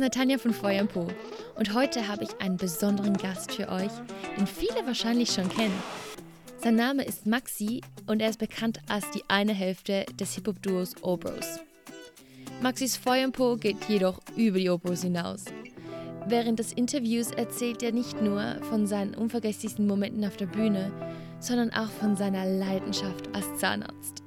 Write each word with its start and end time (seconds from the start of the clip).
ist 0.00 0.16
Natanja 0.16 0.38
von 0.38 0.54
Feuer 0.54 0.84
Po 0.86 1.08
und 1.56 1.74
heute 1.74 2.08
habe 2.08 2.24
ich 2.24 2.40
einen 2.40 2.56
besonderen 2.56 3.18
Gast 3.18 3.52
für 3.52 3.68
euch, 3.68 3.90
den 4.38 4.46
viele 4.46 4.86
wahrscheinlich 4.86 5.30
schon 5.30 5.48
kennen. 5.50 5.82
Sein 6.56 6.76
Name 6.76 7.04
ist 7.04 7.26
Maxi 7.26 7.82
und 8.06 8.22
er 8.22 8.30
ist 8.30 8.38
bekannt 8.38 8.80
als 8.88 9.10
die 9.10 9.22
eine 9.28 9.52
Hälfte 9.52 10.06
des 10.18 10.34
Hip-Hop-Duos 10.36 10.94
Obros. 11.02 11.60
Maxis 12.62 12.96
Feuer 12.96 13.30
Po 13.30 13.56
geht 13.56 13.76
jedoch 13.88 14.20
über 14.36 14.58
die 14.58 14.70
Obros 14.70 15.02
hinaus. 15.02 15.44
Während 16.26 16.58
des 16.58 16.72
Interviews 16.72 17.30
erzählt 17.32 17.82
er 17.82 17.92
nicht 17.92 18.22
nur 18.22 18.56
von 18.70 18.86
seinen 18.86 19.14
unvergesslichsten 19.14 19.86
Momenten 19.86 20.24
auf 20.24 20.38
der 20.38 20.46
Bühne, 20.46 20.92
sondern 21.40 21.74
auch 21.74 21.90
von 21.90 22.16
seiner 22.16 22.46
Leidenschaft 22.46 23.28
als 23.34 23.58
Zahnarzt. 23.58 24.22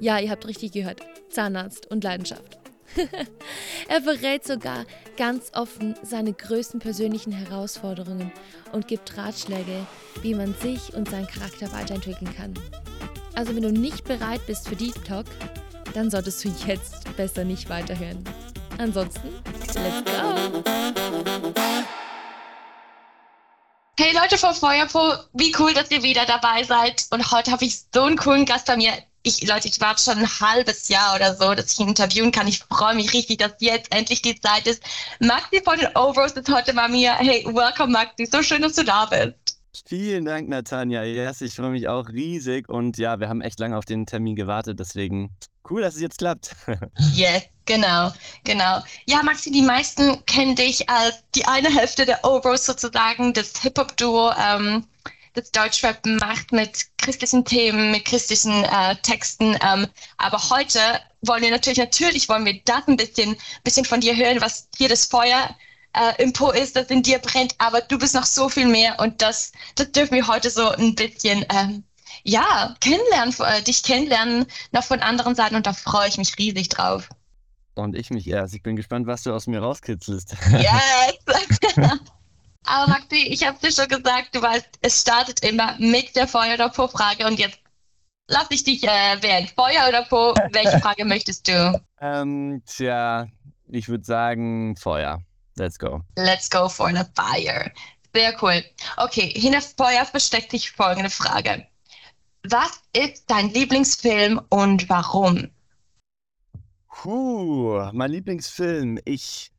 Ja, 0.00 0.18
ihr 0.18 0.30
habt 0.32 0.48
richtig 0.48 0.72
gehört, 0.72 1.00
Zahnarzt 1.30 1.88
und 1.92 2.02
Leidenschaft. 2.02 2.61
er 3.88 4.02
verrät 4.02 4.44
sogar 4.44 4.84
ganz 5.16 5.52
offen 5.54 5.94
seine 6.02 6.32
größten 6.32 6.80
persönlichen 6.80 7.32
Herausforderungen 7.32 8.32
und 8.72 8.88
gibt 8.88 9.16
Ratschläge, 9.16 9.86
wie 10.22 10.34
man 10.34 10.54
sich 10.54 10.94
und 10.94 11.10
seinen 11.10 11.26
Charakter 11.26 11.72
weiterentwickeln 11.72 12.34
kann. 12.34 12.54
Also 13.34 13.54
wenn 13.54 13.62
du 13.62 13.72
nicht 13.72 14.04
bereit 14.04 14.46
bist 14.46 14.68
für 14.68 14.76
Deep 14.76 15.04
Talk, 15.04 15.26
dann 15.94 16.10
solltest 16.10 16.44
du 16.44 16.48
jetzt 16.66 17.16
besser 17.16 17.44
nicht 17.44 17.68
weiterhören. 17.68 18.24
Ansonsten, 18.78 19.28
let's 19.74 20.04
go! 20.04 20.62
Hey 23.98 24.14
Leute 24.14 24.38
von 24.38 24.54
Feuerpo, 24.54 25.12
wie 25.34 25.54
cool, 25.58 25.74
dass 25.74 25.90
ihr 25.90 26.02
wieder 26.02 26.24
dabei 26.24 26.64
seid. 26.64 27.06
Und 27.10 27.30
heute 27.30 27.52
habe 27.52 27.64
ich 27.64 27.84
so 27.94 28.02
einen 28.02 28.16
coolen 28.16 28.46
Gast 28.46 28.66
bei 28.66 28.76
mir. 28.76 28.92
Ich, 29.22 29.46
Leute, 29.46 29.68
ich 29.68 29.80
warte 29.80 30.02
schon 30.02 30.18
ein 30.18 30.40
halbes 30.40 30.88
Jahr 30.88 31.14
oder 31.14 31.34
so, 31.36 31.54
dass 31.54 31.72
ich 31.72 31.80
ihn 31.80 31.88
interviewen 31.88 32.32
kann. 32.32 32.48
Ich 32.48 32.58
freue 32.58 32.94
mich 32.94 33.12
richtig, 33.12 33.38
dass 33.38 33.52
jetzt 33.60 33.94
endlich 33.94 34.22
die 34.22 34.38
Zeit 34.40 34.66
ist. 34.66 34.82
Maxi 35.20 35.62
von 35.64 35.78
den 35.78 35.94
Overs 35.96 36.32
ist 36.32 36.52
heute 36.52 36.74
bei 36.74 36.88
mir. 36.88 37.14
Hey, 37.14 37.44
welcome 37.44 37.92
Maxi, 37.92 38.26
so 38.26 38.42
schön, 38.42 38.62
dass 38.62 38.74
du 38.74 38.84
da 38.84 39.06
bist. 39.06 39.58
Vielen 39.86 40.24
Dank, 40.24 40.48
Natanja. 40.48 41.04
Yes, 41.04 41.40
ich 41.40 41.54
freue 41.54 41.70
mich 41.70 41.88
auch 41.88 42.08
riesig. 42.08 42.68
Und 42.68 42.98
ja, 42.98 43.20
wir 43.20 43.28
haben 43.28 43.40
echt 43.40 43.58
lange 43.60 43.76
auf 43.76 43.84
den 43.84 44.06
Termin 44.06 44.36
gewartet, 44.36 44.80
deswegen 44.80 45.30
cool, 45.70 45.82
dass 45.82 45.94
es 45.94 46.00
jetzt 46.00 46.18
klappt. 46.18 46.54
yes, 47.14 47.44
Genau, 47.64 48.12
genau. 48.44 48.82
Ja, 49.06 49.22
Maxi, 49.22 49.50
die 49.50 49.62
meisten 49.62 50.24
kennen 50.26 50.56
dich 50.56 50.88
als 50.88 51.22
die 51.34 51.46
eine 51.46 51.72
Hälfte 51.72 52.04
der 52.04 52.24
Overs 52.24 52.66
sozusagen, 52.66 53.32
das 53.32 53.52
Hip-Hop-Duo, 53.62 54.32
ähm, 54.32 54.84
das 55.34 55.50
Deutschrap 55.50 56.04
macht 56.04 56.52
mit 56.52 56.86
christlichen 56.98 57.44
Themen, 57.44 57.90
mit 57.90 58.04
christlichen 58.04 58.64
äh, 58.64 58.96
Texten. 59.02 59.56
Ähm, 59.62 59.86
aber 60.18 60.38
heute 60.50 60.78
wollen 61.22 61.42
wir 61.42 61.50
natürlich, 61.50 61.78
natürlich 61.78 62.28
wollen 62.28 62.44
wir 62.44 62.60
das 62.64 62.86
ein 62.86 62.96
bisschen, 62.96 63.36
bisschen 63.64 63.84
von 63.84 64.00
dir 64.00 64.16
hören, 64.16 64.40
was 64.40 64.68
hier 64.76 64.88
das 64.88 65.06
Feuer 65.06 65.56
äh, 65.94 66.22
im 66.22 66.32
Po 66.32 66.50
ist, 66.50 66.76
das 66.76 66.88
in 66.88 67.02
dir 67.02 67.18
brennt. 67.18 67.54
Aber 67.58 67.80
du 67.80 67.98
bist 67.98 68.14
noch 68.14 68.26
so 68.26 68.48
viel 68.48 68.66
mehr 68.66 68.98
und 69.00 69.22
das, 69.22 69.52
das 69.74 69.90
dürfen 69.92 70.14
wir 70.14 70.26
heute 70.26 70.50
so 70.50 70.68
ein 70.68 70.94
bisschen, 70.94 71.44
ähm, 71.50 71.84
ja, 72.24 72.74
kennenlernen, 72.80 73.34
äh, 73.40 73.62
dich 73.62 73.82
kennenlernen, 73.82 74.46
noch 74.70 74.84
von 74.84 75.00
anderen 75.00 75.34
Seiten 75.34 75.56
und 75.56 75.66
da 75.66 75.72
freue 75.72 76.08
ich 76.08 76.18
mich 76.18 76.36
riesig 76.38 76.68
drauf. 76.68 77.08
Und 77.74 77.96
ich 77.96 78.10
mich 78.10 78.28
erst. 78.28 78.54
Ich 78.54 78.62
bin 78.62 78.76
gespannt, 78.76 79.06
was 79.06 79.22
du 79.22 79.32
aus 79.32 79.46
mir 79.46 79.60
rauskitzelst. 79.60 80.36
Yes! 80.50 81.98
Aber 82.64 82.90
Magdi, 82.90 83.28
ich 83.28 83.46
habe 83.46 83.58
dir 83.58 83.72
schon 83.72 83.88
gesagt, 83.88 84.34
du 84.34 84.42
weißt, 84.42 84.78
es 84.80 85.00
startet 85.00 85.40
immer 85.40 85.76
mit 85.78 86.14
der 86.14 86.28
Feuer- 86.28 86.54
oder 86.54 86.68
Po-Frage 86.68 87.26
und 87.26 87.38
jetzt 87.38 87.58
lass 88.28 88.46
ich 88.50 88.64
dich 88.64 88.84
äh, 88.84 89.22
wählen. 89.22 89.48
Feuer 89.48 89.88
oder 89.88 90.04
Po, 90.04 90.34
welche 90.52 90.78
Frage 90.80 91.04
möchtest 91.04 91.48
du? 91.48 91.80
Ähm, 92.00 92.62
tja, 92.66 93.26
ich 93.68 93.88
würde 93.88 94.04
sagen 94.04 94.76
Feuer. 94.76 95.20
Let's 95.56 95.78
go. 95.78 96.02
Let's 96.16 96.48
go 96.48 96.68
for 96.68 96.90
the 96.90 97.04
fire. 97.14 97.70
Sehr 98.14 98.34
cool. 98.42 98.62
Okay, 98.96 99.32
hinter 99.34 99.60
Feuer 99.60 100.04
versteckt 100.04 100.50
sich 100.50 100.70
folgende 100.70 101.10
Frage. 101.10 101.66
Was 102.44 102.82
ist 102.92 103.24
dein 103.28 103.50
Lieblingsfilm 103.50 104.40
und 104.48 104.88
warum? 104.88 105.50
Puh, 106.88 107.88
mein 107.92 108.10
Lieblingsfilm. 108.10 108.98
Ich 109.04 109.51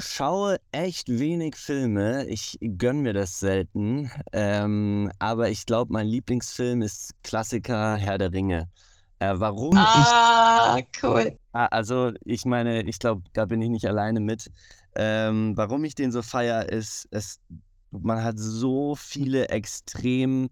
schaue 0.00 0.58
echt 0.72 1.08
wenig 1.08 1.56
Filme. 1.56 2.26
Ich 2.26 2.58
gönne 2.60 3.00
mir 3.02 3.12
das 3.12 3.38
selten. 3.40 4.10
Ähm, 4.32 5.10
aber 5.18 5.50
ich 5.50 5.66
glaube, 5.66 5.92
mein 5.92 6.06
Lieblingsfilm 6.06 6.82
ist 6.82 7.14
Klassiker 7.22 7.96
Herr 7.96 8.18
der 8.18 8.32
Ringe. 8.32 8.68
Äh, 9.18 9.34
warum 9.36 9.76
ah, 9.76 10.78
ich. 10.78 11.02
cool. 11.02 11.38
Ah, 11.52 11.66
also, 11.66 12.12
ich 12.24 12.44
meine, 12.44 12.82
ich 12.82 12.98
glaube, 12.98 13.22
da 13.34 13.44
bin 13.44 13.60
ich 13.60 13.68
nicht 13.68 13.86
alleine 13.86 14.20
mit. 14.20 14.50
Ähm, 14.94 15.56
warum 15.56 15.84
ich 15.84 15.94
den 15.94 16.10
so 16.10 16.22
feier, 16.22 16.68
ist, 16.68 17.06
es, 17.10 17.38
man 17.90 18.24
hat 18.24 18.38
so 18.38 18.94
viele 18.94 19.48
extrem 19.48 20.48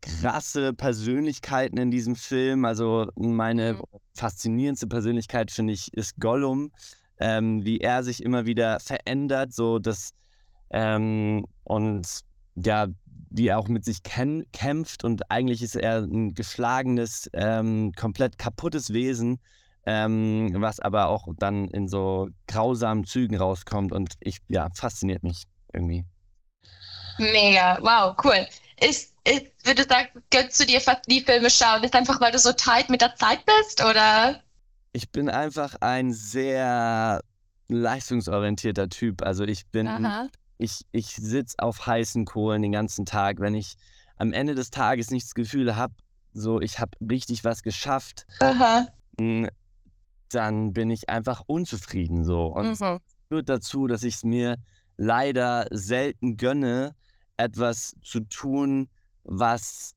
krasse 0.00 0.72
Persönlichkeiten 0.72 1.78
in 1.78 1.90
diesem 1.90 2.16
Film. 2.16 2.64
Also 2.64 3.08
meine 3.16 3.74
mhm. 3.74 3.82
faszinierendste 4.14 4.86
Persönlichkeit, 4.86 5.50
finde 5.50 5.74
ich, 5.74 5.92
ist 5.94 6.18
Gollum. 6.18 6.72
Ähm, 7.20 7.64
wie 7.64 7.78
er 7.80 8.02
sich 8.02 8.22
immer 8.22 8.46
wieder 8.46 8.80
verändert, 8.80 9.52
so 9.52 9.78
dass 9.78 10.14
ähm, 10.70 11.44
und 11.64 12.06
ja, 12.56 12.86
wie 13.30 13.48
er 13.48 13.58
auch 13.58 13.68
mit 13.68 13.84
sich 13.84 14.02
kämpft 14.02 15.04
und 15.04 15.30
eigentlich 15.30 15.62
ist 15.62 15.76
er 15.76 15.98
ein 15.98 16.34
geschlagenes, 16.34 17.30
ähm, 17.32 17.92
komplett 17.92 18.38
kaputtes 18.38 18.92
Wesen, 18.92 19.38
ähm, 19.86 20.50
was 20.56 20.80
aber 20.80 21.08
auch 21.08 21.28
dann 21.38 21.68
in 21.68 21.88
so 21.88 22.28
grausamen 22.48 23.04
Zügen 23.04 23.36
rauskommt 23.36 23.92
und 23.92 24.14
ich, 24.20 24.38
ja, 24.48 24.68
fasziniert 24.74 25.22
mich 25.22 25.44
irgendwie. 25.72 26.04
Mega, 27.18 27.78
wow, 27.82 28.16
cool. 28.24 28.46
Ist 28.80 29.10
ist, 29.24 29.46
würde 29.64 29.84
sagen, 29.84 30.08
gönnst 30.30 30.58
du 30.60 30.64
dir 30.64 30.80
fast 30.80 31.02
die 31.06 31.20
Filme 31.20 31.50
schauen? 31.50 31.84
Ist 31.84 31.94
einfach, 31.94 32.20
weil 32.20 32.32
du 32.32 32.38
so 32.38 32.52
tight 32.52 32.88
mit 32.88 33.02
der 33.02 33.14
Zeit 33.16 33.44
bist, 33.44 33.84
oder? 33.84 34.42
Ich 34.92 35.10
bin 35.10 35.28
einfach 35.28 35.76
ein 35.80 36.12
sehr 36.12 37.20
leistungsorientierter 37.68 38.88
Typ. 38.88 39.22
Also 39.22 39.44
ich 39.44 39.66
bin, 39.68 39.86
Aha. 39.86 40.28
ich, 40.58 40.82
ich 40.92 41.14
sitze 41.14 41.56
auf 41.58 41.86
heißen 41.86 42.24
Kohlen 42.24 42.62
den 42.62 42.72
ganzen 42.72 43.06
Tag. 43.06 43.40
Wenn 43.40 43.54
ich 43.54 43.76
am 44.16 44.32
Ende 44.32 44.54
des 44.54 44.70
Tages 44.70 45.10
nicht 45.10 45.26
das 45.26 45.34
Gefühl 45.34 45.76
habe, 45.76 45.94
so 46.32 46.60
ich 46.60 46.78
habe 46.78 46.92
richtig 47.08 47.44
was 47.44 47.62
geschafft, 47.62 48.26
Aha. 48.40 48.86
dann 50.30 50.72
bin 50.72 50.90
ich 50.90 51.08
einfach 51.08 51.42
unzufrieden 51.46 52.24
so. 52.24 52.46
Und 52.46 52.80
mhm. 52.80 52.98
führt 53.28 53.48
dazu, 53.48 53.86
dass 53.86 54.02
ich 54.02 54.16
es 54.16 54.24
mir 54.24 54.56
leider 54.96 55.66
selten 55.70 56.36
gönne, 56.36 56.94
etwas 57.36 57.94
zu 58.02 58.20
tun, 58.20 58.88
was 59.24 59.94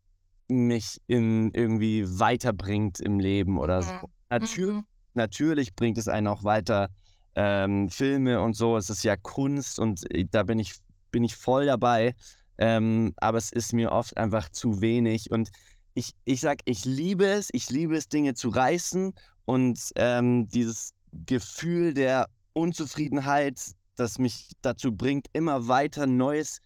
mich 0.48 1.02
in 1.08 1.52
irgendwie 1.54 2.06
weiterbringt 2.20 3.00
im 3.00 3.20
Leben 3.20 3.58
oder 3.58 3.82
so. 3.82 4.10
Mhm. 4.34 4.40
Natür 4.42 4.74
mhm. 4.74 4.86
Natürlich 5.16 5.76
bringt 5.76 5.98
es 5.98 6.08
einen 6.08 6.28
auch 6.28 6.44
weiter. 6.44 6.90
Ähm, 7.36 7.90
Filme 7.90 8.42
und 8.42 8.56
so, 8.56 8.78
es 8.78 8.90
ist 8.90 9.04
ja 9.04 9.16
Kunst 9.16 9.80
und 9.80 10.10
äh, 10.12 10.26
da 10.30 10.44
bin 10.44 10.60
ich, 10.60 10.74
bin 11.12 11.24
ich 11.24 11.36
voll 11.36 11.66
dabei. 11.66 12.16
Ähm, 12.58 13.14
aber 13.18 13.40
es 13.40 13.52
ist 13.52 13.74
mir 13.74 13.92
oft 13.92 14.18
einfach 14.18 14.50
zu 14.50 14.82
wenig. 14.82 15.32
Und 15.32 15.50
ich, 15.96 16.14
ich 16.26 16.42
sag, 16.42 16.60
ich 16.66 16.86
liebe 16.86 17.26
es, 17.26 17.50
ich 17.52 17.70
liebe 17.70 17.96
es, 17.96 18.08
Dinge 18.08 18.36
zu 18.36 18.50
reißen 18.50 19.14
und 19.46 19.80
ähm, 19.96 20.48
dieses 20.50 20.94
Gefühl 21.26 21.94
der 21.94 22.28
Unzufriedenheit, 22.54 23.60
das 23.96 24.20
mich 24.20 24.52
dazu 24.62 24.96
bringt, 24.96 25.28
immer 25.34 25.68
weiter 25.68 26.08
Neues 26.08 26.60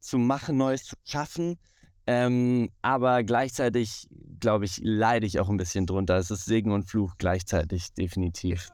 zu 0.00 0.18
machen, 0.18 0.56
Neues 0.56 0.84
zu 0.84 0.96
schaffen. 1.04 1.58
Ähm, 2.06 2.70
aber 2.82 3.24
gleichzeitig, 3.24 4.06
glaube 4.38 4.64
ich, 4.64 4.78
leide 4.82 5.26
ich 5.26 5.40
auch 5.40 5.48
ein 5.48 5.56
bisschen 5.56 5.86
drunter. 5.86 6.16
Es 6.16 6.30
ist 6.30 6.44
Segen 6.44 6.72
und 6.72 6.84
Fluch 6.88 7.14
gleichzeitig, 7.18 7.92
definitiv. 7.94 8.68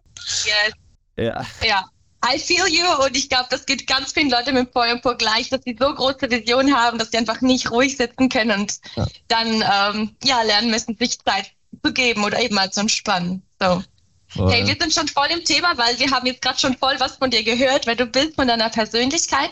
Yes. 0.44 0.72
Ja. 1.16 1.46
Ja. 1.66 1.84
I 2.24 2.38
feel 2.38 2.68
you 2.68 2.86
und 3.04 3.16
ich 3.16 3.28
glaube, 3.28 3.48
das 3.50 3.66
geht 3.66 3.86
ganz 3.88 4.12
vielen 4.12 4.30
Leuten 4.30 4.54
mit 4.54 4.72
Feuerpur 4.72 5.16
gleich, 5.16 5.48
dass 5.48 5.62
sie 5.64 5.76
so 5.78 5.92
große 5.92 6.30
Visionen 6.30 6.76
haben, 6.76 6.96
dass 6.98 7.10
sie 7.10 7.18
einfach 7.18 7.40
nicht 7.40 7.70
ruhig 7.72 7.96
sitzen 7.96 8.28
können 8.28 8.60
und 8.60 8.78
ja. 8.94 9.06
dann 9.26 9.48
ähm, 9.48 10.16
ja, 10.22 10.42
lernen 10.42 10.70
müssen, 10.70 10.96
sich 10.96 11.18
Zeit 11.18 11.50
zu 11.84 11.92
geben 11.92 12.22
oder 12.22 12.40
eben 12.40 12.54
mal 12.54 12.70
zu 12.70 12.80
entspannen. 12.80 13.42
So. 13.60 13.82
Voll. 14.28 14.52
Hey, 14.52 14.66
wir 14.66 14.76
sind 14.80 14.94
schon 14.94 15.08
voll 15.08 15.26
im 15.30 15.44
Thema, 15.44 15.76
weil 15.76 15.98
wir 15.98 16.10
haben 16.10 16.26
jetzt 16.26 16.42
gerade 16.42 16.58
schon 16.58 16.76
voll 16.78 16.94
was 16.98 17.16
von 17.16 17.30
dir 17.30 17.42
gehört, 17.42 17.86
weil 17.86 17.96
du 17.96 18.06
bist 18.06 18.36
von 18.36 18.46
deiner 18.46 18.70
Persönlichkeit. 18.70 19.50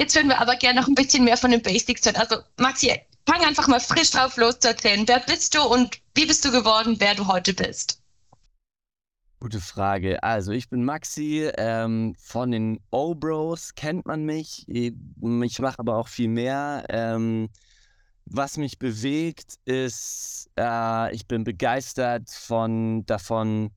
Jetzt 0.00 0.14
würden 0.14 0.28
wir 0.28 0.40
aber 0.40 0.56
gerne 0.56 0.80
noch 0.80 0.88
ein 0.88 0.94
bisschen 0.94 1.24
mehr 1.24 1.36
von 1.36 1.50
den 1.50 1.62
Basics 1.62 2.04
hören. 2.04 2.16
Also 2.16 2.36
Maxi, 2.56 2.92
fang 3.28 3.44
einfach 3.44 3.68
mal 3.68 3.80
frisch 3.80 4.10
drauf 4.10 4.38
los 4.38 4.58
zu 4.58 4.68
erzählen. 4.68 5.06
Wer 5.06 5.20
bist 5.20 5.54
du 5.54 5.62
und 5.62 6.00
wie 6.14 6.24
bist 6.24 6.44
du 6.46 6.50
geworden, 6.50 6.96
wer 6.98 7.14
du 7.14 7.26
heute 7.26 7.52
bist? 7.52 8.02
Gute 9.38 9.60
Frage. 9.60 10.22
Also 10.22 10.50
ich 10.52 10.70
bin 10.70 10.82
Maxi, 10.82 11.48
ähm, 11.58 12.14
von 12.18 12.50
den 12.50 12.80
O-Bros 12.90 13.74
kennt 13.74 14.06
man 14.06 14.24
mich. 14.24 14.64
Ich, 14.66 14.94
mache 15.60 15.78
aber 15.78 15.96
auch 15.96 16.08
viel 16.08 16.28
mehr. 16.28 16.84
Ähm, 16.88 17.50
was 18.24 18.56
mich 18.56 18.78
bewegt, 18.78 19.56
ist, 19.66 20.50
äh, 20.58 21.14
ich 21.14 21.28
bin 21.28 21.44
begeistert 21.44 22.30
von 22.30 23.04
davon, 23.04 23.70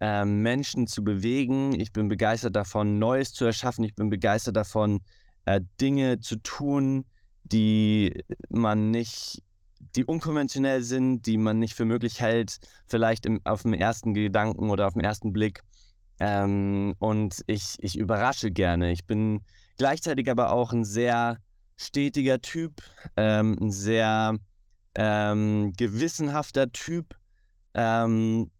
äh, 0.00 0.24
Menschen 0.24 0.86
zu 0.86 1.02
bewegen. 1.02 1.72
Ich 1.80 1.92
bin 1.92 2.08
begeistert 2.08 2.54
davon, 2.54 2.98
Neues 2.98 3.32
zu 3.32 3.46
erschaffen. 3.46 3.84
Ich 3.84 3.94
bin 3.94 4.10
begeistert 4.10 4.54
davon, 4.54 5.00
äh, 5.46 5.62
Dinge 5.80 6.20
zu 6.20 6.36
tun, 6.36 7.06
die 7.52 8.24
man 8.48 8.90
nicht, 8.90 9.42
die 9.96 10.04
unkonventionell 10.04 10.82
sind, 10.82 11.26
die 11.26 11.38
man 11.38 11.58
nicht 11.58 11.74
für 11.74 11.84
möglich 11.84 12.20
hält, 12.20 12.58
vielleicht 12.86 13.26
im, 13.26 13.40
auf 13.44 13.62
dem 13.62 13.74
ersten 13.74 14.14
Gedanken 14.14 14.70
oder 14.70 14.86
auf 14.86 14.94
den 14.94 15.04
ersten 15.04 15.32
Blick. 15.32 15.62
Ähm, 16.20 16.94
und 16.98 17.42
ich, 17.46 17.76
ich 17.78 17.96
überrasche 17.96 18.50
gerne. 18.50 18.92
Ich 18.92 19.06
bin 19.06 19.42
gleichzeitig 19.76 20.30
aber 20.30 20.52
auch 20.52 20.72
ein 20.72 20.84
sehr 20.84 21.38
stetiger 21.76 22.40
Typ, 22.40 22.82
ähm, 23.16 23.56
ein 23.60 23.70
sehr 23.70 24.36
ähm, 24.94 25.72
gewissenhafter 25.76 26.72
Typ. 26.72 27.14
Ähm, 27.74 28.50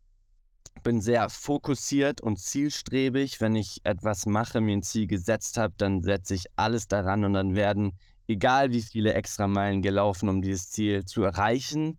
bin 0.82 1.00
sehr 1.00 1.28
fokussiert 1.28 2.20
und 2.20 2.38
zielstrebig. 2.38 3.40
Wenn 3.40 3.56
ich 3.56 3.80
etwas 3.84 4.26
mache, 4.26 4.60
mir 4.60 4.76
ein 4.76 4.82
Ziel 4.82 5.06
gesetzt 5.06 5.56
habe, 5.56 5.74
dann 5.76 6.02
setze 6.02 6.34
ich 6.34 6.46
alles 6.56 6.88
daran 6.88 7.24
und 7.24 7.32
dann 7.32 7.54
werden, 7.54 7.98
egal 8.28 8.70
wie 8.70 8.82
viele 8.82 9.14
extra 9.14 9.48
Meilen 9.48 9.82
gelaufen, 9.82 10.28
um 10.28 10.42
dieses 10.42 10.70
Ziel 10.70 11.04
zu 11.04 11.22
erreichen, 11.22 11.98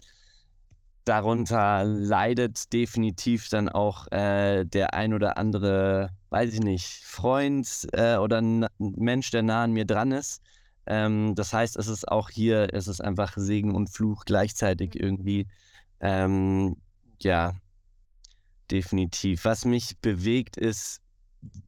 darunter 1.06 1.84
leidet 1.84 2.72
definitiv 2.72 3.50
dann 3.50 3.68
auch 3.68 4.12
äh, 4.12 4.64
der 4.66 4.94
ein 4.94 5.14
oder 5.14 5.38
andere, 5.38 6.12
weiß 6.30 6.54
ich 6.54 6.60
nicht, 6.60 6.86
Freund 7.04 7.88
äh, 7.94 8.18
oder 8.18 8.42
Mensch, 8.78 9.31
der 9.31 9.42
nah 9.42 9.64
an 9.64 9.74
mir 9.74 9.86
dran 9.86 10.12
ist. 10.12 10.42
Ähm, 10.86 11.34
das 11.36 11.52
heißt, 11.52 11.78
es 11.78 11.88
ist 11.88 12.08
auch 12.08 12.30
hier, 12.30 12.74
es 12.74 12.88
ist 12.88 13.02
einfach 13.02 13.34
Segen 13.38 13.76
und 13.76 13.90
Fluch 13.90 14.26
gleichzeitig 14.26 14.94
mhm. 14.96 15.02
irgendwie. 15.02 15.48
Ähm, 16.00 16.78
ja, 17.22 17.54
definitiv. 18.72 19.46
Was 19.46 19.66
mich 19.66 19.98
bewegt 20.00 20.58
ist, 20.58 21.02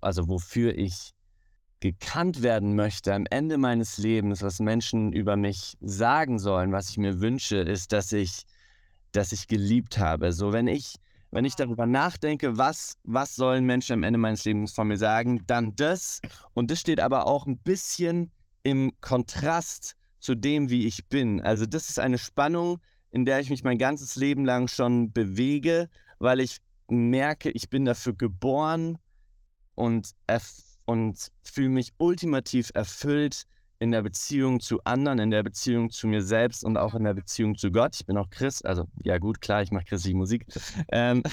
also 0.02 0.28
wofür 0.28 0.78
ich 0.78 1.14
gekannt 1.82 2.42
werden 2.42 2.76
möchte 2.76 3.14
am 3.14 3.26
Ende 3.30 3.58
meines 3.58 3.98
Lebens, 3.98 4.42
was 4.42 4.60
Menschen 4.60 5.12
über 5.12 5.36
mich 5.36 5.78
sagen 5.82 6.40
sollen, 6.40 6.72
was 6.72 6.90
ich 6.90 6.98
mir 6.98 7.20
wünsche, 7.20 7.58
ist, 7.58 7.92
dass 7.92 8.14
ich 8.14 8.46
dass 9.12 9.32
ich 9.32 9.48
geliebt 9.48 9.98
habe. 9.98 10.32
So, 10.32 10.54
wenn 10.54 10.68
ich, 10.68 10.96
wenn 11.32 11.46
ich 11.46 11.56
darüber 11.56 11.86
nachdenke, 11.86 12.58
was, 12.58 12.98
was 13.04 13.36
sollen 13.36 13.66
Menschen 13.66 13.94
am 13.94 14.04
Ende 14.04 14.20
meines 14.20 14.46
Lebens 14.46 14.74
von 14.74 14.88
mir 14.88 14.98
sagen, 14.98 15.44
dann 15.48 15.76
das. 15.76 16.22
Und 16.54 16.72
das 16.72 16.80
steht 16.80 17.00
aber 17.00 17.28
auch 17.28 17.46
ein 17.46 17.58
bisschen 17.58 18.32
im 18.64 18.92
Kontrast 19.02 19.96
zu 20.20 20.36
dem, 20.36 20.70
wie 20.70 20.86
ich 20.86 21.08
bin. 21.08 21.42
Also, 21.42 21.66
das 21.66 21.90
ist 21.90 22.00
eine 22.00 22.18
Spannung, 22.18 22.80
in 23.10 23.26
der 23.26 23.40
ich 23.40 23.50
mich 23.50 23.64
mein 23.64 23.78
ganzes 23.78 24.16
Leben 24.16 24.46
lang 24.46 24.68
schon 24.68 25.12
bewege, 25.12 25.90
weil 26.20 26.40
ich 26.40 26.58
merke, 26.88 27.50
ich 27.50 27.70
bin 27.70 27.86
dafür 27.86 28.14
geboren 28.14 28.98
und, 29.76 30.12
und 30.92 31.32
fühle 31.44 31.70
mich 31.70 31.94
ultimativ 31.98 32.72
erfüllt, 32.74 33.46
in 33.80 33.92
der 33.92 34.04
Beziehung 34.04 34.60
zu 34.60 34.84
anderen, 34.84 35.18
in 35.18 35.32
der 35.32 35.42
Beziehung 35.42 35.90
zu 35.90 36.06
mir 36.06 36.22
selbst 36.22 36.64
und 36.64 36.78
auch 36.78 36.94
in 36.94 37.04
der 37.04 37.16
Beziehung 37.16 37.58
zu 37.58 37.72
Gott. 37.72 37.96
Ich 37.96 38.06
bin 38.06 38.16
auch 38.18 38.30
Christ, 38.30 38.64
also 38.64 38.86
ja 39.02 39.18
gut, 39.18 39.42
klar, 39.42 39.64
ich 39.64 39.72
mache 39.72 39.86
christliche 39.86 40.16
Musik. 40.16 40.46
Ähm, 40.92 41.24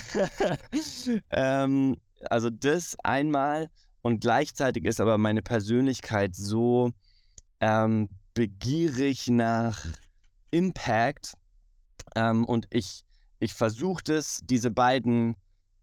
ähm, 1.31 1.97
also 2.31 2.49
das 2.49 2.97
einmal 3.05 3.69
und 4.01 4.21
gleichzeitig 4.21 4.87
ist 4.87 5.01
aber 5.01 5.19
meine 5.19 5.43
Persönlichkeit 5.43 6.35
so 6.35 6.93
ähm, 7.61 8.09
begierig 8.33 9.29
nach 9.29 9.85
Impact 10.51 11.35
ähm, 12.15 12.47
und 12.47 12.67
ich, 12.71 13.05
ich 13.41 13.53
versuche 13.53 14.03
das, 14.05 14.41
diese 14.45 14.71
beiden 14.71 15.37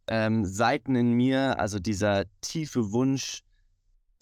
ähm, 0.08 0.46
Seiten 0.46 0.96
in 0.96 1.12
mir, 1.12 1.60
also 1.60 1.78
dieser 1.78 2.26
tiefe 2.42 2.92
Wunsch 2.92 3.44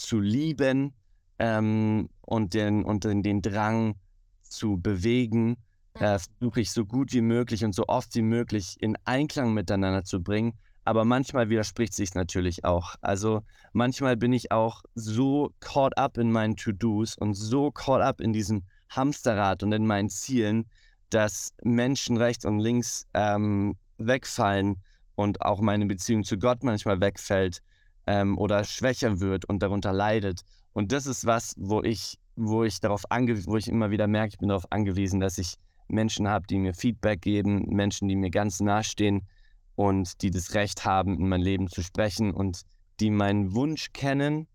zu 0.04 0.20
lieben, 0.20 0.94
ähm, 1.40 2.10
und, 2.22 2.54
den, 2.54 2.84
und 2.84 3.04
den, 3.04 3.24
den 3.24 3.42
Drang 3.42 3.96
zu 4.42 4.78
bewegen, 4.78 5.58
äh, 5.96 6.18
versuche 6.20 6.62
ich 6.62 6.72
so 6.72 6.86
gut 6.86 7.14
wie 7.14 7.22
möglich 7.22 7.66
und 7.66 7.74
so 7.74 7.86
oft 7.88 8.16
wie 8.16 8.22
möglich 8.22 8.78
in 8.80 8.98
Einklang 9.06 9.54
miteinander 9.54 10.04
zu 10.04 10.22
bringen. 10.22 10.54
Aber 10.86 11.06
manchmal 11.06 11.50
widerspricht 11.50 11.94
sich 11.94 12.14
natürlich 12.14 12.66
auch. 12.66 12.96
Also 13.02 13.42
manchmal 13.72 14.18
bin 14.18 14.34
ich 14.34 14.52
auch 14.52 14.84
so 14.96 15.54
caught 15.60 15.98
up 15.98 16.18
in 16.18 16.32
meinen 16.32 16.58
To-Dos 16.58 17.18
und 17.18 17.36
so 17.36 17.72
caught 17.72 18.02
up 18.02 18.20
in 18.20 18.34
diesem 18.34 18.64
Hamsterrad 18.90 19.64
und 19.64 19.72
in 19.72 19.86
meinen 19.86 20.10
Zielen, 20.10 20.66
dass 21.10 21.54
Menschen 21.64 22.18
rechts 22.18 22.44
und 22.46 22.60
links 22.60 23.08
ähm, 23.14 23.78
wegfallen 23.98 24.82
und 25.16 25.42
auch 25.42 25.62
meine 25.62 25.86
Beziehung 25.86 26.24
zu 26.24 26.38
Gott 26.38 26.64
manchmal 26.64 27.00
wegfällt 27.00 27.62
ähm, 28.08 28.38
oder 28.38 28.64
schwächer 28.64 29.20
wird 29.20 29.46
und 29.46 29.62
darunter 29.62 29.94
leidet. 29.94 30.42
Und 30.74 30.92
das 30.92 31.06
ist 31.06 31.26
was, 31.26 31.54
wo 31.58 31.82
ich, 31.82 32.18
wo 32.36 32.64
ich 32.64 32.80
darauf 32.80 33.10
angewiesen, 33.12 33.52
wo 33.52 33.58
ich 33.58 33.68
immer 33.68 33.92
wieder 33.92 34.08
merke, 34.08 34.34
ich 34.34 34.40
bin 34.40 34.50
darauf 34.50 34.72
angewiesen, 34.72 35.20
dass 35.20 35.38
ich 35.38 35.56
Menschen 35.88 36.28
habe, 36.28 36.48
die 36.48 36.58
mir 36.58 36.74
Feedback 36.74 37.22
geben, 37.22 37.66
Menschen, 37.68 38.08
die 38.08 38.16
mir 38.16 38.32
ganz 38.32 38.60
nahestehen 38.60 39.28
und 39.76 40.22
die 40.22 40.32
das 40.32 40.54
Recht 40.54 40.86
haben, 40.86 41.20
in 41.20 41.30
mein 41.30 41.42
Leben 41.42 41.68
zu 41.68 41.82
sprechen 41.82 42.34
und 42.34 42.62
die 43.00 43.10
meinen 43.10 43.54
Wunsch 43.54 43.92
kennen 43.94 44.48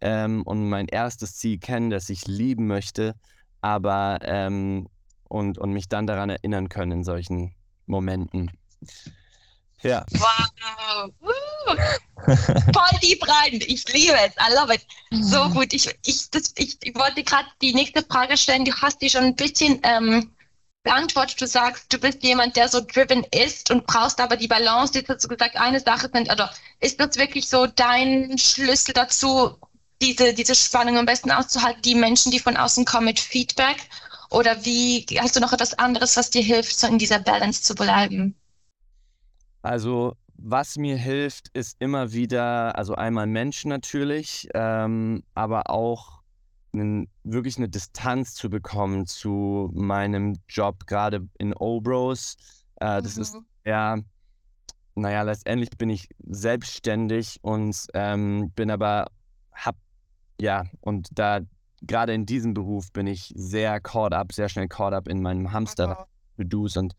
ähm, 0.00 0.42
und 0.42 0.68
mein 0.68 0.86
erstes 0.86 1.36
Ziel 1.36 1.58
kennen, 1.58 1.90
das 1.90 2.08
ich 2.10 2.26
lieben 2.26 2.66
möchte, 2.66 3.14
aber 3.60 4.18
ähm, 4.22 4.88
und, 5.28 5.58
und 5.58 5.72
mich 5.72 5.88
dann 5.88 6.06
daran 6.06 6.30
erinnern 6.30 6.68
können 6.68 6.92
in 6.92 7.04
solchen 7.04 7.54
Momenten. 7.86 8.50
Ja. 9.82 10.04
Wow. 10.10 11.10
Voll 12.26 12.98
deep 13.02 13.26
rein. 13.28 13.60
Ich 13.66 13.86
liebe 13.92 14.14
es. 14.14 14.34
I 14.36 14.54
love 14.54 14.74
it. 14.74 14.86
So 15.10 15.44
mhm. 15.44 15.54
gut. 15.54 15.72
Ich, 15.72 15.88
ich, 16.04 16.30
das, 16.30 16.52
ich, 16.56 16.76
ich 16.82 16.94
wollte 16.94 17.22
gerade 17.22 17.48
die 17.62 17.74
nächste 17.74 18.02
Frage 18.02 18.36
stellen. 18.36 18.64
Du 18.64 18.74
hast 18.74 19.00
die 19.02 19.10
schon 19.10 19.24
ein 19.24 19.36
bisschen 19.36 19.80
ähm, 19.82 20.32
beantwortet. 20.82 21.40
Du 21.40 21.46
sagst, 21.46 21.92
du 21.92 21.98
bist 21.98 22.22
jemand, 22.22 22.56
der 22.56 22.68
so 22.68 22.80
driven 22.80 23.24
ist 23.24 23.70
und 23.70 23.86
brauchst 23.86 24.20
aber 24.20 24.36
die 24.36 24.48
Balance. 24.48 24.94
Jetzt 24.94 25.08
hast 25.08 25.24
du 25.24 25.28
gesagt, 25.28 25.56
eine 25.56 25.80
Sache 25.80 26.10
sind, 26.12 26.30
oder 26.32 26.52
ist 26.80 27.00
das 27.00 27.16
wirklich 27.16 27.48
so 27.48 27.66
dein 27.66 28.38
Schlüssel 28.38 28.94
dazu, 28.94 29.56
diese, 30.00 30.34
diese 30.34 30.54
Spannung 30.54 30.98
am 30.98 31.06
besten 31.06 31.30
auszuhalten, 31.30 31.82
die 31.82 31.94
Menschen, 31.94 32.32
die 32.32 32.40
von 32.40 32.56
außen 32.56 32.84
kommen 32.84 33.06
mit 33.06 33.20
Feedback? 33.20 33.76
Oder 34.30 34.64
wie 34.64 35.06
hast 35.20 35.36
du 35.36 35.40
noch 35.40 35.52
etwas 35.52 35.78
anderes, 35.78 36.16
was 36.16 36.30
dir 36.30 36.42
hilft, 36.42 36.78
so 36.78 36.86
in 36.86 36.98
dieser 36.98 37.20
Balance 37.20 37.62
zu 37.62 37.74
bleiben? 37.74 38.34
Also 39.62 40.16
was 40.38 40.76
mir 40.76 40.96
hilft, 40.96 41.48
ist 41.54 41.76
immer 41.80 42.12
wieder, 42.12 42.76
also 42.76 42.94
einmal 42.94 43.26
Menschen 43.26 43.68
natürlich, 43.68 44.48
ähm, 44.54 45.22
aber 45.34 45.70
auch 45.70 46.20
einen, 46.72 47.08
wirklich 47.24 47.56
eine 47.56 47.68
Distanz 47.68 48.34
zu 48.34 48.50
bekommen 48.50 49.06
zu 49.06 49.70
meinem 49.74 50.36
Job, 50.48 50.86
gerade 50.86 51.26
in 51.38 51.54
Obros. 51.54 52.36
Äh, 52.76 53.02
das 53.02 53.16
mhm. 53.16 53.22
ist 53.22 53.36
ja, 53.64 53.98
naja, 54.94 55.22
letztendlich 55.22 55.70
bin 55.70 55.90
ich 55.90 56.08
selbstständig 56.26 57.38
und 57.42 57.86
ähm, 57.94 58.50
bin 58.54 58.70
aber, 58.70 59.06
hab, 59.52 59.76
ja, 60.40 60.64
und 60.80 61.08
da, 61.12 61.40
gerade 61.82 62.14
in 62.14 62.26
diesem 62.26 62.54
Beruf 62.54 62.92
bin 62.92 63.06
ich 63.06 63.32
sehr 63.36 63.80
caught 63.80 64.12
up, 64.12 64.32
sehr 64.32 64.48
schnell 64.48 64.68
caught 64.68 64.92
up 64.92 65.08
in 65.08 65.22
meinem 65.22 65.52
Hamster, 65.52 66.06
mhm. 66.36 66.68
und 66.76 66.94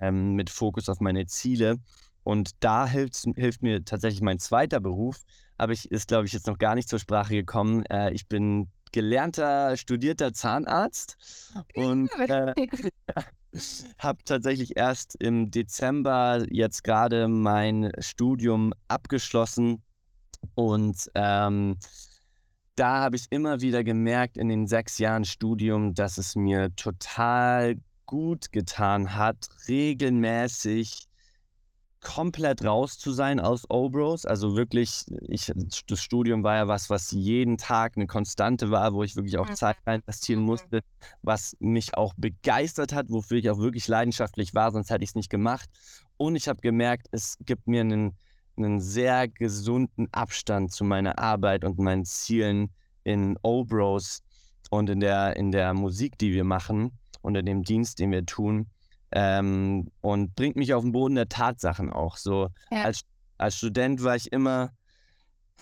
ähm, 0.00 0.34
mit 0.34 0.50
Fokus 0.50 0.88
auf 0.88 1.00
meine 1.00 1.26
Ziele. 1.26 1.78
Und 2.26 2.50
da 2.58 2.88
hilft, 2.88 3.24
hilft 3.36 3.62
mir 3.62 3.84
tatsächlich 3.84 4.20
mein 4.20 4.40
zweiter 4.40 4.80
Beruf, 4.80 5.22
aber 5.58 5.72
ich 5.72 5.88
ist, 5.92 6.08
glaube 6.08 6.26
ich, 6.26 6.32
jetzt 6.32 6.48
noch 6.48 6.58
gar 6.58 6.74
nicht 6.74 6.88
zur 6.88 6.98
Sprache 6.98 7.34
gekommen. 7.34 7.84
Äh, 7.84 8.12
ich 8.14 8.26
bin 8.26 8.68
gelernter, 8.90 9.76
studierter 9.76 10.32
Zahnarzt 10.32 11.16
und 11.76 12.10
äh, 12.18 12.52
habe 13.98 14.18
tatsächlich 14.24 14.76
erst 14.76 15.14
im 15.20 15.52
Dezember 15.52 16.44
jetzt 16.50 16.82
gerade 16.82 17.28
mein 17.28 17.92
Studium 18.00 18.74
abgeschlossen 18.88 19.84
und 20.56 21.08
ähm, 21.14 21.78
da 22.74 23.02
habe 23.02 23.14
ich 23.14 23.26
immer 23.30 23.60
wieder 23.60 23.84
gemerkt 23.84 24.36
in 24.36 24.48
den 24.48 24.66
sechs 24.66 24.98
Jahren 24.98 25.24
Studium, 25.24 25.94
dass 25.94 26.18
es 26.18 26.34
mir 26.34 26.74
total 26.74 27.76
gut 28.04 28.50
getan 28.50 29.14
hat, 29.14 29.48
regelmäßig 29.68 31.06
komplett 32.06 32.64
raus 32.64 32.98
zu 32.98 33.10
sein 33.10 33.40
aus 33.40 33.68
Obros. 33.68 34.26
Also 34.26 34.56
wirklich, 34.56 35.06
ich, 35.22 35.52
das 35.88 36.00
Studium 36.00 36.44
war 36.44 36.54
ja 36.54 36.68
was, 36.68 36.88
was 36.88 37.10
jeden 37.10 37.58
Tag 37.58 37.94
eine 37.96 38.06
Konstante 38.06 38.70
war, 38.70 38.94
wo 38.94 39.02
ich 39.02 39.16
wirklich 39.16 39.38
auch 39.38 39.48
mhm. 39.48 39.56
Zeit 39.56 39.76
investieren 39.84 40.40
mhm. 40.40 40.46
musste, 40.46 40.80
was 41.22 41.56
mich 41.58 41.96
auch 41.96 42.14
begeistert 42.16 42.92
hat, 42.92 43.10
wofür 43.10 43.38
ich 43.38 43.50
auch 43.50 43.58
wirklich 43.58 43.88
leidenschaftlich 43.88 44.54
war, 44.54 44.70
sonst 44.70 44.90
hätte 44.90 45.02
ich 45.02 45.10
es 45.10 45.14
nicht 45.16 45.30
gemacht. 45.30 45.68
Und 46.16 46.36
ich 46.36 46.46
habe 46.46 46.60
gemerkt, 46.60 47.08
es 47.10 47.38
gibt 47.40 47.66
mir 47.66 47.80
einen, 47.80 48.16
einen 48.56 48.80
sehr 48.80 49.26
gesunden 49.26 50.06
Abstand 50.12 50.72
zu 50.72 50.84
meiner 50.84 51.18
Arbeit 51.18 51.64
und 51.64 51.76
meinen 51.80 52.04
Zielen 52.04 52.70
in 53.02 53.36
Obros 53.42 54.22
und 54.70 54.88
in 54.90 55.00
der, 55.00 55.34
in 55.34 55.50
der 55.50 55.74
Musik, 55.74 56.18
die 56.18 56.32
wir 56.32 56.44
machen 56.44 56.92
und 57.20 57.34
in 57.34 57.46
dem 57.46 57.64
Dienst, 57.64 57.98
den 57.98 58.12
wir 58.12 58.24
tun 58.24 58.70
ähm, 59.12 59.90
und 60.00 60.34
bringt 60.34 60.56
mich 60.56 60.74
auf 60.74 60.82
den 60.82 60.92
Boden 60.92 61.14
der 61.14 61.28
Tatsachen 61.28 61.92
auch. 61.92 62.16
So 62.16 62.48
ja. 62.70 62.82
als 62.82 63.04
als 63.38 63.56
Student 63.56 64.02
war 64.02 64.16
ich 64.16 64.32
immer, 64.32 64.72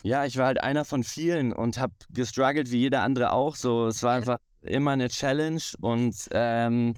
ja, 0.02 0.24
ich 0.24 0.36
war 0.36 0.46
halt 0.46 0.62
einer 0.62 0.84
von 0.84 1.02
vielen 1.02 1.52
und 1.52 1.78
habe 1.78 1.94
gestruggelt 2.10 2.70
wie 2.70 2.78
jeder 2.78 3.02
andere 3.02 3.32
auch. 3.32 3.56
So, 3.56 3.86
es 3.86 4.02
war 4.02 4.14
einfach 4.14 4.38
immer 4.60 4.92
eine 4.92 5.08
Challenge 5.08 5.62
und 5.80 6.14
ähm, 6.30 6.94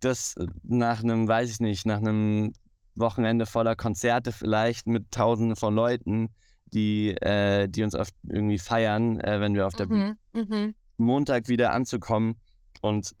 das 0.00 0.34
nach 0.62 1.02
einem, 1.02 1.28
weiß 1.28 1.50
ich 1.50 1.60
nicht, 1.60 1.86
nach 1.86 1.98
einem 1.98 2.52
Wochenende 2.94 3.46
voller 3.46 3.76
Konzerte 3.76 4.32
vielleicht 4.32 4.86
mit 4.86 5.10
Tausenden 5.10 5.56
von 5.56 5.74
Leuten, 5.74 6.30
die, 6.66 7.10
äh, 7.10 7.68
die 7.68 7.82
uns 7.82 7.94
oft 7.94 8.14
irgendwie 8.28 8.58
feiern, 8.58 9.20
äh, 9.20 9.40
wenn 9.40 9.54
wir 9.54 9.66
auf 9.66 9.74
der 9.74 9.86
mhm, 9.86 10.16
mhm. 10.32 10.74
Montag 10.96 11.48
wieder 11.48 11.72
anzukommen. 11.72 12.40
Und 12.80 13.14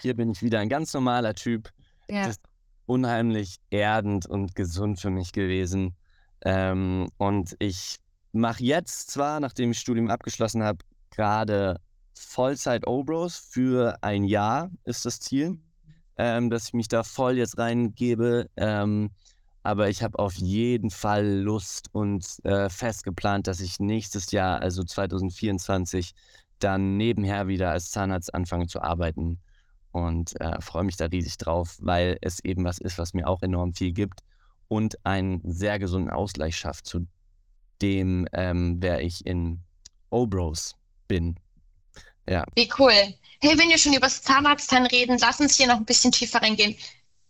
hier 0.00 0.14
bin 0.14 0.30
ich 0.30 0.42
wieder 0.42 0.60
ein 0.60 0.68
ganz 0.68 0.92
normaler 0.94 1.34
Typ. 1.34 1.70
Ja. 2.08 2.26
Das 2.26 2.36
ist 2.36 2.42
unheimlich 2.86 3.56
erdend 3.70 4.26
und 4.26 4.54
gesund 4.54 5.00
für 5.00 5.10
mich 5.10 5.32
gewesen. 5.32 5.94
Ähm, 6.44 7.08
und 7.18 7.56
ich 7.58 7.98
mache 8.32 8.62
jetzt 8.62 9.10
zwar, 9.10 9.40
nachdem 9.40 9.72
ich 9.72 9.78
Studium 9.78 10.10
abgeschlossen 10.10 10.62
habe, 10.62 10.78
gerade 11.10 11.80
Vollzeit 12.14 12.86
Obros 12.86 13.36
für 13.36 13.98
ein 14.02 14.24
Jahr 14.24 14.70
ist 14.84 15.04
das 15.04 15.20
Ziel, 15.20 15.58
ähm, 16.16 16.50
dass 16.50 16.68
ich 16.68 16.72
mich 16.74 16.88
da 16.88 17.02
voll 17.02 17.36
jetzt 17.36 17.58
reingebe. 17.58 18.48
Ähm, 18.56 19.10
aber 19.62 19.88
ich 19.88 20.02
habe 20.02 20.18
auf 20.18 20.34
jeden 20.34 20.90
Fall 20.90 21.26
Lust 21.26 21.88
und 21.92 22.24
äh, 22.44 22.70
fest 22.70 23.04
geplant, 23.04 23.46
dass 23.46 23.60
ich 23.60 23.80
nächstes 23.80 24.30
Jahr, 24.30 24.60
also 24.60 24.82
2024, 24.82 26.14
dann 26.58 26.96
nebenher 26.96 27.48
wieder 27.48 27.70
als 27.70 27.90
Zahnarzt 27.90 28.34
anfange 28.34 28.66
zu 28.66 28.80
arbeiten. 28.80 29.38
Und 30.06 30.40
äh, 30.40 30.60
freue 30.60 30.84
mich 30.84 30.96
da 30.96 31.06
riesig 31.06 31.38
drauf, 31.38 31.76
weil 31.80 32.18
es 32.20 32.40
eben 32.44 32.64
was 32.64 32.78
ist, 32.78 32.98
was 32.98 33.14
mir 33.14 33.26
auch 33.26 33.42
enorm 33.42 33.74
viel 33.74 33.92
gibt 33.92 34.20
und 34.68 35.04
einen 35.04 35.40
sehr 35.44 35.78
gesunden 35.78 36.10
Ausgleich 36.10 36.56
schafft 36.56 36.86
zu 36.86 37.06
dem, 37.82 38.26
ähm, 38.32 38.76
wer 38.80 39.00
ich 39.00 39.26
in 39.26 39.60
Obros 40.10 40.74
bin. 41.06 41.38
Ja. 42.28 42.44
Wie 42.54 42.70
cool. 42.78 42.92
Hey, 43.40 43.56
wenn 43.56 43.70
wir 43.70 43.78
schon 43.78 43.92
über 43.94 44.06
das 44.06 44.22
Zahnarztsein 44.22 44.86
reden, 44.86 45.18
lass 45.18 45.40
uns 45.40 45.56
hier 45.56 45.66
noch 45.66 45.76
ein 45.76 45.84
bisschen 45.84 46.12
tiefer 46.12 46.42
reingehen. 46.42 46.76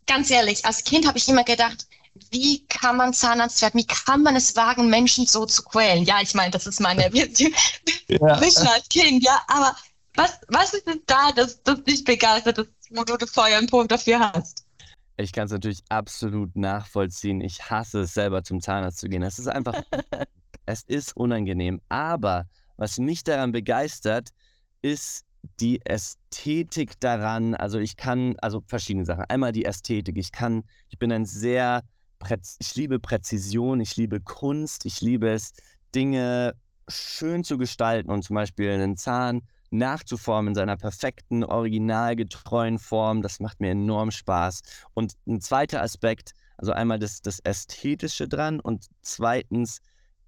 Ganz 0.06 0.30
ehrlich, 0.30 0.64
als 0.64 0.82
Kind 0.84 1.06
habe 1.06 1.18
ich 1.18 1.28
immer 1.28 1.44
gedacht, 1.44 1.86
wie 2.30 2.66
kann 2.66 2.96
man 2.96 3.12
Zahnarzt 3.12 3.62
werden? 3.62 3.78
Wie 3.78 3.86
kann 3.86 4.22
man 4.22 4.34
es 4.34 4.56
wagen, 4.56 4.90
Menschen 4.90 5.26
so 5.26 5.46
zu 5.46 5.62
quälen? 5.62 6.04
Ja, 6.04 6.20
ich 6.20 6.34
meine, 6.34 6.50
das 6.50 6.66
ist 6.66 6.80
meine 6.80 7.12
Vision 7.12 7.52
als 8.68 8.88
Kind, 8.88 9.22
ja, 9.22 9.40
aber 9.46 9.76
was, 10.18 10.40
was 10.48 10.74
ist 10.74 10.88
es 10.88 10.98
da, 11.06 11.32
dass 11.32 11.62
das 11.62 11.82
dich 11.84 12.04
begeistert, 12.04 12.58
dass, 12.58 12.66
du 12.90 13.26
Feuer 13.26 13.60
und 13.60 13.70
Punkt 13.70 13.92
dafür 13.92 14.18
hast? 14.18 14.66
Ich 15.16 15.32
kann 15.32 15.46
es 15.46 15.52
natürlich 15.52 15.82
absolut 15.88 16.54
nachvollziehen. 16.56 17.40
Ich 17.40 17.70
hasse 17.70 18.00
es 18.00 18.14
selber 18.14 18.42
zum 18.42 18.60
Zahnarzt 18.60 18.98
zu 18.98 19.08
gehen. 19.08 19.22
Es 19.22 19.38
ist 19.38 19.48
einfach, 19.48 19.80
es 20.66 20.82
ist 20.82 21.16
unangenehm. 21.16 21.80
Aber 21.88 22.46
was 22.76 22.98
mich 22.98 23.24
daran 23.24 23.52
begeistert, 23.52 24.30
ist 24.82 25.24
die 25.60 25.80
Ästhetik 25.84 26.98
daran. 27.00 27.54
Also 27.54 27.78
ich 27.78 27.96
kann, 27.96 28.36
also 28.40 28.62
verschiedene 28.66 29.04
Sachen. 29.04 29.24
Einmal 29.28 29.52
die 29.52 29.64
Ästhetik. 29.64 30.16
Ich 30.18 30.32
kann, 30.32 30.64
ich 30.88 30.98
bin 30.98 31.12
ein 31.12 31.26
sehr, 31.26 31.82
ich 32.58 32.74
liebe 32.74 32.98
Präzision, 32.98 33.80
ich 33.80 33.96
liebe 33.96 34.20
Kunst, 34.20 34.84
ich 34.84 35.00
liebe 35.00 35.30
es, 35.30 35.52
Dinge 35.94 36.54
schön 36.88 37.44
zu 37.44 37.58
gestalten 37.58 38.10
und 38.10 38.22
zum 38.22 38.34
Beispiel 38.34 38.70
einen 38.70 38.96
Zahn 38.96 39.42
nachzuformen 39.70 40.48
in 40.48 40.54
seiner 40.54 40.76
perfekten, 40.76 41.44
originalgetreuen 41.44 42.78
Form. 42.78 43.22
Das 43.22 43.40
macht 43.40 43.60
mir 43.60 43.70
enorm 43.70 44.10
Spaß. 44.10 44.62
Und 44.94 45.14
ein 45.26 45.40
zweiter 45.40 45.82
Aspekt, 45.82 46.32
also 46.56 46.72
einmal 46.72 46.98
das, 46.98 47.22
das 47.22 47.40
Ästhetische 47.40 48.28
dran 48.28 48.60
und 48.60 48.88
zweitens 49.02 49.80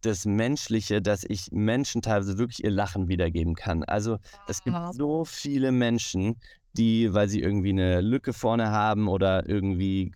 das 0.02 0.24
Menschliche, 0.24 1.02
dass 1.02 1.24
ich 1.24 1.52
Menschen 1.52 2.02
teilweise 2.02 2.38
wirklich 2.38 2.64
ihr 2.64 2.70
Lachen 2.70 3.08
wiedergeben 3.08 3.54
kann. 3.54 3.84
Also 3.84 4.18
es 4.48 4.62
gibt 4.62 4.76
so 4.92 5.24
viele 5.24 5.72
Menschen, 5.72 6.40
die, 6.74 7.12
weil 7.12 7.28
sie 7.28 7.40
irgendwie 7.40 7.70
eine 7.70 8.00
Lücke 8.00 8.32
vorne 8.32 8.70
haben 8.70 9.08
oder 9.08 9.48
irgendwie 9.48 10.12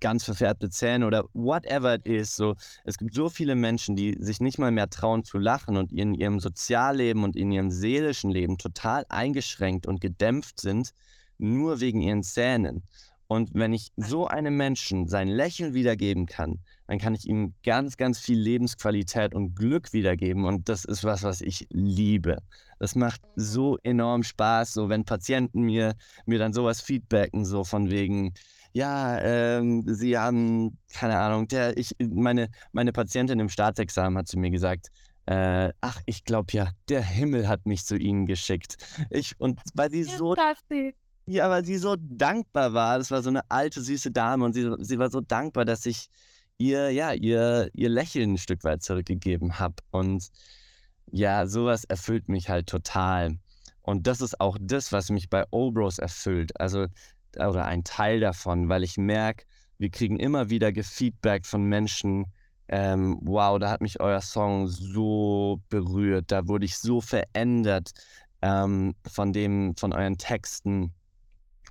ganz 0.00 0.24
verfärbte 0.24 0.70
Zähne 0.70 1.06
oder 1.06 1.24
whatever 1.32 1.94
it 1.94 2.06
is. 2.06 2.36
So, 2.36 2.54
es 2.84 2.96
gibt 2.98 3.14
so 3.14 3.28
viele 3.28 3.54
Menschen, 3.54 3.96
die 3.96 4.16
sich 4.20 4.40
nicht 4.40 4.58
mal 4.58 4.70
mehr 4.70 4.88
trauen 4.88 5.24
zu 5.24 5.38
lachen 5.38 5.76
und 5.76 5.92
in 5.92 6.14
ihrem 6.14 6.40
Sozialleben 6.40 7.24
und 7.24 7.36
in 7.36 7.50
ihrem 7.50 7.70
seelischen 7.70 8.30
Leben 8.30 8.58
total 8.58 9.04
eingeschränkt 9.08 9.86
und 9.86 10.00
gedämpft 10.00 10.60
sind, 10.60 10.90
nur 11.38 11.80
wegen 11.80 12.00
ihren 12.00 12.22
Zähnen. 12.22 12.82
Und 13.26 13.50
wenn 13.54 13.72
ich 13.72 13.92
so 13.96 14.26
einem 14.26 14.56
Menschen 14.56 15.06
sein 15.06 15.28
Lächeln 15.28 15.72
wiedergeben 15.72 16.26
kann, 16.26 16.58
dann 16.90 16.98
kann 16.98 17.14
ich 17.14 17.24
ihm 17.28 17.54
ganz, 17.62 17.96
ganz 17.96 18.18
viel 18.18 18.36
Lebensqualität 18.36 19.32
und 19.32 19.54
Glück 19.54 19.92
wiedergeben. 19.92 20.44
Und 20.44 20.68
das 20.68 20.84
ist 20.84 21.04
was, 21.04 21.22
was 21.22 21.40
ich 21.40 21.68
liebe. 21.70 22.38
Das 22.80 22.96
macht 22.96 23.20
so 23.36 23.78
enorm 23.84 24.24
Spaß, 24.24 24.72
so 24.72 24.88
wenn 24.88 25.04
Patienten 25.04 25.62
mir, 25.62 25.94
mir 26.26 26.40
dann 26.40 26.52
sowas 26.52 26.80
feedbacken, 26.80 27.44
so 27.44 27.62
von 27.62 27.90
wegen, 27.90 28.34
ja, 28.72 29.20
ähm, 29.20 29.84
sie 29.86 30.18
haben, 30.18 30.78
keine 30.92 31.16
Ahnung, 31.16 31.46
der, 31.46 31.76
ich, 31.76 31.94
meine, 32.00 32.48
meine 32.72 32.90
Patientin 32.92 33.38
im 33.38 33.50
Staatsexamen 33.50 34.18
hat 34.18 34.26
zu 34.26 34.36
mir 34.36 34.50
gesagt, 34.50 34.88
äh, 35.26 35.72
ach, 35.80 36.00
ich 36.06 36.24
glaube 36.24 36.52
ja, 36.54 36.70
der 36.88 37.04
Himmel 37.04 37.46
hat 37.46 37.66
mich 37.66 37.84
zu 37.84 37.96
ihnen 37.96 38.26
geschickt. 38.26 38.78
Ich, 39.10 39.38
und 39.38 39.60
weil 39.74 39.92
sie 39.92 40.02
so. 40.02 40.34
Ja, 41.26 41.48
weil 41.50 41.64
sie 41.64 41.76
so 41.76 41.94
dankbar 42.00 42.72
war. 42.72 42.98
Das 42.98 43.12
war 43.12 43.22
so 43.22 43.28
eine 43.30 43.48
alte, 43.48 43.80
süße 43.80 44.10
Dame 44.10 44.44
und 44.44 44.54
sie, 44.54 44.68
sie 44.80 44.98
war 44.98 45.08
so 45.08 45.20
dankbar, 45.20 45.64
dass 45.64 45.86
ich 45.86 46.08
ihr, 46.60 46.90
ja, 46.90 47.12
ihr, 47.12 47.70
ihr 47.72 47.88
Lächeln 47.88 48.34
ein 48.34 48.38
Stück 48.38 48.62
weit 48.64 48.82
zurückgegeben 48.82 49.58
habe. 49.58 49.76
Und 49.90 50.30
ja, 51.10 51.46
sowas 51.46 51.84
erfüllt 51.84 52.28
mich 52.28 52.48
halt 52.48 52.68
total. 52.68 53.38
Und 53.82 54.06
das 54.06 54.20
ist 54.20 54.40
auch 54.40 54.58
das, 54.60 54.92
was 54.92 55.10
mich 55.10 55.30
bei 55.30 55.44
Obros 55.50 55.98
erfüllt. 55.98 56.58
Also, 56.60 56.86
oder 57.36 57.64
ein 57.64 57.84
Teil 57.84 58.20
davon, 58.20 58.68
weil 58.68 58.84
ich 58.84 58.98
merke, 58.98 59.44
wir 59.78 59.90
kriegen 59.90 60.18
immer 60.18 60.50
wieder 60.50 60.72
Feedback 60.84 61.46
von 61.46 61.64
Menschen, 61.64 62.26
ähm, 62.68 63.18
wow, 63.22 63.58
da 63.58 63.70
hat 63.70 63.80
mich 63.80 63.98
euer 64.00 64.20
Song 64.20 64.68
so 64.68 65.60
berührt, 65.70 66.30
da 66.30 66.46
wurde 66.46 66.66
ich 66.66 66.76
so 66.78 67.00
verändert 67.00 67.92
ähm, 68.42 68.94
von 69.10 69.32
dem, 69.32 69.74
von 69.76 69.92
euren 69.92 70.18
Texten. 70.18 70.92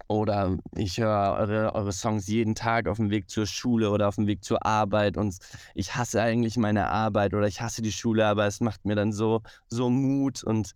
Oder 0.10 0.58
ich 0.76 0.98
höre 0.98 1.36
eure, 1.38 1.76
eure 1.76 1.92
Songs 1.94 2.26
jeden 2.28 2.56
Tag 2.56 2.88
auf 2.88 2.98
dem 2.98 3.12
Weg 3.12 3.30
zur 3.30 3.46
Schule 3.46 3.92
oder 3.92 4.08
auf 4.08 4.16
dem 4.16 4.26
Weg 4.26 4.44
zur 4.44 4.66
Arbeit 4.66 5.18
und 5.18 5.38
ich 5.76 5.96
hasse 5.96 6.20
eigentlich 6.20 6.58
meine 6.58 6.88
Arbeit 6.88 7.36
oder 7.36 7.46
ich 7.48 7.62
hasse 7.62 7.84
die 7.84 7.92
Schule, 7.92 8.26
aber 8.26 8.48
es 8.48 8.60
macht 8.60 8.86
mir 8.86 8.96
dann 8.96 9.14
so, 9.14 9.44
so 9.68 9.92
Mut 9.92 10.44
und 10.44 10.74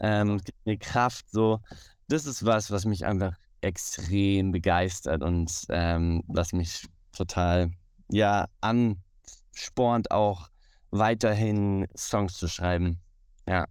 ähm, 0.00 0.36
gibt 0.44 0.66
mir 0.66 0.76
Kraft. 0.76 1.30
So, 1.30 1.60
das 2.08 2.26
ist 2.26 2.44
was, 2.44 2.70
was 2.70 2.84
mich 2.84 3.06
einfach 3.06 3.32
extrem 3.62 4.52
begeistert 4.52 5.22
und 5.22 5.50
ähm, 5.70 6.22
was 6.26 6.52
mich 6.52 6.86
total 7.12 7.70
ja 8.10 8.48
anspornt, 8.60 10.10
auch 10.10 10.50
weiterhin 10.90 11.86
Songs 11.96 12.34
zu 12.36 12.48
schreiben. 12.48 13.00
Ja. 13.48 13.64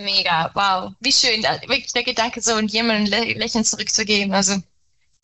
Mega, 0.00 0.50
wow, 0.54 0.92
wie 1.00 1.12
schön, 1.12 1.42
wirklich 1.42 1.92
der 1.92 2.02
Gedanke, 2.02 2.40
so 2.40 2.54
und 2.54 2.72
jemandem 2.72 3.12
ein 3.12 3.36
Lächeln 3.36 3.64
zurückzugeben. 3.64 4.32
Also, 4.32 4.54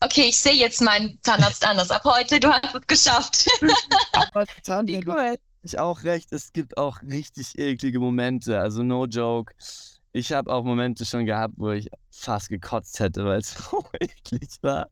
okay, 0.00 0.26
ich 0.28 0.38
sehe 0.38 0.52
jetzt 0.52 0.82
meinen 0.82 1.18
Zahnarzt 1.22 1.66
anders. 1.66 1.90
Ab 1.90 2.04
heute, 2.04 2.38
du 2.38 2.52
hast 2.52 2.74
es 2.74 2.86
geschafft. 2.86 3.46
Aber 4.12 4.44
Zahnarzt, 4.62 5.06
cool. 5.06 5.38
ich 5.62 5.78
auch 5.78 6.04
recht, 6.04 6.32
es 6.32 6.52
gibt 6.52 6.76
auch 6.76 7.00
richtig 7.02 7.58
eklige 7.58 7.98
Momente. 7.98 8.60
Also, 8.60 8.82
no 8.82 9.06
joke. 9.06 9.54
Ich 10.12 10.32
habe 10.32 10.52
auch 10.52 10.64
Momente 10.64 11.06
schon 11.06 11.24
gehabt, 11.24 11.54
wo 11.56 11.70
ich 11.70 11.88
fast 12.10 12.50
gekotzt 12.50 13.00
hätte, 13.00 13.24
weil 13.24 13.38
es 13.38 13.54
so 13.70 13.84
eklig 14.00 14.50
war. 14.60 14.88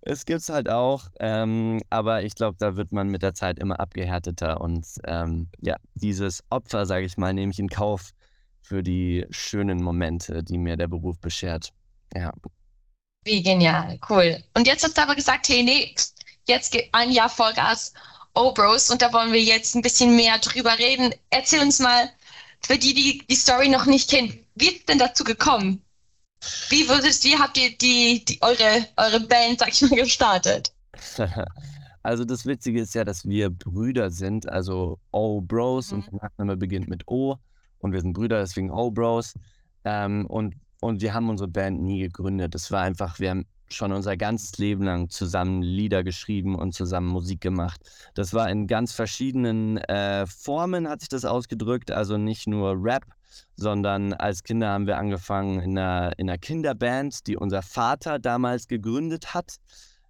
Es 0.00 0.24
gibt 0.24 0.40
es 0.40 0.48
halt 0.48 0.68
auch, 0.68 1.04
ähm, 1.20 1.80
aber 1.90 2.22
ich 2.24 2.34
glaube, 2.34 2.56
da 2.58 2.76
wird 2.76 2.90
man 2.90 3.08
mit 3.08 3.22
der 3.22 3.34
Zeit 3.34 3.58
immer 3.58 3.78
abgehärteter 3.78 4.60
und 4.60 4.86
ähm, 5.04 5.48
ja, 5.60 5.76
dieses 5.94 6.42
Opfer, 6.50 6.86
sage 6.86 7.06
ich 7.06 7.16
mal, 7.16 7.34
nehme 7.34 7.52
ich 7.52 7.58
in 7.58 7.68
Kauf, 7.68 8.12
für 8.66 8.82
die 8.82 9.24
schönen 9.30 9.80
Momente, 9.80 10.42
die 10.42 10.58
mir 10.58 10.76
der 10.76 10.88
Beruf 10.88 11.18
beschert. 11.20 11.72
Ja. 12.14 12.32
Wie 13.24 13.42
genial, 13.42 13.98
cool. 14.10 14.42
Und 14.54 14.66
jetzt 14.66 14.82
hast 14.82 14.98
du 14.98 15.02
aber 15.02 15.14
gesagt, 15.14 15.48
hey, 15.48 15.62
nee, 15.62 15.94
jetzt 16.48 16.76
ein 16.92 17.12
Jahr 17.12 17.28
Vollgas, 17.28 17.92
oh 18.34 18.52
Bros, 18.52 18.90
und 18.90 19.02
da 19.02 19.12
wollen 19.12 19.32
wir 19.32 19.42
jetzt 19.42 19.76
ein 19.76 19.82
bisschen 19.82 20.16
mehr 20.16 20.38
drüber 20.38 20.78
reden. 20.78 21.14
Erzähl 21.30 21.60
uns 21.60 21.78
mal, 21.78 22.10
für 22.60 22.76
die, 22.76 22.94
die 22.94 23.24
die 23.28 23.34
Story 23.36 23.68
noch 23.68 23.86
nicht 23.86 24.10
kennen, 24.10 24.36
wie 24.56 24.68
ist 24.68 24.88
denn 24.88 24.98
dazu 24.98 25.22
gekommen? 25.22 25.80
Wie 26.68 26.88
würdest, 26.88 27.24
wie 27.24 27.36
habt 27.36 27.56
ihr 27.58 27.76
die, 27.78 28.24
die 28.24 28.42
eure, 28.42 28.86
eure 28.96 29.20
Band, 29.20 29.60
sag 29.60 29.68
ich 29.68 29.82
mal, 29.82 29.96
gestartet? 29.96 30.72
Also 32.02 32.24
das 32.24 32.46
Witzige 32.46 32.82
ist 32.82 32.94
ja, 32.94 33.02
dass 33.02 33.24
wir 33.24 33.50
Brüder 33.50 34.12
sind, 34.12 34.48
also 34.48 35.00
O 35.10 35.40
Bros 35.40 35.90
mhm. 35.90 35.98
und 35.98 36.06
der 36.06 36.20
Nachname 36.22 36.56
beginnt 36.56 36.86
mit 36.86 37.08
O 37.08 37.36
und 37.78 37.92
wir 37.92 38.00
sind 38.00 38.12
Brüder, 38.12 38.40
deswegen 38.40 38.70
O 38.70 38.90
Bros. 38.90 39.34
Ähm, 39.84 40.26
und, 40.26 40.54
und 40.80 41.00
wir 41.00 41.14
haben 41.14 41.28
unsere 41.28 41.48
Band 41.48 41.80
nie 41.80 42.00
gegründet. 42.00 42.54
Das 42.54 42.70
war 42.70 42.82
einfach, 42.82 43.18
wir 43.20 43.30
haben 43.30 43.46
schon 43.68 43.92
unser 43.92 44.16
ganzes 44.16 44.58
Leben 44.58 44.84
lang 44.84 45.10
zusammen 45.10 45.62
Lieder 45.62 46.04
geschrieben 46.04 46.54
und 46.54 46.72
zusammen 46.72 47.08
Musik 47.08 47.40
gemacht. 47.40 47.80
Das 48.14 48.32
war 48.32 48.48
in 48.50 48.66
ganz 48.66 48.92
verschiedenen 48.92 49.78
äh, 49.78 50.26
Formen, 50.26 50.88
hat 50.88 51.00
sich 51.00 51.08
das 51.08 51.24
ausgedrückt. 51.24 51.90
Also 51.90 52.16
nicht 52.16 52.46
nur 52.46 52.76
Rap, 52.78 53.04
sondern 53.56 54.12
als 54.12 54.42
Kinder 54.42 54.68
haben 54.68 54.86
wir 54.86 54.98
angefangen 54.98 55.60
in 55.60 55.78
einer, 55.78 56.12
in 56.18 56.28
einer 56.28 56.38
Kinderband, 56.38 57.26
die 57.26 57.36
unser 57.36 57.62
Vater 57.62 58.18
damals 58.18 58.68
gegründet 58.68 59.34
hat. 59.34 59.56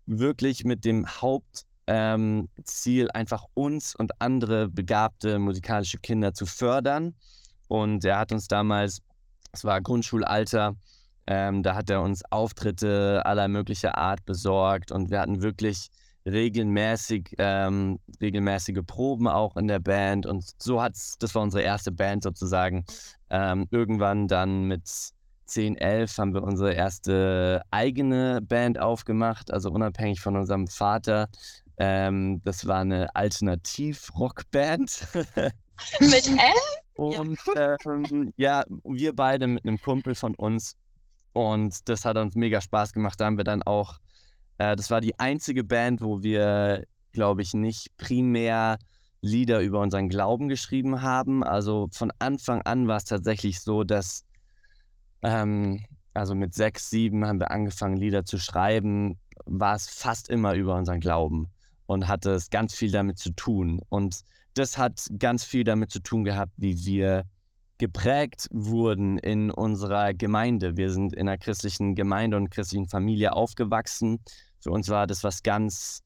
Wirklich 0.06 0.64
mit 0.64 0.84
dem 0.84 1.06
Hauptziel, 1.06 1.64
ähm, 1.86 3.10
einfach 3.14 3.44
uns 3.54 3.96
und 3.96 4.20
andere 4.20 4.68
begabte 4.68 5.38
musikalische 5.38 5.98
Kinder 5.98 6.34
zu 6.34 6.46
fördern. 6.46 7.14
Und 7.68 8.04
er 8.04 8.18
hat 8.18 8.32
uns 8.32 8.48
damals, 8.48 9.02
es 9.52 9.64
war 9.64 9.80
Grundschulalter, 9.80 10.74
ähm, 11.26 11.62
da 11.62 11.74
hat 11.74 11.90
er 11.90 12.02
uns 12.02 12.22
Auftritte 12.30 13.22
aller 13.24 13.48
möglicher 13.48 13.98
Art 13.98 14.24
besorgt 14.24 14.92
und 14.92 15.10
wir 15.10 15.20
hatten 15.20 15.42
wirklich 15.42 15.90
regelmäßig 16.24 17.34
ähm, 17.38 17.98
regelmäßige 18.20 18.80
Proben 18.86 19.28
auch 19.28 19.56
in 19.56 19.68
der 19.68 19.78
Band 19.78 20.26
und 20.26 20.44
so 20.58 20.82
hat's, 20.82 21.16
das 21.18 21.34
war 21.34 21.42
unsere 21.42 21.62
erste 21.62 21.92
Band 21.92 22.24
sozusagen. 22.24 22.84
Ähm, 23.30 23.66
irgendwann 23.70 24.28
dann 24.28 24.64
mit 24.64 24.88
10, 25.46 25.76
11 25.76 26.18
haben 26.18 26.34
wir 26.34 26.42
unsere 26.42 26.72
erste 26.74 27.62
eigene 27.70 28.40
Band 28.42 28.78
aufgemacht, 28.78 29.52
also 29.52 29.70
unabhängig 29.70 30.20
von 30.20 30.36
unserem 30.36 30.66
Vater. 30.66 31.28
Ähm, 31.78 32.40
das 32.44 32.66
war 32.66 32.80
eine 32.80 33.14
Alternativ-Rockband. 33.14 35.06
mit 36.00 36.26
elf? 36.28 36.75
Und 36.96 37.38
ja. 37.54 37.76
Ähm, 37.86 38.32
ja, 38.36 38.64
wir 38.84 39.14
beide 39.14 39.46
mit 39.46 39.64
einem 39.64 39.80
Kumpel 39.80 40.14
von 40.14 40.34
uns 40.34 40.76
und 41.32 41.88
das 41.88 42.04
hat 42.04 42.16
uns 42.16 42.34
mega 42.34 42.60
Spaß 42.60 42.92
gemacht. 42.94 43.20
Da 43.20 43.26
haben 43.26 43.36
wir 43.36 43.44
dann 43.44 43.62
auch, 43.62 43.98
äh, 44.58 44.74
das 44.74 44.90
war 44.90 45.00
die 45.02 45.18
einzige 45.18 45.64
Band, 45.64 46.00
wo 46.00 46.22
wir, 46.22 46.84
glaube 47.12 47.42
ich, 47.42 47.52
nicht 47.52 47.94
primär 47.98 48.78
Lieder 49.20 49.60
über 49.60 49.80
unseren 49.80 50.08
Glauben 50.08 50.48
geschrieben 50.48 51.02
haben. 51.02 51.44
Also 51.44 51.88
von 51.92 52.10
Anfang 52.18 52.62
an 52.62 52.88
war 52.88 52.96
es 52.96 53.04
tatsächlich 53.04 53.60
so, 53.60 53.84
dass, 53.84 54.24
ähm, 55.22 55.84
also 56.14 56.34
mit 56.34 56.54
sechs, 56.54 56.88
sieben 56.88 57.26
haben 57.26 57.40
wir 57.40 57.50
angefangen, 57.50 57.96
Lieder 57.96 58.24
zu 58.24 58.38
schreiben, 58.38 59.18
war 59.44 59.74
es 59.74 59.88
fast 59.88 60.30
immer 60.30 60.54
über 60.54 60.74
unseren 60.74 61.00
Glauben 61.00 61.48
und 61.84 62.08
hatte 62.08 62.30
es 62.30 62.48
ganz 62.48 62.74
viel 62.74 62.90
damit 62.90 63.18
zu 63.18 63.30
tun. 63.32 63.82
Und 63.90 64.22
das 64.56 64.78
hat 64.78 65.06
ganz 65.18 65.44
viel 65.44 65.64
damit 65.64 65.90
zu 65.90 66.00
tun 66.00 66.24
gehabt, 66.24 66.52
wie 66.56 66.84
wir 66.86 67.24
geprägt 67.78 68.48
wurden 68.50 69.18
in 69.18 69.50
unserer 69.50 70.14
Gemeinde. 70.14 70.76
Wir 70.76 70.90
sind 70.90 71.12
in 71.12 71.28
einer 71.28 71.36
christlichen 71.36 71.94
Gemeinde 71.94 72.38
und 72.38 72.50
christlichen 72.50 72.88
Familie 72.88 73.34
aufgewachsen. 73.34 74.18
Für 74.60 74.70
uns 74.70 74.88
war 74.88 75.06
das 75.06 75.22
was 75.22 75.42
ganz 75.42 76.02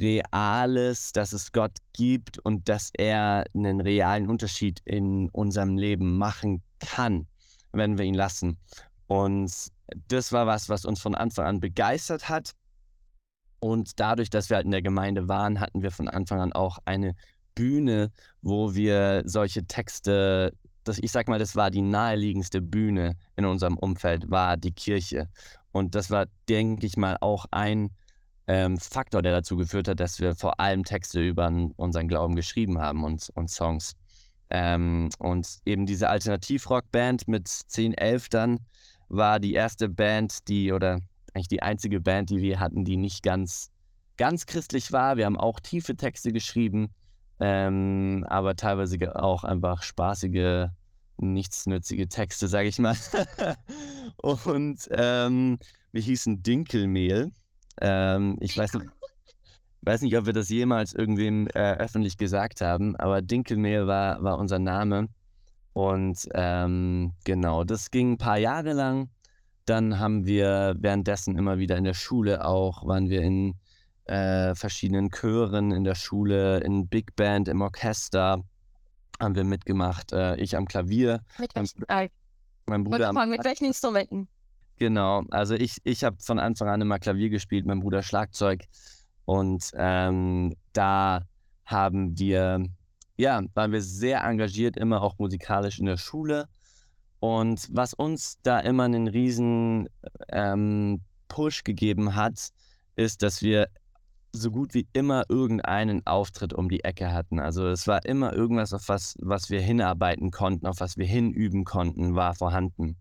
Reales, 0.00 1.12
dass 1.12 1.32
es 1.32 1.52
Gott 1.52 1.78
gibt 1.92 2.40
und 2.40 2.68
dass 2.68 2.90
er 2.96 3.44
einen 3.54 3.80
realen 3.80 4.28
Unterschied 4.28 4.80
in 4.84 5.28
unserem 5.30 5.76
Leben 5.78 6.18
machen 6.18 6.62
kann, 6.80 7.28
wenn 7.70 7.96
wir 7.96 8.04
ihn 8.04 8.14
lassen. 8.14 8.58
Und 9.06 9.52
das 10.08 10.32
war 10.32 10.48
was, 10.48 10.68
was 10.68 10.84
uns 10.84 11.00
von 11.00 11.14
Anfang 11.14 11.46
an 11.46 11.60
begeistert 11.60 12.28
hat. 12.28 12.54
Und 13.60 14.00
dadurch, 14.00 14.30
dass 14.30 14.50
wir 14.50 14.56
halt 14.56 14.66
in 14.66 14.72
der 14.72 14.82
Gemeinde 14.82 15.28
waren, 15.28 15.60
hatten 15.60 15.82
wir 15.82 15.92
von 15.92 16.08
Anfang 16.08 16.40
an 16.40 16.52
auch 16.52 16.78
eine 16.84 17.14
Bühne, 17.58 18.12
wo 18.40 18.74
wir 18.76 19.22
solche 19.26 19.66
Texte 19.66 20.52
das, 20.84 20.98
ich 20.98 21.12
sag 21.12 21.28
mal, 21.28 21.38
das 21.38 21.54
war 21.54 21.70
die 21.70 21.82
naheliegendste 21.82 22.60
Bühne 22.60 23.16
in 23.36 23.44
unserem 23.44 23.76
Umfeld, 23.76 24.30
war 24.30 24.56
die 24.56 24.72
Kirche. 24.72 25.28
Und 25.70 25.94
das 25.94 26.10
war, 26.10 26.26
denke 26.48 26.86
ich 26.86 26.96
mal, 26.96 27.16
auch 27.20 27.46
ein 27.50 27.90
ähm, 28.46 28.78
Faktor, 28.78 29.22
der 29.22 29.32
dazu 29.32 29.56
geführt 29.56 29.88
hat, 29.88 30.00
dass 30.00 30.20
wir 30.20 30.34
vor 30.34 30.58
allem 30.58 30.84
Texte 30.84 31.20
über 31.20 31.52
unseren 31.76 32.08
Glauben 32.08 32.34
geschrieben 32.34 32.78
haben 32.78 33.04
und, 33.04 33.30
und 33.34 33.50
Songs. 33.50 33.96
Ähm, 34.50 35.10
und 35.18 35.58
eben 35.66 35.84
diese 35.84 36.08
Alternativrock-Band 36.08 37.28
mit 37.28 37.48
10, 37.48 37.92
11 37.92 38.28
dann 38.30 38.60
war 39.10 39.40
die 39.40 39.52
erste 39.52 39.88
Band, 39.88 40.48
die, 40.48 40.72
oder 40.72 41.00
eigentlich 41.34 41.48
die 41.48 41.62
einzige 41.62 42.00
Band, 42.00 42.30
die 42.30 42.40
wir 42.40 42.58
hatten, 42.60 42.84
die 42.84 42.96
nicht 42.96 43.22
ganz, 43.22 43.70
ganz 44.16 44.46
christlich 44.46 44.90
war. 44.92 45.18
Wir 45.18 45.26
haben 45.26 45.38
auch 45.38 45.60
tiefe 45.60 45.96
Texte 45.96 46.32
geschrieben, 46.32 46.94
ähm, 47.40 48.24
aber 48.28 48.56
teilweise 48.56 48.98
auch 49.16 49.44
einfach 49.44 49.82
spaßige 49.82 50.68
nichtsnützige 51.18 52.08
Texte, 52.08 52.48
sage 52.48 52.68
ich 52.68 52.78
mal. 52.78 52.96
und 54.22 54.88
ähm, 54.90 55.58
wir 55.92 56.02
hießen 56.02 56.42
Dinkelmehl. 56.42 57.32
Ähm, 57.80 58.36
ich 58.40 58.56
weiß 58.56 58.74
nicht, 58.74 58.86
weiß 59.82 60.02
nicht, 60.02 60.16
ob 60.16 60.26
wir 60.26 60.32
das 60.32 60.48
jemals 60.48 60.92
irgendwem 60.92 61.46
äh, 61.48 61.74
öffentlich 61.74 62.18
gesagt 62.18 62.60
haben, 62.60 62.96
aber 62.96 63.22
Dinkelmehl 63.22 63.86
war, 63.86 64.22
war 64.22 64.38
unser 64.38 64.58
Name. 64.58 65.08
Und 65.72 66.28
ähm, 66.34 67.12
genau, 67.24 67.64
das 67.64 67.90
ging 67.90 68.12
ein 68.12 68.18
paar 68.18 68.38
Jahre 68.38 68.72
lang. 68.72 69.10
Dann 69.64 69.98
haben 69.98 70.26
wir 70.26 70.74
währenddessen 70.78 71.36
immer 71.36 71.58
wieder 71.58 71.76
in 71.76 71.84
der 71.84 71.94
Schule 71.94 72.44
auch, 72.44 72.86
waren 72.86 73.10
wir 73.10 73.22
in 73.22 73.54
äh, 74.08 74.54
verschiedenen 74.54 75.10
Chören 75.10 75.70
in 75.70 75.84
der 75.84 75.94
Schule, 75.94 76.58
in 76.60 76.88
Big 76.88 77.14
Band, 77.16 77.48
im 77.48 77.60
Orchester 77.60 78.42
haben 79.20 79.34
wir 79.34 79.44
mitgemacht. 79.44 80.12
Äh, 80.12 80.36
ich 80.36 80.56
am 80.56 80.66
Klavier. 80.66 81.20
Mit, 81.38 81.54
welchen, 81.54 82.10
mein 82.66 82.84
Bruder 82.84 83.08
am, 83.08 83.30
mit 83.30 83.44
welchen 83.44 83.64
Instrumenten? 83.66 84.28
Genau, 84.76 85.24
also 85.30 85.54
ich, 85.54 85.78
ich 85.84 86.04
habe 86.04 86.16
von 86.20 86.38
Anfang 86.38 86.68
an 86.68 86.80
immer 86.80 86.98
Klavier 86.98 87.30
gespielt, 87.30 87.66
mein 87.66 87.80
Bruder 87.80 88.02
Schlagzeug. 88.02 88.64
Und 89.24 89.70
ähm, 89.74 90.54
da 90.72 91.22
haben 91.64 92.18
wir, 92.18 92.64
ja, 93.16 93.42
waren 93.54 93.72
wir 93.72 93.82
sehr 93.82 94.22
engagiert, 94.24 94.76
immer 94.76 95.02
auch 95.02 95.18
musikalisch 95.18 95.78
in 95.80 95.86
der 95.86 95.96
Schule. 95.96 96.48
Und 97.20 97.68
was 97.72 97.92
uns 97.92 98.38
da 98.42 98.60
immer 98.60 98.84
einen 98.84 99.08
riesen 99.08 99.88
ähm, 100.28 101.00
Push 101.26 101.64
gegeben 101.64 102.14
hat, 102.14 102.50
ist, 102.94 103.22
dass 103.22 103.42
wir 103.42 103.68
so 104.32 104.50
gut 104.50 104.74
wie 104.74 104.86
immer 104.92 105.24
irgendeinen 105.28 106.06
Auftritt 106.06 106.52
um 106.52 106.68
die 106.68 106.84
Ecke 106.84 107.12
hatten. 107.12 107.40
Also 107.40 107.66
es 107.68 107.86
war 107.86 108.04
immer 108.04 108.32
irgendwas, 108.32 108.72
auf 108.72 108.88
was, 108.88 109.16
was 109.20 109.50
wir 109.50 109.60
hinarbeiten 109.60 110.30
konnten, 110.30 110.66
auf 110.66 110.80
was 110.80 110.96
wir 110.96 111.06
hinüben 111.06 111.64
konnten, 111.64 112.14
war 112.14 112.34
vorhanden. 112.34 112.96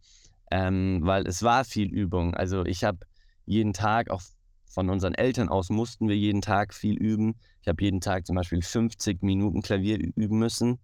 Ähm, 0.50 1.02
weil 1.04 1.28
es 1.28 1.44
war 1.44 1.66
viel 1.66 1.92
Übung. 1.92 2.34
Also 2.34 2.66
ich 2.66 2.84
habe 2.84 3.00
jeden 3.46 3.74
Tag, 3.74 4.10
auch 4.10 4.22
von 4.70 4.90
unseren 4.90 5.16
Eltern 5.16 5.50
aus 5.50 5.70
mussten 5.70 6.08
wir 6.08 6.16
jeden 6.16 6.42
Tag 6.42 6.74
viel 6.74 6.98
üben. 6.98 7.36
Ich 7.62 7.68
habe 7.68 7.84
jeden 7.84 8.00
Tag 8.02 8.26
zum 8.26 8.36
Beispiel 8.36 8.62
50 8.62 9.24
Minuten 9.24 9.62
Klavier 9.62 9.98
üben 10.16 10.40
müssen. 10.40 10.80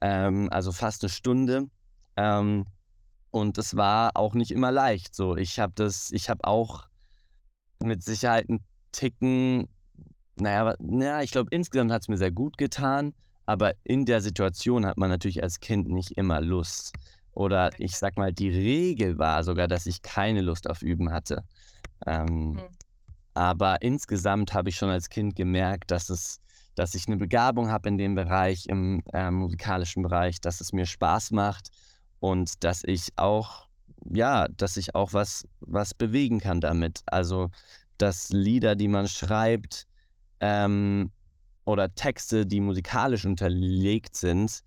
Ähm, 0.00 0.48
also 0.50 0.72
fast 0.72 1.02
eine 1.02 1.10
Stunde. 1.10 1.68
Ähm, 2.16 2.66
und 3.30 3.58
es 3.58 3.76
war 3.76 4.12
auch 4.14 4.34
nicht 4.34 4.50
immer 4.50 4.72
leicht. 4.72 5.14
So, 5.14 5.36
ich 5.36 5.58
habe 5.58 5.72
das, 5.74 6.10
ich 6.12 6.30
habe 6.30 6.44
auch 6.44 6.88
mit 7.82 8.02
Sicherheit 8.02 8.48
ein 8.48 8.64
Ticken, 8.92 9.68
naja, 10.36 10.74
naja 10.78 11.22
ich 11.22 11.30
glaube, 11.30 11.48
insgesamt 11.50 11.92
hat 11.92 12.02
es 12.02 12.08
mir 12.08 12.16
sehr 12.16 12.30
gut 12.30 12.58
getan, 12.58 13.14
aber 13.46 13.74
in 13.84 14.04
der 14.04 14.20
Situation 14.20 14.86
hat 14.86 14.96
man 14.96 15.10
natürlich 15.10 15.42
als 15.42 15.60
Kind 15.60 15.88
nicht 15.88 16.12
immer 16.12 16.40
Lust. 16.40 16.94
Oder 17.32 17.70
ich 17.78 17.96
sag 17.96 18.16
mal, 18.16 18.32
die 18.32 18.50
Regel 18.50 19.18
war 19.18 19.44
sogar, 19.44 19.68
dass 19.68 19.86
ich 19.86 20.02
keine 20.02 20.40
Lust 20.40 20.68
auf 20.68 20.82
Üben 20.82 21.12
hatte. 21.12 21.44
Ähm, 22.06 22.52
mhm. 22.52 22.60
Aber 23.34 23.82
insgesamt 23.82 24.54
habe 24.54 24.68
ich 24.68 24.76
schon 24.76 24.90
als 24.90 25.08
Kind 25.08 25.36
gemerkt, 25.36 25.90
dass 25.90 26.10
es, 26.10 26.40
dass 26.74 26.94
ich 26.94 27.06
eine 27.06 27.16
Begabung 27.16 27.70
habe 27.70 27.88
in 27.88 27.98
dem 27.98 28.14
Bereich, 28.14 28.66
im 28.66 29.02
äh, 29.12 29.30
musikalischen 29.30 30.02
Bereich, 30.02 30.40
dass 30.40 30.60
es 30.60 30.72
mir 30.72 30.86
Spaß 30.86 31.30
macht 31.30 31.70
und 32.18 32.64
dass 32.64 32.82
ich 32.84 33.08
auch, 33.16 33.66
ja, 34.04 34.48
dass 34.48 34.76
ich 34.76 34.94
auch 34.94 35.12
was, 35.12 35.46
was 35.60 35.94
bewegen 35.94 36.40
kann 36.40 36.60
damit. 36.60 37.02
Also 37.06 37.50
dass 38.02 38.30
Lieder, 38.30 38.76
die 38.76 38.88
man 38.88 39.08
schreibt, 39.08 39.86
ähm, 40.40 41.10
oder 41.64 41.94
Texte, 41.94 42.46
die 42.46 42.60
musikalisch 42.60 43.24
unterlegt 43.24 44.16
sind, 44.16 44.62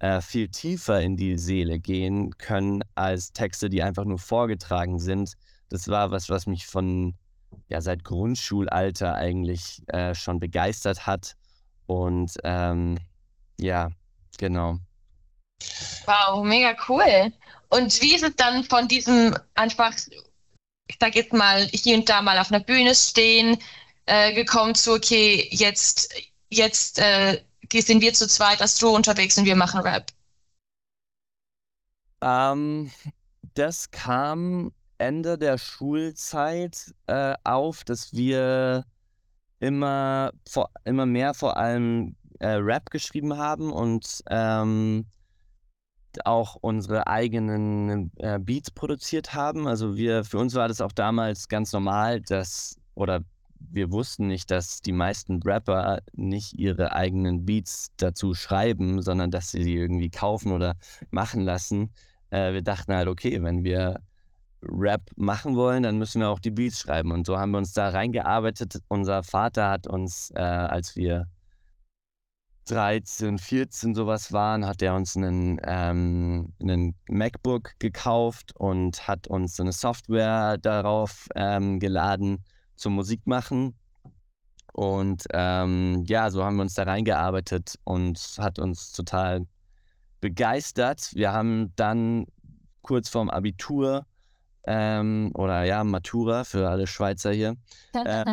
äh, 0.00 0.20
viel 0.20 0.48
tiefer 0.48 1.00
in 1.00 1.16
die 1.16 1.36
Seele 1.38 1.78
gehen 1.80 2.36
können 2.38 2.82
als 2.94 3.32
Texte, 3.32 3.68
die 3.68 3.82
einfach 3.82 4.04
nur 4.04 4.18
vorgetragen 4.18 4.98
sind. 4.98 5.34
Das 5.68 5.88
war 5.88 6.10
was, 6.10 6.28
was 6.28 6.46
mich 6.46 6.66
von 6.66 7.14
ja 7.68 7.80
seit 7.80 8.04
Grundschulalter 8.04 9.14
eigentlich 9.14 9.82
äh, 9.88 10.14
schon 10.14 10.40
begeistert 10.40 11.06
hat. 11.06 11.34
Und 11.86 12.32
ähm, 12.44 12.98
ja, 13.58 13.90
genau. 14.38 14.78
Wow, 16.06 16.44
mega 16.44 16.76
cool. 16.88 17.32
Und 17.70 18.00
wie 18.00 18.14
ist 18.14 18.22
es 18.22 18.36
dann 18.36 18.64
von 18.64 18.88
diesem 18.88 19.34
einfach 19.54 19.92
ich 20.88 20.96
sage 21.00 21.18
jetzt 21.18 21.32
mal, 21.32 21.66
hier 21.68 21.96
und 21.96 22.08
da 22.08 22.22
mal 22.22 22.38
auf 22.38 22.50
einer 22.50 22.64
Bühne 22.64 22.94
stehen, 22.94 23.58
äh, 24.06 24.34
gekommen 24.34 24.74
zu, 24.74 24.94
okay, 24.94 25.48
jetzt, 25.50 26.14
jetzt 26.50 26.98
äh, 26.98 27.42
sind 27.72 28.00
wir 28.00 28.14
zu 28.14 28.26
zweit 28.26 28.60
als 28.60 28.78
Duo 28.78 28.96
unterwegs 28.96 29.36
und 29.38 29.44
wir 29.44 29.56
machen 29.56 29.80
Rap? 29.80 30.10
Ähm, 32.22 32.90
das 33.54 33.90
kam 33.90 34.72
Ende 34.96 35.38
der 35.38 35.58
Schulzeit 35.58 36.92
äh, 37.06 37.34
auf, 37.44 37.84
dass 37.84 38.12
wir 38.12 38.84
immer, 39.60 40.32
vor, 40.48 40.70
immer 40.84 41.06
mehr 41.06 41.34
vor 41.34 41.56
allem 41.56 42.16
äh, 42.40 42.48
Rap 42.48 42.90
geschrieben 42.90 43.36
haben 43.36 43.72
und 43.72 44.22
ähm, 44.30 45.06
auch 46.26 46.56
unsere 46.60 47.06
eigenen 47.06 48.10
äh, 48.16 48.38
Beats 48.38 48.70
produziert 48.70 49.34
haben. 49.34 49.66
Also 49.66 49.96
wir, 49.96 50.24
für 50.24 50.38
uns 50.38 50.54
war 50.54 50.68
das 50.68 50.80
auch 50.80 50.92
damals 50.92 51.48
ganz 51.48 51.72
normal, 51.72 52.20
dass, 52.20 52.76
oder 52.94 53.20
wir 53.58 53.90
wussten 53.90 54.28
nicht, 54.28 54.50
dass 54.50 54.80
die 54.80 54.92
meisten 54.92 55.42
Rapper 55.42 56.00
nicht 56.12 56.54
ihre 56.58 56.92
eigenen 56.92 57.44
Beats 57.44 57.88
dazu 57.96 58.34
schreiben, 58.34 59.02
sondern 59.02 59.30
dass 59.30 59.50
sie 59.50 59.62
sie 59.62 59.74
irgendwie 59.74 60.10
kaufen 60.10 60.52
oder 60.52 60.74
machen 61.10 61.42
lassen. 61.42 61.90
Äh, 62.30 62.52
wir 62.52 62.62
dachten 62.62 62.94
halt, 62.94 63.08
okay, 63.08 63.42
wenn 63.42 63.64
wir 63.64 64.00
Rap 64.62 65.02
machen 65.16 65.56
wollen, 65.56 65.82
dann 65.82 65.98
müssen 65.98 66.20
wir 66.20 66.28
auch 66.28 66.40
die 66.40 66.50
Beats 66.50 66.80
schreiben. 66.80 67.12
Und 67.12 67.26
so 67.26 67.38
haben 67.38 67.52
wir 67.52 67.58
uns 67.58 67.72
da 67.72 67.90
reingearbeitet. 67.90 68.80
Unser 68.88 69.22
Vater 69.22 69.70
hat 69.70 69.86
uns, 69.86 70.30
äh, 70.34 70.40
als 70.40 70.96
wir 70.96 71.28
13, 72.70 73.38
14 73.38 73.94
sowas 73.94 74.32
waren, 74.32 74.66
hat 74.66 74.82
er 74.82 74.94
uns 74.94 75.16
einen, 75.16 75.58
ähm, 75.64 76.52
einen 76.60 76.94
MacBook 77.08 77.72
gekauft 77.78 78.54
und 78.56 79.08
hat 79.08 79.26
uns 79.26 79.56
so 79.56 79.62
eine 79.62 79.72
Software 79.72 80.58
darauf 80.58 81.28
ähm, 81.34 81.80
geladen 81.80 82.44
zum 82.76 82.94
Musikmachen. 82.94 83.74
Und 84.72 85.24
ähm, 85.32 86.04
ja, 86.06 86.30
so 86.30 86.44
haben 86.44 86.56
wir 86.56 86.62
uns 86.62 86.74
da 86.74 86.84
reingearbeitet 86.84 87.78
und 87.84 88.18
hat 88.38 88.58
uns 88.58 88.92
total 88.92 89.46
begeistert. 90.20 91.10
Wir 91.14 91.32
haben 91.32 91.72
dann 91.76 92.26
kurz 92.82 93.08
vorm 93.08 93.30
Abitur 93.30 94.06
ähm, 94.66 95.30
oder 95.34 95.64
ja, 95.64 95.82
Matura 95.82 96.44
für 96.44 96.68
alle 96.68 96.86
Schweizer 96.86 97.32
hier, 97.32 97.56
äh, 97.94 98.24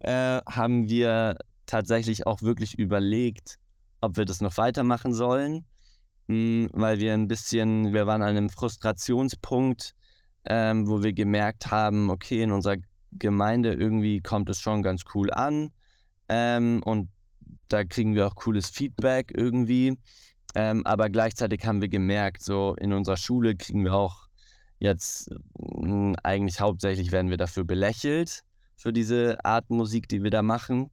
äh, 0.00 0.42
haben 0.46 0.88
wir 0.88 1.38
tatsächlich 1.68 2.26
auch 2.26 2.42
wirklich 2.42 2.78
überlegt, 2.78 3.58
ob 4.00 4.16
wir 4.16 4.24
das 4.24 4.40
noch 4.40 4.56
weitermachen 4.56 5.14
sollen, 5.14 5.64
hm, 6.28 6.68
weil 6.72 6.98
wir 6.98 7.14
ein 7.14 7.28
bisschen, 7.28 7.92
wir 7.92 8.06
waren 8.06 8.22
an 8.22 8.36
einem 8.36 8.50
Frustrationspunkt, 8.50 9.94
ähm, 10.44 10.88
wo 10.88 11.02
wir 11.02 11.12
gemerkt 11.12 11.70
haben, 11.70 12.10
okay, 12.10 12.42
in 12.42 12.52
unserer 12.52 12.76
Gemeinde 13.12 13.74
irgendwie 13.74 14.20
kommt 14.20 14.48
es 14.50 14.60
schon 14.60 14.82
ganz 14.82 15.02
cool 15.14 15.32
an 15.32 15.70
ähm, 16.28 16.82
und 16.84 17.08
da 17.68 17.84
kriegen 17.84 18.14
wir 18.14 18.26
auch 18.26 18.34
cooles 18.34 18.70
Feedback 18.70 19.32
irgendwie. 19.34 19.98
Ähm, 20.54 20.86
aber 20.86 21.10
gleichzeitig 21.10 21.64
haben 21.66 21.80
wir 21.80 21.88
gemerkt, 21.88 22.42
so 22.42 22.74
in 22.76 22.92
unserer 22.92 23.16
Schule 23.16 23.54
kriegen 23.54 23.84
wir 23.84 23.94
auch 23.94 24.28
jetzt 24.78 25.30
hm, 25.58 26.16
eigentlich 26.22 26.60
hauptsächlich 26.60 27.12
werden 27.12 27.30
wir 27.30 27.36
dafür 27.36 27.64
belächelt, 27.64 28.42
für 28.76 28.92
diese 28.92 29.44
Art 29.44 29.70
Musik, 29.70 30.08
die 30.08 30.22
wir 30.22 30.30
da 30.30 30.42
machen. 30.42 30.90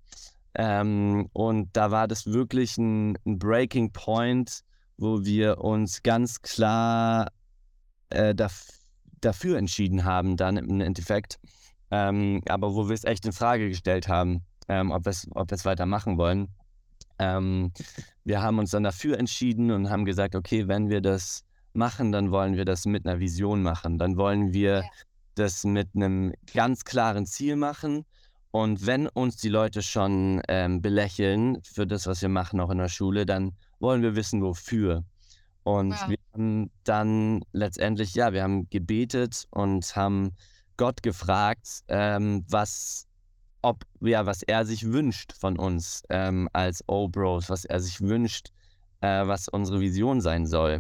Ähm, 0.56 1.30
und 1.34 1.70
da 1.74 1.92
war 1.92 2.08
das 2.08 2.28
wirklich 2.28 2.78
ein, 2.78 3.18
ein, 3.26 3.38
Breaking 3.38 3.92
Point, 3.92 4.62
wo 4.98 5.24
wir 5.26 5.60
uns 5.60 6.02
ganz 6.02 6.42
klar 6.42 7.32
äh, 8.10 8.34
daf 8.34 8.68
dafür 9.22 9.58
entschieden 9.58 10.06
haben, 10.06 10.38
dann 10.38 10.58
im 10.58 10.82
Endeffekt. 10.82 11.40
Ähm, 11.90 12.42
aber 12.48 12.76
wo 12.76 12.88
wir 12.88 12.94
es 12.94 13.04
echt 13.06 13.26
in 13.26 13.34
Frage 13.34 13.70
gestellt 13.70 14.08
haben, 14.08 14.44
ähm, 14.68 14.92
ob 14.92 15.06
wir 15.06 15.12
es 15.12 15.28
ob 15.32 15.52
weitermachen 15.66 16.18
wollen. 16.18 16.50
Ähm, 17.18 17.72
wir 18.24 18.42
haben 18.42 18.60
uns 18.60 18.72
dann 18.72 18.84
dafür 18.84 19.18
entschieden 19.18 19.72
und 19.72 19.90
haben 19.90 20.06
gesagt, 20.06 20.36
okay, 20.36 20.68
wenn 20.68 20.90
wir 20.90 21.02
das 21.02 21.44
machen, 21.74 22.12
dann 22.12 22.32
wollen 22.32 22.56
wir 22.56 22.66
das 22.66 22.86
mit 22.86 23.06
einer 23.06 23.20
Vision 23.20 23.62
machen. 23.62 23.98
Dann 23.98 24.18
wollen 24.18 24.54
wir 24.54 24.84
ja. 24.84 24.90
das 25.36 25.64
mit 25.64 25.90
einem 25.96 26.34
ganz 26.54 26.86
klaren 26.86 27.26
Ziel 27.26 27.56
machen. 27.56 28.06
Und 28.56 28.86
wenn 28.86 29.10
uns 29.10 29.36
die 29.36 29.50
Leute 29.50 29.82
schon 29.82 30.42
ähm, 30.48 30.82
belächeln 30.82 31.62
für 31.62 31.86
das, 31.86 32.08
was 32.08 32.22
wir 32.22 32.30
machen, 32.30 32.62
auch 32.62 32.70
in 32.70 32.78
der 32.78 32.88
Schule, 32.88 33.26
dann 33.26 33.52
wollen 33.80 34.02
wir 34.02 34.16
wissen, 34.16 34.42
wofür. 34.42 35.04
Und 35.64 35.92
ja. 35.92 36.08
wir 36.08 36.18
haben 36.32 36.72
dann 36.86 37.44
letztendlich, 37.52 38.16
ja, 38.16 38.32
wir 38.32 38.44
haben 38.44 38.70
gebetet 38.70 39.46
und 39.50 39.94
haben 39.98 40.32
Gott 40.78 41.04
gefragt, 41.04 41.84
ähm, 41.90 42.46
was, 42.48 43.08
ob, 43.62 43.84
ja, 44.00 44.26
was 44.26 44.42
er 44.42 44.66
sich 44.66 44.90
wünscht 44.90 45.34
von 45.34 45.60
uns 45.60 46.04
ähm, 46.10 46.48
als 46.54 46.82
O-Bros, 46.88 47.50
was 47.50 47.66
er 47.66 47.82
sich 47.82 48.00
wünscht, 48.00 48.54
äh, 49.02 49.28
was 49.28 49.50
unsere 49.50 49.82
Vision 49.82 50.22
sein 50.22 50.46
soll. 50.46 50.80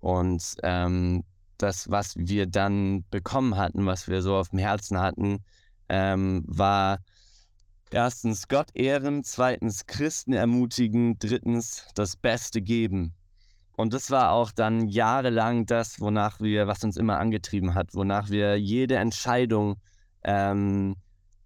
Und 0.00 0.56
ähm, 0.62 1.24
das, 1.56 1.90
was 1.90 2.18
wir 2.18 2.44
dann 2.44 3.06
bekommen 3.10 3.56
hatten, 3.56 3.86
was 3.86 4.08
wir 4.08 4.20
so 4.20 4.36
auf 4.36 4.50
dem 4.50 4.58
Herzen 4.58 4.98
hatten, 4.98 5.42
ähm, 5.88 6.44
war 6.46 6.98
erstens 7.94 8.48
Gott 8.48 8.70
ehren, 8.74 9.22
zweitens 9.22 9.86
Christen 9.86 10.32
ermutigen, 10.32 11.18
drittens 11.18 11.86
das 11.94 12.16
Beste 12.16 12.60
geben. 12.60 13.14
Und 13.76 13.92
das 13.92 14.10
war 14.10 14.32
auch 14.32 14.50
dann 14.50 14.88
jahrelang 14.88 15.66
das, 15.66 16.00
wonach 16.00 16.40
wir, 16.40 16.66
was 16.66 16.84
uns 16.84 16.96
immer 16.96 17.18
angetrieben 17.18 17.74
hat, 17.74 17.94
wonach 17.94 18.30
wir 18.30 18.58
jede 18.58 18.96
Entscheidung 18.96 19.76
ähm, 20.22 20.96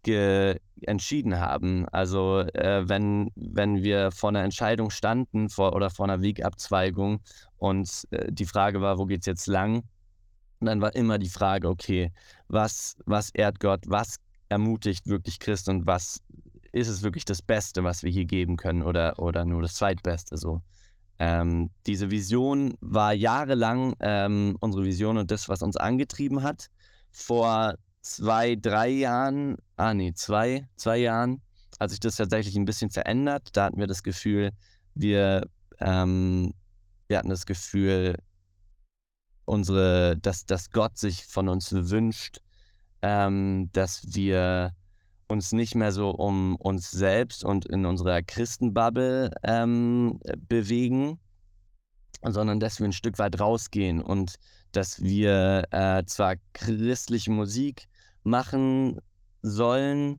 entschieden 0.06 1.38
haben. 1.38 1.86
Also 1.90 2.40
äh, 2.40 2.88
wenn, 2.88 3.30
wenn 3.34 3.82
wir 3.82 4.10
vor 4.10 4.30
einer 4.30 4.42
Entscheidung 4.42 4.88
standen 4.90 5.50
vor, 5.50 5.74
oder 5.74 5.90
vor 5.90 6.06
einer 6.06 6.22
Wegabzweigung 6.22 7.20
und 7.58 8.06
äh, 8.10 8.32
die 8.32 8.46
Frage 8.46 8.80
war, 8.80 8.98
wo 8.98 9.04
geht 9.04 9.20
es 9.20 9.26
jetzt 9.26 9.46
lang? 9.46 9.82
Und 10.60 10.66
dann 10.66 10.80
war 10.80 10.94
immer 10.96 11.18
die 11.18 11.28
Frage, 11.28 11.68
okay, 11.68 12.10
was, 12.48 12.96
was 13.04 13.30
ehrt 13.30 13.60
Gott, 13.60 13.84
was 13.86 14.16
ermutigt 14.48 15.06
wirklich 15.06 15.38
Christ 15.38 15.68
und 15.68 15.86
was 15.86 16.22
ist 16.72 16.88
es 16.88 17.02
wirklich 17.02 17.24
das 17.24 17.42
Beste, 17.42 17.84
was 17.84 18.02
wir 18.02 18.10
hier 18.10 18.24
geben 18.24 18.56
können 18.56 18.82
oder, 18.82 19.18
oder 19.18 19.44
nur 19.44 19.62
das 19.62 19.74
Zweitbeste 19.74 20.36
so. 20.36 20.62
Ähm, 21.18 21.70
diese 21.86 22.10
Vision 22.10 22.74
war 22.80 23.12
jahrelang 23.12 23.94
ähm, 24.00 24.56
unsere 24.60 24.84
Vision 24.84 25.18
und 25.18 25.30
das, 25.30 25.48
was 25.48 25.62
uns 25.62 25.76
angetrieben 25.76 26.42
hat. 26.42 26.68
Vor 27.10 27.74
zwei, 28.02 28.54
drei 28.54 28.88
Jahren, 28.88 29.56
ah 29.76 29.94
nee, 29.94 30.12
zwei, 30.14 30.68
zwei 30.76 30.98
Jahren, 30.98 31.42
hat 31.80 31.90
sich 31.90 32.00
das 32.00 32.16
tatsächlich 32.16 32.56
ein 32.56 32.64
bisschen 32.64 32.90
verändert. 32.90 33.48
Da 33.52 33.64
hatten 33.64 33.78
wir 33.78 33.86
das 33.86 34.02
Gefühl, 34.02 34.50
wir, 34.94 35.48
ähm, 35.80 36.54
wir 37.08 37.18
hatten 37.18 37.30
das 37.30 37.46
Gefühl, 37.46 38.16
unsere, 39.44 40.16
dass, 40.18 40.46
dass 40.46 40.70
Gott 40.70 40.98
sich 40.98 41.24
von 41.24 41.48
uns 41.48 41.72
wünscht, 41.72 42.40
ähm, 43.02 43.70
dass 43.72 44.14
wir 44.14 44.72
uns 45.28 45.52
nicht 45.52 45.74
mehr 45.74 45.92
so 45.92 46.10
um 46.10 46.56
uns 46.56 46.90
selbst 46.90 47.44
und 47.44 47.66
in 47.66 47.84
unserer 47.84 48.22
Christenbubble 48.22 49.30
ähm, 49.42 50.20
bewegen, 50.48 51.18
sondern 52.22 52.60
dass 52.60 52.80
wir 52.80 52.88
ein 52.88 52.92
Stück 52.92 53.18
weit 53.18 53.38
rausgehen 53.38 54.00
und 54.00 54.36
dass 54.72 55.02
wir 55.02 55.64
äh, 55.70 56.04
zwar 56.06 56.36
christliche 56.54 57.30
Musik 57.30 57.88
machen 58.22 58.98
sollen, 59.42 60.18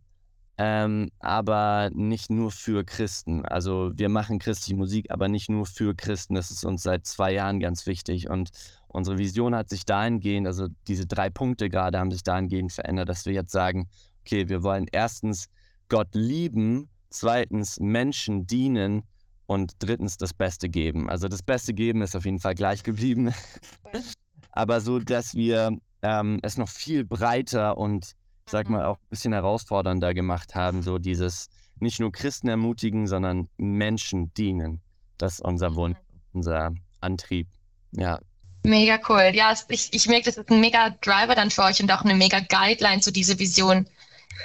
ähm, 0.62 1.10
aber 1.20 1.90
nicht 1.94 2.30
nur 2.30 2.52
für 2.52 2.84
Christen. 2.84 3.46
Also 3.46 3.92
wir 3.96 4.10
machen 4.10 4.40
christliche 4.40 4.76
Musik, 4.76 5.10
aber 5.10 5.30
nicht 5.30 5.50
nur 5.50 5.66
für 5.66 5.96
Christen. 5.96 6.36
Das 6.36 6.52
ist 6.52 6.66
uns 6.66 6.84
seit 6.84 7.08
zwei 7.08 7.32
Jahren 7.32 7.62
ganz 7.62 7.86
wichtig. 7.86 8.30
Und 8.30 8.50
unsere 8.90 9.18
Vision 9.18 9.56
hat 9.56 9.70
sich 9.70 9.86
dahingehend, 9.86 10.48
also 10.48 10.68
diese 10.86 11.06
drei 11.06 11.30
Punkte 11.30 11.70
gerade 11.70 11.98
haben 11.98 12.12
sich 12.12 12.24
dahingehend 12.24 12.74
verändert, 12.74 13.08
dass 13.08 13.26
wir 13.26 13.32
jetzt 13.32 13.54
sagen, 13.54 13.88
okay, 14.20 14.50
wir 14.50 14.62
wollen 14.62 14.88
erstens 14.92 15.48
Gott 15.88 16.10
lieben, 16.12 16.90
zweitens 17.10 17.80
Menschen 17.80 18.46
dienen 18.46 19.04
und 19.46 19.76
drittens 19.80 20.18
das 20.18 20.34
Beste 20.34 20.68
geben. 20.68 21.10
Also 21.10 21.30
das 21.30 21.42
Beste 21.42 21.74
geben 21.74 22.02
ist 22.02 22.18
auf 22.18 22.26
jeden 22.26 22.40
Fall 22.40 22.56
gleich 22.56 22.84
geblieben. 22.84 23.34
aber 24.52 24.82
so, 24.82 25.00
dass 25.00 25.36
wir 25.36 25.78
ähm, 26.02 26.40
es 26.44 26.58
noch 26.58 26.68
viel 26.68 27.06
breiter 27.06 27.78
und, 27.78 28.18
sag 28.50 28.70
mal, 28.70 28.86
auch 28.86 28.98
ein 28.98 29.10
bisschen 29.10 29.34
herausfordernder 29.34 30.14
gemacht 30.14 30.56
haben. 30.56 30.82
So 30.82 30.98
dieses 30.98 31.50
nicht 31.80 32.00
nur 32.00 32.12
Christen 32.12 32.50
ermutigen, 32.50 33.08
sondern 33.08 33.50
Menschen 33.58 34.34
dienen. 34.34 34.82
Das 35.18 35.34
ist 35.36 35.42
unser 35.42 35.76
Wunsch, 35.76 35.98
mhm. 35.98 36.20
unser 36.34 36.72
Antrieb. 37.02 37.48
Ja. 37.92 38.20
Mega 38.64 39.00
cool. 39.08 39.32
Ja, 39.34 39.54
ich, 39.70 39.94
ich 39.94 40.08
merke, 40.08 40.26
das 40.26 40.38
ist 40.38 40.50
ein 40.50 40.60
mega 40.60 40.90
Driver 41.02 41.36
dann 41.36 41.50
für 41.50 41.64
euch 41.64 41.82
und 41.82 41.92
auch 41.92 42.04
eine 42.04 42.16
mega 42.16 42.40
Guideline 42.40 43.02
zu 43.02 43.12
dieser 43.12 43.40
Vision, 43.40 43.88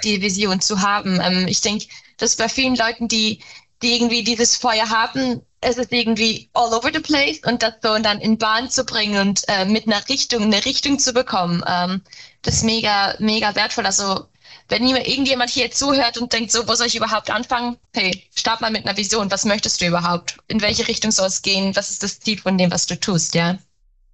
die 0.03 0.21
Vision 0.21 0.61
zu 0.61 0.81
haben. 0.81 1.19
Ähm, 1.21 1.47
ich 1.47 1.61
denke, 1.61 1.85
dass 2.17 2.37
bei 2.37 2.47
vielen 2.47 2.75
Leuten, 2.75 3.07
die, 3.07 3.41
die 3.81 3.95
irgendwie 3.95 4.23
dieses 4.23 4.55
Feuer 4.55 4.89
haben, 4.89 5.41
es 5.65 5.77
ist 5.77 5.91
irgendwie 5.91 6.49
all 6.53 6.73
over 6.73 6.91
the 6.93 6.99
place 6.99 7.39
und 7.45 7.63
das 7.63 7.73
so 7.81 7.97
dann 7.97 8.19
in 8.19 8.37
Bahn 8.37 8.69
zu 8.69 8.85
bringen 8.85 9.19
und 9.19 9.43
äh, 9.47 9.65
mit 9.65 9.87
einer 9.87 10.07
Richtung, 10.07 10.43
eine 10.43 10.63
Richtung 10.63 10.99
zu 10.99 11.11
bekommen, 11.11 11.63
ähm, 11.67 12.01
das 12.43 12.55
ist 12.55 12.63
mega, 12.63 13.15
mega 13.19 13.55
wertvoll. 13.55 13.85
Also 13.85 14.27
wenn 14.69 14.87
irgendjemand 14.87 15.49
hier 15.49 15.71
zuhört 15.71 16.17
und 16.17 16.33
denkt, 16.33 16.51
so, 16.51 16.67
wo 16.67 16.75
soll 16.75 16.87
ich 16.87 16.95
überhaupt 16.95 17.29
anfangen? 17.29 17.77
Hey, 17.93 18.23
start 18.35 18.61
mal 18.61 18.71
mit 18.71 18.85
einer 18.85 18.97
Vision. 18.97 19.29
Was 19.31 19.45
möchtest 19.45 19.81
du 19.81 19.87
überhaupt? 19.87 20.37
In 20.47 20.61
welche 20.61 20.87
Richtung 20.87 21.11
soll 21.11 21.27
es 21.27 21.41
gehen? 21.41 21.75
Was 21.75 21.89
ist 21.89 22.03
das 22.03 22.19
Ziel 22.19 22.39
von 22.39 22.57
dem, 22.57 22.71
was 22.71 22.85
du 22.85 22.99
tust, 22.99 23.35
ja? 23.35 23.57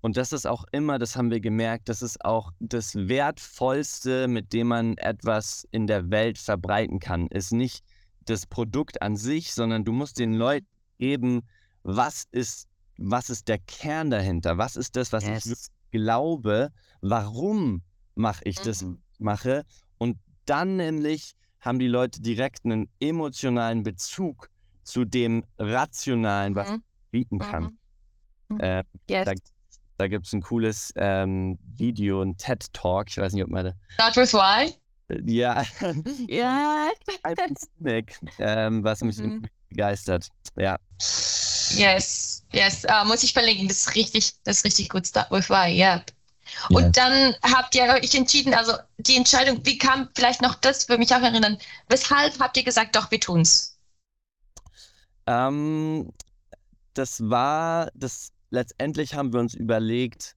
und 0.02 0.18
das 0.18 0.34
ist 0.34 0.48
auch 0.48 0.66
immer, 0.72 0.98
das 0.98 1.16
haben 1.16 1.30
wir 1.30 1.40
gemerkt, 1.40 1.88
das 1.88 2.02
ist 2.02 2.26
auch 2.26 2.52
das 2.60 2.96
Wertvollste, 2.96 4.28
mit 4.28 4.52
dem 4.52 4.68
man 4.68 4.98
etwas 4.98 5.68
in 5.70 5.86
der 5.86 6.10
Welt 6.10 6.40
verbreiten 6.40 7.00
kann. 7.00 7.28
Ist 7.28 7.52
nicht 7.52 7.84
das 8.26 8.48
Produkt 8.48 9.02
an 9.02 9.16
sich, 9.16 9.54
sondern 9.54 9.86
du 9.86 9.92
musst 9.92 10.18
den 10.18 10.34
Leuten 10.34 10.68
geben, 11.02 11.42
was 11.84 12.28
ist, 12.32 12.68
was 12.98 13.30
ist 13.30 13.48
der 13.48 13.58
Kern 13.58 14.12
dahinter? 14.12 14.58
Was 14.58 14.76
ist 14.76 14.96
das, 14.96 15.12
was 15.12 15.26
yes. 15.26 15.46
ich 15.46 15.68
glaube? 15.92 16.72
Warum 17.02 17.82
mache 18.16 18.42
ich 18.46 18.58
das 18.58 18.84
mhm. 18.84 19.02
mache? 19.18 19.66
Und 19.98 20.18
dann 20.46 20.78
nämlich 20.78 21.34
haben 21.60 21.80
die 21.80 21.88
Leute 21.88 22.22
direkt 22.22 22.66
einen 22.66 22.88
emotionalen 23.00 23.82
Bezug 23.84 24.50
zu 24.84 25.06
dem 25.06 25.44
Rationalen, 25.58 26.56
was 26.56 26.70
mhm. 26.70 26.76
ich 26.76 27.12
bieten 27.12 27.40
kann. 27.40 27.78
Mhm. 28.50 28.60
Äh, 28.60 28.84
yes. 29.10 29.26
Da 29.26 29.34
da 29.98 30.08
gibt 30.08 30.26
es 30.26 30.34
ein 30.34 30.42
cooles 30.42 30.92
ähm, 30.96 31.60
Video, 31.78 32.24
ein 32.24 32.36
TED-Talk. 32.36 33.10
Ich 33.10 33.18
weiß 33.20 33.34
nicht, 33.34 33.44
ob 33.44 33.52
meine. 33.52 33.78
Start 33.90 34.18
with 34.18 34.34
why? 34.34 34.74
Ja. 35.24 35.64
ja. 36.28 36.90
ähm, 38.40 38.84
was 38.84 39.02
mich 39.02 39.20
mhm. 39.20 39.46
Begeistert. 39.72 40.28
Ja. 40.56 40.78
Yes, 41.76 42.44
yes. 42.52 42.86
Uh, 42.86 43.06
muss 43.06 43.24
ich 43.24 43.34
verlinken. 43.34 43.68
Das 43.68 43.78
ist 43.78 43.96
richtig, 43.96 44.34
das 44.44 44.58
ist 44.58 44.66
richtig 44.66 44.90
gut. 44.90 45.08
Start 45.08 45.32
with 45.32 45.50
why, 45.50 45.70
ja. 45.70 45.96
Yeah. 45.96 46.06
Und 46.70 46.82
yeah. 46.84 46.92
dann 46.92 47.36
habt 47.44 47.74
ihr 47.76 47.84
euch 47.84 48.14
entschieden, 48.14 48.54
also 48.54 48.74
die 48.98 49.16
Entscheidung, 49.16 49.66
wie 49.66 49.78
kam 49.78 50.10
vielleicht 50.16 50.42
noch 50.42 50.56
das, 50.56 50.90
würde 50.90 51.00
mich 51.00 51.16
auch 51.16 51.22
erinnern, 51.22 51.58
weshalb 51.88 52.38
habt 52.40 52.58
ihr 52.58 52.64
gesagt, 52.64 52.96
doch, 52.96 53.10
wir 53.10 53.20
tun's? 53.20 53.78
Ähm, 55.28 56.12
das 56.94 57.22
war, 57.22 57.90
das 57.94 58.32
letztendlich 58.50 59.14
haben 59.14 59.32
wir 59.32 59.40
uns 59.40 59.54
überlegt, 59.54 60.36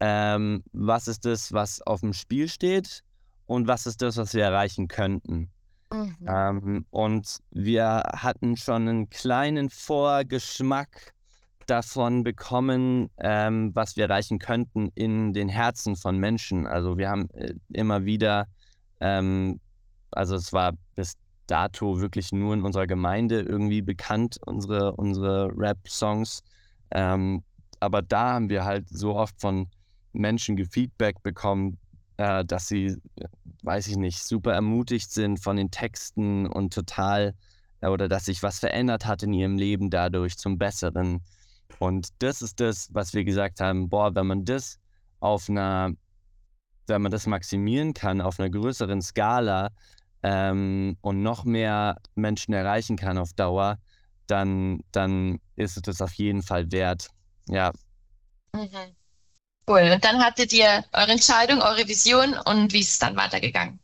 ähm, 0.00 0.64
was 0.72 1.08
ist 1.08 1.26
das, 1.26 1.52
was 1.52 1.82
auf 1.82 2.00
dem 2.00 2.14
Spiel 2.14 2.48
steht 2.48 3.02
und 3.44 3.66
was 3.66 3.86
ist 3.86 4.00
das, 4.00 4.16
was 4.16 4.32
wir 4.32 4.44
erreichen 4.44 4.88
könnten. 4.88 5.50
Mhm. 5.92 6.16
Ähm, 6.26 6.86
und 6.90 7.38
wir 7.50 8.02
hatten 8.14 8.56
schon 8.56 8.88
einen 8.88 9.10
kleinen 9.10 9.70
Vorgeschmack 9.70 11.14
davon 11.66 12.24
bekommen, 12.24 13.10
ähm, 13.18 13.70
was 13.74 13.96
wir 13.96 14.04
erreichen 14.04 14.38
könnten 14.38 14.90
in 14.94 15.32
den 15.32 15.48
Herzen 15.48 15.96
von 15.96 16.18
Menschen. 16.18 16.66
Also 16.66 16.98
wir 16.98 17.08
haben 17.08 17.30
äh, 17.30 17.54
immer 17.72 18.04
wieder, 18.04 18.46
ähm, 19.00 19.60
also 20.10 20.34
es 20.34 20.52
war 20.52 20.72
bis 20.96 21.14
dato 21.46 22.00
wirklich 22.00 22.32
nur 22.32 22.54
in 22.54 22.62
unserer 22.62 22.86
Gemeinde 22.86 23.40
irgendwie 23.40 23.82
bekannt, 23.82 24.38
unsere, 24.46 24.92
unsere 24.92 25.50
Rap-Songs. 25.56 26.42
Ähm, 26.92 27.42
aber 27.80 28.02
da 28.02 28.34
haben 28.34 28.48
wir 28.48 28.64
halt 28.64 28.88
so 28.88 29.14
oft 29.16 29.40
von 29.40 29.68
Menschen 30.12 30.56
Gefeedback 30.56 31.22
bekommen, 31.22 31.78
äh, 32.20 32.44
dass 32.44 32.68
sie, 32.68 33.00
weiß 33.62 33.86
ich 33.86 33.96
nicht, 33.96 34.22
super 34.22 34.52
ermutigt 34.52 35.10
sind 35.10 35.38
von 35.40 35.56
den 35.56 35.70
Texten 35.70 36.46
und 36.46 36.74
total, 36.74 37.34
äh, 37.80 37.88
oder 37.88 38.08
dass 38.08 38.26
sich 38.26 38.42
was 38.42 38.58
verändert 38.58 39.06
hat 39.06 39.22
in 39.22 39.32
ihrem 39.32 39.56
Leben 39.56 39.88
dadurch 39.88 40.36
zum 40.36 40.58
Besseren. 40.58 41.22
Und 41.78 42.08
das 42.18 42.42
ist 42.42 42.60
das, 42.60 42.90
was 42.92 43.14
wir 43.14 43.24
gesagt 43.24 43.60
haben, 43.60 43.88
boah, 43.88 44.14
wenn 44.14 44.26
man 44.26 44.44
das 44.44 44.78
auf 45.20 45.48
einer, 45.48 45.92
wenn 46.88 47.00
man 47.00 47.10
das 47.10 47.26
maximieren 47.26 47.94
kann, 47.94 48.20
auf 48.20 48.38
einer 48.38 48.50
größeren 48.50 49.00
Skala 49.00 49.70
ähm, 50.22 50.98
und 51.00 51.22
noch 51.22 51.44
mehr 51.44 51.96
Menschen 52.16 52.52
erreichen 52.52 52.96
kann 52.96 53.16
auf 53.16 53.32
Dauer, 53.32 53.78
dann, 54.26 54.80
dann 54.92 55.40
ist 55.56 55.78
es 55.78 55.82
das 55.84 56.02
auf 56.02 56.12
jeden 56.14 56.42
Fall 56.42 56.70
wert. 56.70 57.08
Ja. 57.48 57.72
Mhm. 58.54 58.94
Cool. 59.68 59.90
Und 59.92 60.04
dann 60.04 60.22
hattet 60.22 60.52
ihr 60.52 60.84
eure 60.92 61.12
Entscheidung, 61.12 61.60
eure 61.60 61.86
Vision 61.86 62.34
und 62.44 62.72
wie 62.72 62.80
ist 62.80 62.90
es 62.90 62.98
dann 62.98 63.16
weitergegangen? 63.16 63.78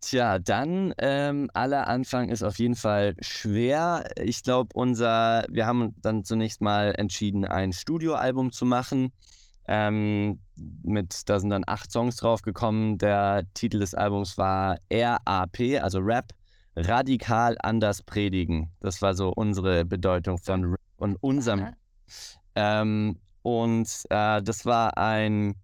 Tja, 0.00 0.38
dann 0.38 0.94
ähm, 0.98 1.50
aller 1.52 1.88
Anfang 1.88 2.28
ist 2.28 2.44
auf 2.44 2.58
jeden 2.58 2.76
Fall 2.76 3.16
schwer. 3.20 4.08
Ich 4.20 4.44
glaube, 4.44 4.68
unser, 4.74 5.44
wir 5.48 5.66
haben 5.66 5.96
dann 6.00 6.24
zunächst 6.24 6.60
mal 6.60 6.94
entschieden, 6.96 7.44
ein 7.44 7.72
Studioalbum 7.72 8.52
zu 8.52 8.66
machen. 8.66 9.12
Ähm, 9.66 10.38
mit, 10.84 11.28
da 11.28 11.40
sind 11.40 11.50
dann 11.50 11.64
acht 11.66 11.90
Songs 11.90 12.14
draufgekommen. 12.16 12.98
Der 12.98 13.44
Titel 13.54 13.80
des 13.80 13.94
Albums 13.94 14.38
war 14.38 14.78
RAP, 14.92 15.58
also 15.82 15.98
Rap, 15.98 16.32
radikal 16.76 17.56
anders 17.60 18.02
predigen. 18.02 18.70
Das 18.80 19.02
war 19.02 19.14
so 19.14 19.30
unsere 19.30 19.84
Bedeutung 19.84 20.38
von 20.38 20.64
Rap 20.66 20.80
und 20.98 21.16
unserem 21.16 21.74
ähm, 22.54 23.18
und 23.46 23.88
äh, 24.10 24.42
das 24.42 24.66
war 24.66 24.98
ein 24.98 25.54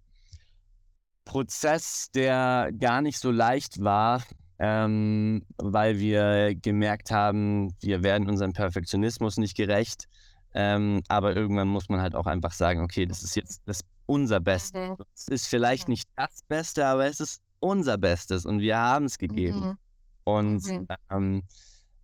Prozess, 1.25 2.09
der 2.15 2.71
gar 2.79 3.01
nicht 3.01 3.19
so 3.19 3.29
leicht 3.29 3.83
war, 3.83 4.23
ähm, 4.57 5.43
weil 5.57 5.99
wir 5.99 6.55
gemerkt 6.55 7.11
haben, 7.11 7.73
wir 7.81 8.01
werden 8.01 8.29
unserem 8.29 8.53
Perfektionismus 8.53 9.35
nicht 9.35 9.57
gerecht. 9.57 10.07
Ähm, 10.53 11.03
aber 11.09 11.35
irgendwann 11.35 11.67
muss 11.67 11.89
man 11.89 11.99
halt 11.99 12.15
auch 12.15 12.25
einfach 12.25 12.53
sagen, 12.53 12.79
okay, 12.79 13.05
das 13.05 13.21
ist 13.21 13.35
jetzt 13.35 13.61
das 13.65 13.81
unser 14.05 14.39
Bestes. 14.39 14.89
Mhm. 14.89 14.95
Es 15.13 15.27
ist 15.27 15.47
vielleicht 15.47 15.89
nicht 15.89 16.07
das 16.15 16.41
Beste, 16.47 16.85
aber 16.85 17.05
es 17.07 17.19
ist 17.19 17.41
unser 17.59 17.97
Bestes 17.97 18.45
und 18.45 18.61
wir 18.61 18.77
haben 18.77 19.07
es 19.07 19.17
gegeben. 19.17 19.59
Mhm. 19.59 19.77
Und 20.23 20.65
mhm. 20.67 20.87
ähm, 21.11 21.43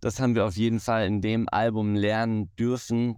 das 0.02 0.20
haben 0.20 0.34
wir 0.34 0.44
auf 0.44 0.56
jeden 0.56 0.80
Fall 0.80 1.06
in 1.06 1.22
dem 1.22 1.48
Album 1.48 1.94
lernen 1.94 2.54
dürfen, 2.56 3.16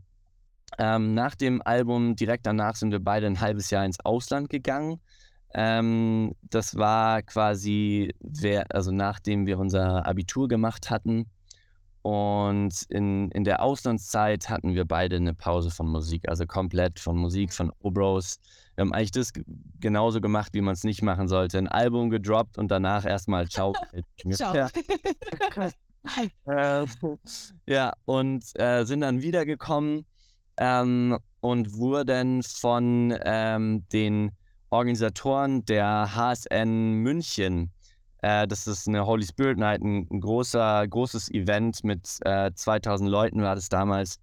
ähm, 0.78 1.14
nach 1.14 1.34
dem 1.34 1.62
Album, 1.62 2.16
direkt 2.16 2.46
danach, 2.46 2.76
sind 2.76 2.92
wir 2.92 3.00
beide 3.00 3.26
ein 3.26 3.40
halbes 3.40 3.70
Jahr 3.70 3.84
ins 3.84 4.00
Ausland 4.00 4.48
gegangen. 4.48 5.00
Ähm, 5.54 6.34
das 6.42 6.76
war 6.76 7.22
quasi, 7.22 8.14
also 8.70 8.90
nachdem 8.90 9.46
wir 9.46 9.58
unser 9.58 10.06
Abitur 10.06 10.48
gemacht 10.48 10.90
hatten. 10.90 11.26
Und 12.02 12.82
in, 12.88 13.30
in 13.30 13.44
der 13.44 13.62
Auslandszeit 13.62 14.48
hatten 14.48 14.74
wir 14.74 14.84
beide 14.84 15.16
eine 15.16 15.34
Pause 15.34 15.70
von 15.70 15.86
Musik, 15.86 16.28
also 16.28 16.46
komplett 16.46 16.98
von 16.98 17.16
Musik, 17.16 17.52
von 17.52 17.72
Obros. 17.80 18.40
Wir 18.74 18.82
haben 18.82 18.92
eigentlich 18.92 19.12
das 19.12 19.32
genauso 19.78 20.20
gemacht, 20.20 20.52
wie 20.52 20.62
man 20.62 20.72
es 20.72 20.82
nicht 20.82 21.02
machen 21.02 21.28
sollte. 21.28 21.58
Ein 21.58 21.68
Album 21.68 22.10
gedroppt 22.10 22.58
und 22.58 22.70
danach 22.70 23.04
erstmal 23.04 23.48
Ciao. 23.48 23.72
Ciao. 24.32 24.54
Ja. 24.54 24.68
äh, 26.82 26.86
ja, 27.66 27.92
und 28.04 28.44
äh, 28.58 28.84
sind 28.84 29.02
dann 29.02 29.22
wiedergekommen 29.22 30.04
ähm, 30.56 31.18
und 31.40 31.76
wurden 31.76 32.42
von 32.42 33.16
ähm, 33.24 33.84
den 33.92 34.32
Organisatoren 34.70 35.64
der 35.64 36.14
HSN 36.14 36.94
München, 36.94 37.72
äh, 38.22 38.46
das 38.46 38.66
ist 38.66 38.88
eine 38.88 39.04
Holy 39.04 39.24
Spirit 39.24 39.58
Night, 39.58 39.82
ein, 39.82 40.08
großer, 40.20 40.86
großes 40.88 41.30
Event 41.30 41.84
mit 41.84 42.18
äh, 42.24 42.52
2000 42.54 43.10
Leuten. 43.10 43.42
War 43.42 43.54
das 43.54 43.68
damals, 43.68 44.18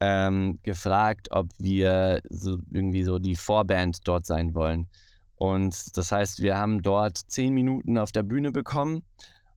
ähm, 0.00 0.58
gefragt, 0.62 1.28
ob 1.30 1.48
wir 1.58 2.20
so 2.28 2.58
irgendwie 2.70 3.02
so 3.04 3.18
die 3.18 3.36
Vorband 3.36 4.06
dort 4.06 4.26
sein 4.26 4.54
wollen. 4.54 4.88
Und 5.36 5.96
das 5.96 6.12
heißt, 6.12 6.40
wir 6.42 6.56
haben 6.56 6.82
dort 6.82 7.16
zehn 7.16 7.54
Minuten 7.54 7.98
auf 7.98 8.12
der 8.12 8.22
Bühne 8.22 8.52
bekommen. 8.52 9.02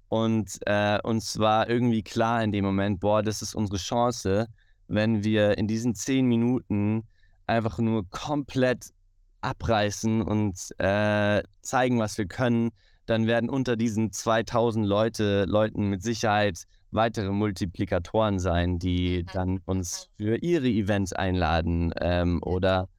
Und 0.09 0.59
äh, 0.65 0.99
uns 1.03 1.37
war 1.39 1.69
irgendwie 1.69 2.03
klar 2.03 2.43
in 2.43 2.51
dem 2.51 2.65
Moment, 2.65 2.99
boah, 2.99 3.21
das 3.21 3.41
ist 3.41 3.53
unsere 3.53 3.77
Chance, 3.77 4.47
wenn 4.89 5.23
wir 5.23 5.57
in 5.57 5.67
diesen 5.67 5.95
zehn 5.95 6.25
Minuten 6.25 7.03
einfach 7.47 7.79
nur 7.79 8.09
komplett 8.09 8.89
abreißen 9.41 10.21
und 10.21 10.57
äh, 10.79 11.41
zeigen, 11.61 11.99
was 11.99 12.17
wir 12.17 12.25
können, 12.25 12.71
dann 13.05 13.25
werden 13.25 13.49
unter 13.49 13.75
diesen 13.75 14.11
2000 14.11 14.85
Leute, 14.85 15.45
Leuten 15.45 15.89
mit 15.89 16.03
Sicherheit 16.03 16.65
weitere 16.91 17.31
Multiplikatoren 17.31 18.39
sein, 18.39 18.79
die 18.79 19.25
dann 19.33 19.59
uns 19.65 20.09
für 20.17 20.37
ihre 20.37 20.67
Events 20.67 21.13
einladen 21.13 21.91
ähm, 22.01 22.41
oder 22.43 22.89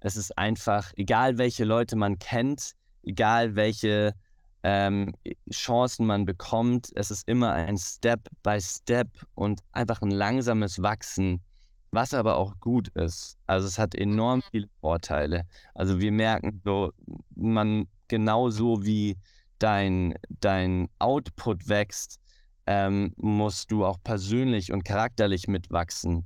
es 0.00 0.16
ist 0.16 0.36
einfach, 0.36 0.92
egal 0.96 1.38
welche 1.38 1.64
Leute 1.64 1.96
man 1.96 2.18
kennt, 2.18 2.72
egal 3.02 3.56
welche 3.56 4.14
ähm, 4.62 5.14
Chancen 5.50 6.06
man 6.06 6.24
bekommt, 6.24 6.90
es 6.94 7.10
ist 7.10 7.28
immer 7.28 7.52
ein 7.52 7.78
Step 7.78 8.28
by 8.42 8.60
Step 8.60 9.08
und 9.34 9.60
einfach 9.72 10.02
ein 10.02 10.10
langsames 10.10 10.82
Wachsen, 10.82 11.40
was 11.90 12.14
aber 12.14 12.36
auch 12.36 12.58
gut 12.60 12.88
ist. 12.88 13.38
Also 13.46 13.66
es 13.66 13.78
hat 13.78 13.94
enorm 13.94 14.38
mhm. 14.38 14.44
viele 14.50 14.68
Vorteile. 14.80 15.44
Also 15.74 16.00
wir 16.00 16.12
merken 16.12 16.60
so, 16.64 16.92
man 17.34 17.88
genauso 18.08 18.84
wie 18.84 19.16
dein, 19.58 20.14
dein 20.28 20.88
Output 20.98 21.68
wächst, 21.68 22.20
ähm, 22.66 23.12
musst 23.16 23.70
du 23.70 23.84
auch 23.84 23.98
persönlich 24.02 24.72
und 24.72 24.84
charakterlich 24.84 25.48
mitwachsen. 25.48 26.22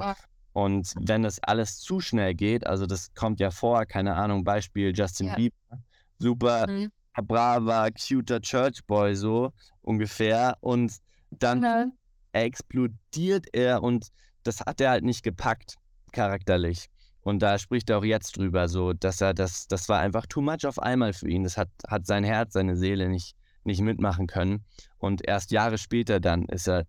Und 0.53 0.95
wenn 0.99 1.23
das 1.23 1.39
alles 1.43 1.79
zu 1.79 2.01
schnell 2.01 2.35
geht, 2.35 2.67
also 2.67 2.87
das 2.87 3.15
kommt 3.15 3.41
ja 3.41 3.51
vor, 3.51 3.87
keine 3.87 4.17
Ahnung, 4.17 4.43
Beispiel 4.43 4.93
Justin 4.95 5.29
ja. 5.29 5.37
Bieber, 5.37 5.83
super 6.19 6.67
mhm. 6.69 6.91
braver, 7.27 7.89
cuter 7.93 8.41
Churchboy 8.41 9.15
so 9.15 9.53
ungefähr. 9.83 10.57
Und 10.61 10.97
dann 11.31 11.63
ja. 11.63 11.87
explodiert 12.33 13.47
er 13.53 13.83
und 13.83 14.09
das 14.43 14.61
hat 14.61 14.81
er 14.81 14.91
halt 14.91 15.05
nicht 15.05 15.23
gepackt, 15.23 15.77
charakterlich. 16.13 16.89
Und 17.23 17.41
da 17.41 17.59
spricht 17.59 17.91
er 17.91 17.99
auch 17.99 18.05
jetzt 18.05 18.37
drüber, 18.37 18.69
so, 18.69 18.93
dass 18.93 19.21
er 19.21 19.35
das, 19.35 19.67
das 19.69 19.89
war 19.89 20.01
einfach 20.01 20.27
too 20.27 20.41
much 20.41 20.65
auf 20.67 20.79
einmal 20.79 21.13
für 21.13 21.29
ihn. 21.29 21.45
Das 21.45 21.57
hat, 21.57 21.69
hat 21.87 22.07
sein 22.07 22.25
Herz, 22.25 22.55
seine 22.55 22.77
Seele 22.77 23.09
nicht, 23.09 23.37
nicht 23.65 23.83
mitmachen 23.83 24.27
können. 24.27 24.65
Und 24.99 25.27
erst 25.27 25.51
Jahre 25.51 25.77
später 25.77 26.19
dann 26.19 26.47
ist 26.47 26.67
er, 26.67 26.87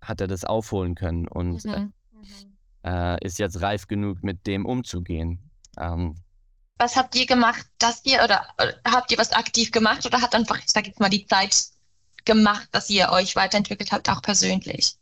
hat 0.00 0.20
er 0.20 0.28
das 0.28 0.44
aufholen 0.44 0.94
können 0.94 1.28
und 1.28 1.64
mhm. 1.64 1.92
mhm. 2.12 2.56
äh, 2.84 3.24
ist 3.24 3.38
jetzt 3.38 3.60
reif 3.60 3.86
genug, 3.86 4.22
mit 4.22 4.46
dem 4.46 4.64
umzugehen. 4.64 5.50
Ähm, 5.78 6.16
was 6.78 6.96
habt 6.96 7.14
ihr 7.14 7.26
gemacht, 7.26 7.66
dass 7.78 8.04
ihr 8.04 8.22
oder, 8.22 8.46
oder 8.60 8.74
habt 8.86 9.10
ihr 9.10 9.18
was 9.18 9.32
aktiv 9.32 9.72
gemacht 9.72 10.04
oder 10.04 10.20
hat 10.20 10.34
einfach, 10.34 10.58
ich 10.58 10.70
sag 10.70 10.86
jetzt 10.86 11.00
mal, 11.00 11.08
die 11.08 11.26
Zeit 11.26 11.64
gemacht, 12.24 12.68
dass 12.72 12.90
ihr 12.90 13.10
euch 13.10 13.36
weiterentwickelt 13.36 13.92
habt, 13.92 14.10
auch 14.10 14.20
persönlich? 14.20 14.96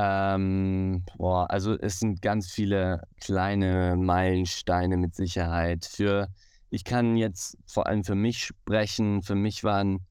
Ähm, 0.00 1.04
boah, 1.16 1.50
also 1.50 1.76
es 1.76 1.98
sind 1.98 2.22
ganz 2.22 2.52
viele 2.52 3.02
kleine 3.20 3.96
Meilensteine 3.96 4.96
mit 4.96 5.16
Sicherheit. 5.16 5.86
Für, 5.86 6.28
ich 6.70 6.84
kann 6.84 7.16
jetzt 7.16 7.58
vor 7.66 7.88
allem 7.88 8.04
für 8.04 8.14
mich 8.14 8.44
sprechen. 8.44 9.22
Für 9.22 9.34
mich 9.34 9.64
waren 9.64 10.06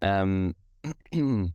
ähm, 0.00 0.56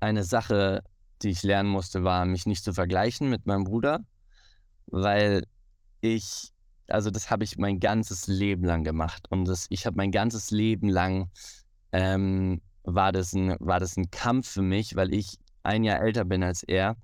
eine 0.00 0.22
Sache, 0.22 0.82
die 1.22 1.30
ich 1.30 1.42
lernen 1.44 1.70
musste, 1.70 2.04
war, 2.04 2.26
mich 2.26 2.44
nicht 2.44 2.62
zu 2.62 2.74
vergleichen 2.74 3.30
mit 3.30 3.46
meinem 3.46 3.64
Bruder, 3.64 4.00
weil 4.86 5.44
ich 6.02 6.52
also 6.88 7.10
das 7.10 7.30
habe 7.30 7.44
ich 7.44 7.56
mein 7.56 7.80
ganzes 7.80 8.26
Leben 8.26 8.64
lang 8.64 8.84
gemacht. 8.84 9.26
Und 9.30 9.46
das, 9.46 9.66
ich 9.70 9.86
habe 9.86 9.96
mein 9.96 10.10
ganzes 10.10 10.50
Leben 10.50 10.88
lang 10.88 11.30
ähm, 11.92 12.60
war, 12.82 13.12
das 13.12 13.32
ein, 13.32 13.56
war 13.60 13.80
das 13.80 13.96
ein 13.96 14.10
Kampf 14.10 14.48
für 14.48 14.62
mich, 14.62 14.96
weil 14.96 15.12
ich 15.14 15.38
ein 15.68 15.84
Jahr 15.84 16.00
älter 16.00 16.24
bin 16.24 16.42
als 16.42 16.62
er 16.62 16.96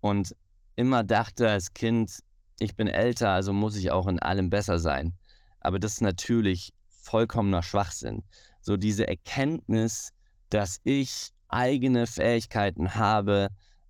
und 0.00 0.34
immer 0.76 1.04
dachte 1.04 1.48
als 1.48 1.72
Kind, 1.72 2.18
ich 2.58 2.76
bin 2.76 2.88
älter, 2.88 3.30
also 3.30 3.52
muss 3.52 3.76
ich 3.76 3.90
auch 3.90 4.06
in 4.06 4.18
allem 4.18 4.50
besser 4.50 4.78
sein. 4.78 5.14
Aber 5.60 5.78
das 5.78 5.94
ist 5.94 6.00
natürlich 6.02 6.72
vollkommener 6.88 7.62
Schwachsinn. 7.62 8.22
So 8.60 8.76
diese 8.76 9.06
Erkenntnis, 9.06 10.10
dass 10.50 10.80
ich 10.84 11.32
eigene 11.48 12.06
Fähigkeiten 12.06 12.94
habe, 12.94 13.48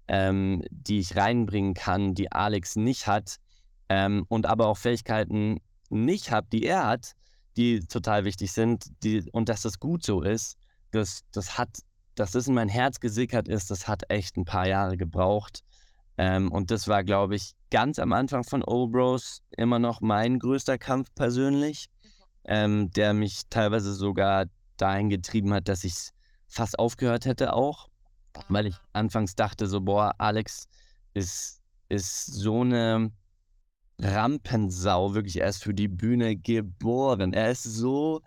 ähm, 0.09 0.63
die 0.71 1.01
ich 1.01 1.17
reinbringen 1.17 1.75
kann, 1.75 2.15
die 2.15 2.31
Alex 2.31 2.77
nicht 2.77 3.07
hat, 3.07 3.37
ähm, 3.89 4.25
und 4.29 4.47
aber 4.47 4.67
auch 4.67 4.79
Fähigkeiten 4.79 5.61
nicht 5.89 6.31
habe, 6.31 6.47
die 6.53 6.65
er 6.65 6.87
hat, 6.87 7.15
die 7.57 7.81
total 7.81 8.25
wichtig 8.25 8.53
sind, 8.53 8.85
die, 9.03 9.29
und 9.33 9.49
dass 9.49 9.63
das 9.63 9.81
gut 9.81 10.05
so 10.05 10.23
ist, 10.23 10.57
das, 10.93 11.23
das 11.33 11.59
hat, 11.59 11.69
dass 12.21 12.33
das 12.33 12.47
in 12.47 12.55
mein 12.55 12.69
Herz 12.69 13.01
gesickert 13.01 13.49
ist, 13.49 13.71
das 13.71 13.89
hat 13.89 14.03
echt 14.11 14.37
ein 14.37 14.45
paar 14.45 14.69
Jahre 14.69 14.99
gebraucht. 14.99 15.65
Ähm, 16.19 16.53
und 16.53 16.71
das 16.71 16.87
war, 16.87 17.03
glaube 17.03 17.35
ich, 17.35 17.55
ganz 17.71 17.99
am 17.99 18.13
Anfang 18.13 18.45
von 18.45 18.63
Old 18.63 18.93
Bros 18.93 19.41
immer 19.57 19.79
noch 19.79 20.03
mein 20.03 20.39
größter 20.39 20.77
Kampf 20.77 21.09
persönlich, 21.15 21.89
ähm, 22.45 22.91
der 22.91 23.15
mich 23.15 23.45
teilweise 23.49 23.95
sogar 23.95 24.45
dahin 24.77 25.09
getrieben 25.09 25.55
hat, 25.55 25.67
dass 25.67 25.83
ich 25.83 26.11
fast 26.47 26.79
aufgehört 26.79 27.25
hätte 27.25 27.55
auch, 27.55 27.89
weil 28.49 28.67
ich 28.67 28.77
anfangs 28.93 29.35
dachte 29.35 29.67
so, 29.67 29.81
boah, 29.81 30.15
Alex 30.19 30.69
ist, 31.15 31.63
ist 31.89 32.27
so 32.27 32.61
eine 32.61 33.13
Rampensau, 33.99 35.15
wirklich, 35.15 35.41
er 35.41 35.49
ist 35.49 35.63
für 35.63 35.75
die 35.75 35.89
Bühne 35.89 36.37
geboren. 36.37 37.33
Er 37.33 37.51
ist 37.51 37.63
so 37.63 38.21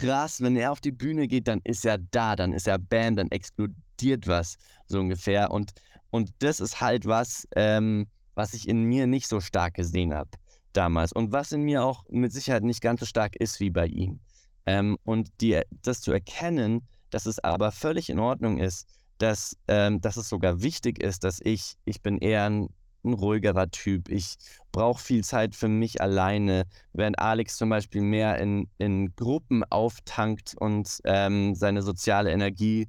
krass, 0.00 0.40
wenn 0.40 0.56
er 0.56 0.72
auf 0.72 0.80
die 0.80 0.92
Bühne 0.92 1.28
geht, 1.28 1.48
dann 1.48 1.60
ist 1.64 1.84
er 1.84 1.98
da, 1.98 2.36
dann 2.36 2.52
ist 2.52 2.66
er 2.66 2.78
Bam, 2.78 3.16
dann 3.16 3.30
explodiert 3.30 4.26
was, 4.26 4.56
so 4.86 4.98
ungefähr. 4.98 5.50
Und, 5.50 5.72
und 6.10 6.30
das 6.40 6.60
ist 6.60 6.80
halt 6.80 7.06
was, 7.06 7.46
ähm, 7.56 8.06
was 8.34 8.54
ich 8.54 8.68
in 8.68 8.84
mir 8.84 9.06
nicht 9.06 9.28
so 9.28 9.40
stark 9.40 9.74
gesehen 9.74 10.14
habe 10.14 10.30
damals 10.72 11.12
und 11.12 11.32
was 11.32 11.52
in 11.52 11.62
mir 11.62 11.84
auch 11.84 12.04
mit 12.08 12.32
Sicherheit 12.32 12.62
nicht 12.62 12.80
ganz 12.80 13.00
so 13.00 13.06
stark 13.06 13.36
ist 13.36 13.60
wie 13.60 13.70
bei 13.70 13.86
ihm. 13.86 14.20
Ähm, 14.64 14.96
und 15.04 15.28
die, 15.40 15.60
das 15.82 16.00
zu 16.00 16.12
erkennen, 16.12 16.86
dass 17.10 17.26
es 17.26 17.38
aber 17.38 17.72
völlig 17.72 18.08
in 18.08 18.18
Ordnung 18.18 18.58
ist, 18.58 18.88
dass, 19.18 19.56
ähm, 19.68 20.00
dass 20.00 20.16
es 20.16 20.28
sogar 20.28 20.62
wichtig 20.62 21.02
ist, 21.02 21.24
dass 21.24 21.40
ich, 21.42 21.74
ich 21.84 22.00
bin 22.02 22.18
eher 22.18 22.48
ein 22.48 22.68
ein 23.04 23.14
ruhigerer 23.14 23.70
Typ. 23.70 24.08
Ich 24.08 24.36
brauche 24.70 25.02
viel 25.02 25.24
Zeit 25.24 25.54
für 25.54 25.68
mich 25.68 26.00
alleine, 26.00 26.64
während 26.92 27.18
Alex 27.18 27.56
zum 27.56 27.68
Beispiel 27.68 28.02
mehr 28.02 28.38
in, 28.38 28.68
in 28.78 29.14
Gruppen 29.16 29.64
auftankt 29.70 30.54
und 30.58 31.00
ähm, 31.04 31.54
seine 31.54 31.82
soziale 31.82 32.30
Energie 32.30 32.88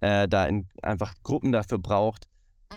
äh, 0.00 0.28
da 0.28 0.46
in 0.46 0.68
einfach 0.82 1.14
Gruppen 1.22 1.52
dafür 1.52 1.78
braucht, 1.78 2.26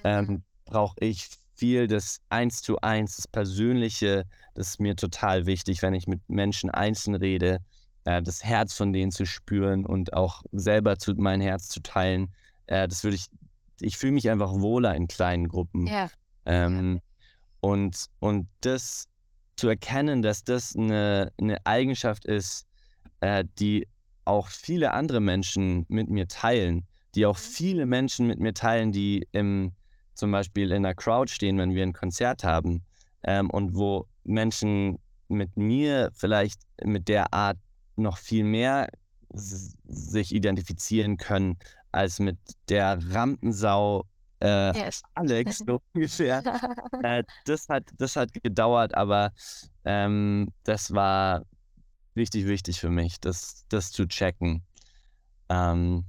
ähm, 0.03 0.25
mhm. 0.25 0.43
brauche 0.65 0.95
ich 0.99 1.27
viel 1.55 1.87
das 1.87 2.19
Eins 2.29 2.61
zu 2.61 2.79
Eins, 2.81 3.15
das 3.15 3.27
Persönliche. 3.27 4.25
Das 4.53 4.69
ist 4.69 4.79
mir 4.79 4.95
total 4.95 5.45
wichtig, 5.45 5.81
wenn 5.81 5.93
ich 5.93 6.07
mit 6.07 6.21
Menschen 6.29 6.69
einzeln 6.69 7.15
rede, 7.15 7.59
äh, 8.03 8.21
das 8.21 8.43
Herz 8.43 8.73
von 8.73 8.93
denen 8.93 9.11
zu 9.11 9.25
spüren 9.25 9.85
und 9.85 10.13
auch 10.13 10.43
selber 10.51 10.97
zu, 10.97 11.13
mein 11.15 11.41
Herz 11.41 11.67
zu 11.69 11.81
teilen. 11.81 12.33
Äh, 12.67 12.87
das 12.87 13.03
würde 13.03 13.15
ich, 13.15 13.27
ich 13.79 13.97
fühle 13.97 14.13
mich 14.13 14.29
einfach 14.29 14.53
wohler 14.53 14.95
in 14.95 15.07
kleinen 15.07 15.47
Gruppen. 15.47 15.87
Ja. 15.87 16.09
Ähm, 16.45 17.01
und, 17.61 18.07
und 18.19 18.47
das 18.61 19.07
zu 19.55 19.69
erkennen, 19.69 20.21
dass 20.21 20.43
das 20.43 20.75
eine, 20.75 21.31
eine 21.39 21.65
Eigenschaft 21.65 22.25
ist, 22.25 22.67
äh, 23.21 23.45
die 23.59 23.87
auch 24.25 24.47
viele 24.49 24.91
andere 24.91 25.19
Menschen 25.19 25.85
mit 25.87 26.09
mir 26.09 26.27
teilen, 26.27 26.85
die 27.15 27.25
auch 27.25 27.37
mhm. 27.37 27.41
viele 27.41 27.85
Menschen 27.85 28.27
mit 28.27 28.39
mir 28.39 28.53
teilen, 28.53 28.91
die 28.91 29.27
im, 29.31 29.71
zum 30.13 30.31
Beispiel 30.31 30.71
in 30.71 30.83
der 30.83 30.95
Crowd 30.95 31.31
stehen, 31.31 31.57
wenn 31.57 31.73
wir 31.73 31.83
ein 31.83 31.93
Konzert 31.93 32.43
haben 32.43 32.83
ähm, 33.23 33.49
und 33.49 33.75
wo 33.75 34.07
Menschen 34.23 34.99
mit 35.27 35.55
mir 35.57 36.11
vielleicht 36.13 36.61
mit 36.83 37.07
der 37.07 37.33
Art 37.33 37.57
noch 37.95 38.17
viel 38.17 38.43
mehr 38.43 38.89
sich 39.33 40.33
identifizieren 40.33 41.17
können 41.17 41.57
als 41.91 42.19
mit 42.19 42.37
der 42.69 42.99
Rampensau 43.11 44.05
äh, 44.41 44.77
yes. 44.77 45.01
Alex, 45.13 45.59
so 45.67 45.81
ungefähr. 45.93 46.43
äh, 47.03 47.23
das, 47.45 47.67
hat, 47.69 47.83
das 47.97 48.15
hat 48.15 48.33
gedauert, 48.33 48.93
aber 48.95 49.31
ähm, 49.83 50.51
das 50.63 50.93
war 50.93 51.43
richtig 52.15 52.47
wichtig 52.47 52.79
für 52.79 52.89
mich, 52.89 53.19
das, 53.19 53.65
das 53.69 53.91
zu 53.91 54.07
checken. 54.07 54.63
Ähm, 55.49 56.05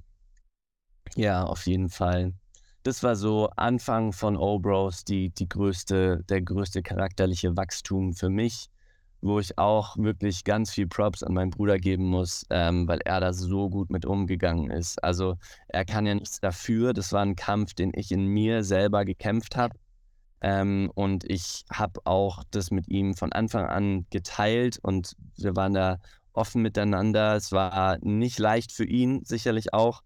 ja, 1.15 1.45
auf 1.45 1.67
jeden 1.67 1.89
Fall. 1.89 2.33
Das 2.83 3.03
war 3.03 3.17
so 3.17 3.49
Anfang 3.57 4.13
von 4.13 4.37
O-Bros, 4.37 5.05
die, 5.05 5.31
die 5.31 5.49
größte, 5.49 6.23
der 6.29 6.43
größte 6.43 6.83
charakterliche 6.83 7.57
Wachstum 7.57 8.15
für 8.15 8.29
mich, 8.31 8.69
wo 9.27 9.41
ich 9.41 9.59
auch 9.59 9.97
wirklich 9.97 10.45
ganz 10.45 10.73
viel 10.73 10.87
Props 10.87 11.23
an 11.23 11.35
meinen 11.35 11.51
Bruder 11.51 11.79
geben 11.79 12.05
muss, 12.05 12.47
ähm, 12.51 12.87
weil 12.89 13.01
er 13.05 13.21
da 13.21 13.33
so 13.33 13.69
gut 13.69 13.91
mit 13.91 14.07
umgegangen 14.07 14.71
ist. 14.71 15.03
Also 15.03 15.37
er 15.69 15.85
kann 15.85 16.07
ja 16.07 16.15
nichts 16.15 16.41
dafür. 16.41 16.93
Das 16.93 17.13
war 17.13 17.23
ein 17.23 17.37
Kampf, 17.37 17.75
den 17.75 17.93
ich 17.95 18.13
in 18.13 18.27
mir 18.27 18.65
selber 18.65 19.05
gekämpft 19.05 19.57
habe. 19.57 19.77
Ähm, 20.41 20.91
und 20.95 21.25
ich 21.25 21.65
habe 21.73 22.01
auch 22.05 22.45
das 22.51 22.71
mit 22.71 22.89
ihm 22.89 23.15
von 23.15 23.33
Anfang 23.33 23.67
an 23.67 24.07
geteilt 24.11 24.79
und 24.83 25.17
wir 25.37 25.57
waren 25.57 25.75
da 25.75 25.99
offen 26.33 26.63
miteinander. 26.63 27.35
Es 27.37 27.53
war 27.53 27.99
nicht 28.03 28.39
leicht 28.39 28.73
für 28.73 28.85
ihn, 28.85 29.25
sicherlich 29.25 29.73
auch. 29.73 30.03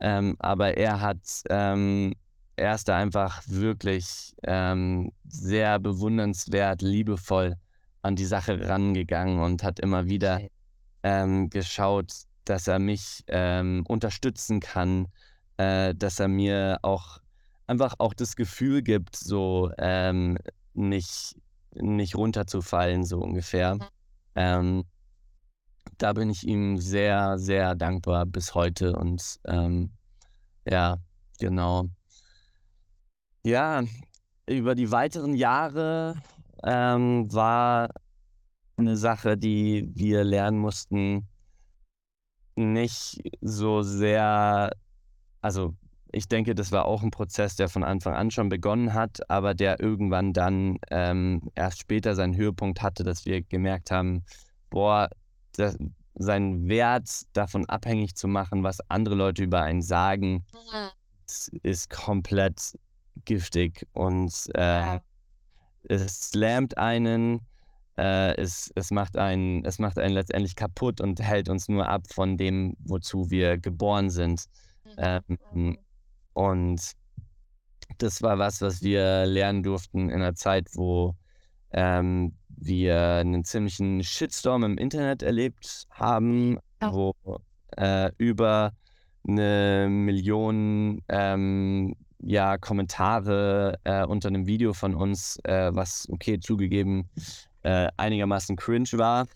Ähm, 0.00 0.36
aber 0.38 0.76
er 0.76 1.00
hat, 1.00 1.42
ähm, 1.50 2.14
er 2.56 2.74
ist 2.74 2.88
da 2.88 2.96
einfach 2.96 3.42
wirklich 3.46 4.34
ähm, 4.42 5.12
sehr 5.24 5.78
bewundernswert, 5.78 6.82
liebevoll 6.82 7.56
an 8.04 8.16
die 8.16 8.26
Sache 8.26 8.68
rangegangen 8.68 9.40
und 9.40 9.62
hat 9.62 9.80
immer 9.80 10.06
wieder 10.06 10.40
ähm, 11.02 11.48
geschaut, 11.48 12.12
dass 12.44 12.68
er 12.68 12.78
mich 12.78 13.24
ähm, 13.28 13.84
unterstützen 13.88 14.60
kann, 14.60 15.08
äh, 15.56 15.94
dass 15.94 16.20
er 16.20 16.28
mir 16.28 16.78
auch 16.82 17.18
einfach 17.66 17.94
auch 17.98 18.12
das 18.12 18.36
Gefühl 18.36 18.82
gibt, 18.82 19.16
so 19.16 19.70
ähm, 19.78 20.36
nicht, 20.74 21.36
nicht 21.74 22.14
runterzufallen, 22.14 23.04
so 23.04 23.20
ungefähr. 23.20 23.76
Mhm. 23.76 23.80
Ähm, 24.34 24.84
da 25.96 26.12
bin 26.12 26.28
ich 26.28 26.46
ihm 26.46 26.76
sehr, 26.76 27.38
sehr 27.38 27.74
dankbar 27.74 28.26
bis 28.26 28.54
heute 28.54 28.94
und 28.96 29.38
ähm, 29.46 29.92
ja, 30.68 30.98
genau. 31.38 31.86
Ja, 33.46 33.82
über 34.46 34.74
die 34.74 34.90
weiteren 34.90 35.34
Jahre 35.34 36.16
ähm, 36.62 37.32
war 37.32 37.88
eine 38.76 38.96
Sache, 38.96 39.36
die 39.36 39.90
wir 39.94 40.24
lernen 40.24 40.58
mussten, 40.58 41.26
nicht 42.56 43.20
so 43.40 43.82
sehr, 43.82 44.70
also 45.40 45.74
ich 46.12 46.28
denke, 46.28 46.54
das 46.54 46.70
war 46.70 46.84
auch 46.84 47.02
ein 47.02 47.10
Prozess, 47.10 47.56
der 47.56 47.68
von 47.68 47.82
Anfang 47.82 48.14
an 48.14 48.30
schon 48.30 48.48
begonnen 48.48 48.94
hat, 48.94 49.28
aber 49.28 49.54
der 49.54 49.80
irgendwann 49.80 50.32
dann 50.32 50.78
ähm, 50.90 51.50
erst 51.54 51.80
später 51.80 52.14
seinen 52.14 52.36
Höhepunkt 52.36 52.82
hatte, 52.82 53.02
dass 53.02 53.26
wir 53.26 53.42
gemerkt 53.42 53.90
haben, 53.90 54.24
boah, 54.70 55.08
das, 55.56 55.76
seinen 56.14 56.68
Wert 56.68 57.10
davon 57.32 57.68
abhängig 57.68 58.14
zu 58.14 58.28
machen, 58.28 58.62
was 58.62 58.78
andere 58.88 59.16
Leute 59.16 59.42
über 59.42 59.62
einen 59.62 59.82
sagen, 59.82 60.44
mhm. 60.52 61.58
ist 61.62 61.90
komplett 61.90 62.78
giftig 63.24 63.86
und 63.92 64.32
äh, 64.54 65.00
es 65.88 66.30
slammt 66.30 66.78
einen, 66.78 67.40
äh, 67.96 68.34
es, 68.36 68.70
es, 68.74 68.90
macht 68.90 69.16
einen, 69.16 69.64
es 69.64 69.78
macht 69.78 69.98
einen 69.98 70.14
letztendlich 70.14 70.56
kaputt 70.56 71.00
und 71.00 71.20
hält 71.20 71.48
uns 71.48 71.68
nur 71.68 71.88
ab 71.88 72.02
von 72.12 72.36
dem, 72.36 72.76
wozu 72.80 73.30
wir 73.30 73.58
geboren 73.58 74.10
sind. 74.10 74.44
Mhm. 74.84 75.36
Ähm, 75.58 75.78
und 76.32 76.80
das 77.98 78.22
war 78.22 78.38
was, 78.38 78.60
was 78.60 78.82
wir 78.82 79.26
lernen 79.26 79.62
durften 79.62 80.10
in 80.10 80.22
einer 80.22 80.34
Zeit, 80.34 80.68
wo 80.74 81.14
ähm, 81.72 82.34
wir 82.48 83.16
einen 83.16 83.44
ziemlichen 83.44 84.02
Shitstorm 84.02 84.64
im 84.64 84.78
Internet 84.78 85.22
erlebt 85.22 85.86
haben, 85.90 86.58
ja. 86.80 86.92
wo 86.92 87.14
äh, 87.76 88.10
über 88.18 88.72
eine 89.26 89.88
Million 89.90 91.02
ähm, 91.08 91.96
ja, 92.24 92.58
Kommentare 92.58 93.78
äh, 93.84 94.04
unter 94.04 94.28
einem 94.28 94.46
Video 94.46 94.72
von 94.72 94.94
uns, 94.94 95.38
äh, 95.44 95.70
was 95.74 96.08
okay 96.10 96.40
zugegeben 96.40 97.08
äh, 97.62 97.88
einigermaßen 97.96 98.56
cringe 98.56 98.92
war. 98.92 99.26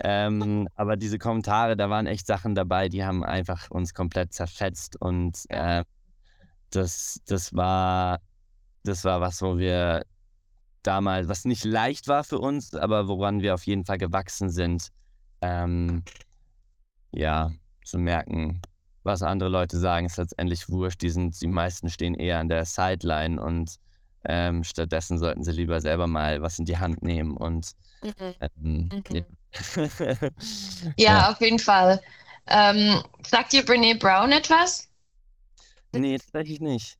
Ähm, 0.00 0.68
aber 0.76 0.96
diese 0.96 1.18
Kommentare, 1.18 1.76
da 1.76 1.90
waren 1.90 2.06
echt 2.06 2.26
Sachen 2.26 2.54
dabei, 2.54 2.88
die 2.88 3.04
haben 3.04 3.24
einfach 3.24 3.70
uns 3.70 3.94
komplett 3.94 4.32
zerfetzt 4.32 5.00
und 5.00 5.44
äh, 5.48 5.84
das, 6.70 7.20
das 7.26 7.54
war 7.54 8.20
das 8.84 9.04
war 9.04 9.20
was, 9.20 9.42
wo 9.42 9.58
wir 9.58 10.04
damals, 10.82 11.28
was 11.28 11.44
nicht 11.46 11.64
leicht 11.64 12.06
war 12.08 12.22
für 12.22 12.38
uns, 12.38 12.74
aber 12.74 13.08
woran 13.08 13.40
wir 13.40 13.54
auf 13.54 13.64
jeden 13.66 13.84
Fall 13.84 13.98
gewachsen 13.98 14.50
sind, 14.50 14.90
ähm, 15.40 16.04
ja, 17.12 17.50
zu 17.84 17.98
merken, 17.98 18.60
was 19.04 19.22
andere 19.22 19.48
Leute 19.48 19.78
sagen, 19.78 20.06
ist 20.06 20.16
letztendlich 20.16 20.68
wurscht. 20.68 21.02
Die, 21.02 21.10
sind, 21.10 21.40
die 21.40 21.46
meisten 21.46 21.88
stehen 21.90 22.14
eher 22.14 22.38
an 22.38 22.48
der 22.48 22.64
Sideline 22.64 23.40
und 23.40 23.76
ähm, 24.24 24.64
stattdessen 24.64 25.18
sollten 25.18 25.44
sie 25.44 25.52
lieber 25.52 25.80
selber 25.80 26.06
mal 26.06 26.40
was 26.40 26.58
in 26.58 26.64
die 26.64 26.78
Hand 26.78 27.02
nehmen 27.02 27.36
und 27.36 27.72
mhm. 28.02 28.34
Ähm, 28.40 28.88
mhm. 28.90 29.02
Ja. 29.10 29.22
ja. 30.20 30.30
ja, 30.96 31.30
auf 31.30 31.40
jeden 31.40 31.58
Fall. 31.58 32.00
Ähm, 32.46 33.02
sagt 33.26 33.52
dir 33.52 33.64
Brene 33.64 33.96
Brown 33.96 34.32
etwas? 34.32 34.88
Nee, 35.92 36.18
tatsächlich 36.18 36.60
nicht. 36.60 36.98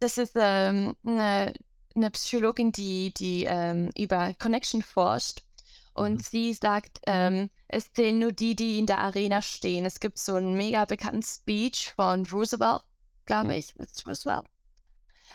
Das 0.00 0.18
ist 0.18 0.32
ähm, 0.36 0.96
eine, 1.06 1.52
eine, 1.94 2.10
Psychologin, 2.10 2.72
die, 2.72 3.14
die 3.14 3.44
ähm, 3.44 3.90
über 3.96 4.34
Connection 4.38 4.82
forscht. 4.82 5.42
Und 5.94 6.14
mhm. 6.14 6.20
sie 6.20 6.54
sagt, 6.54 7.00
ähm, 7.06 7.50
es 7.68 7.92
zählen 7.92 8.18
nur 8.18 8.32
die, 8.32 8.56
die 8.56 8.78
in 8.78 8.86
der 8.86 8.98
Arena 8.98 9.42
stehen. 9.42 9.84
Es 9.84 10.00
gibt 10.00 10.18
so 10.18 10.34
einen 10.34 10.54
mega 10.54 10.84
bekannten 10.84 11.22
Speech 11.22 11.92
von 11.94 12.26
Roosevelt, 12.26 12.82
glaube 13.26 13.46
mhm. 13.46 13.58
ich. 13.58 13.74
Roosevelt. 14.06 14.46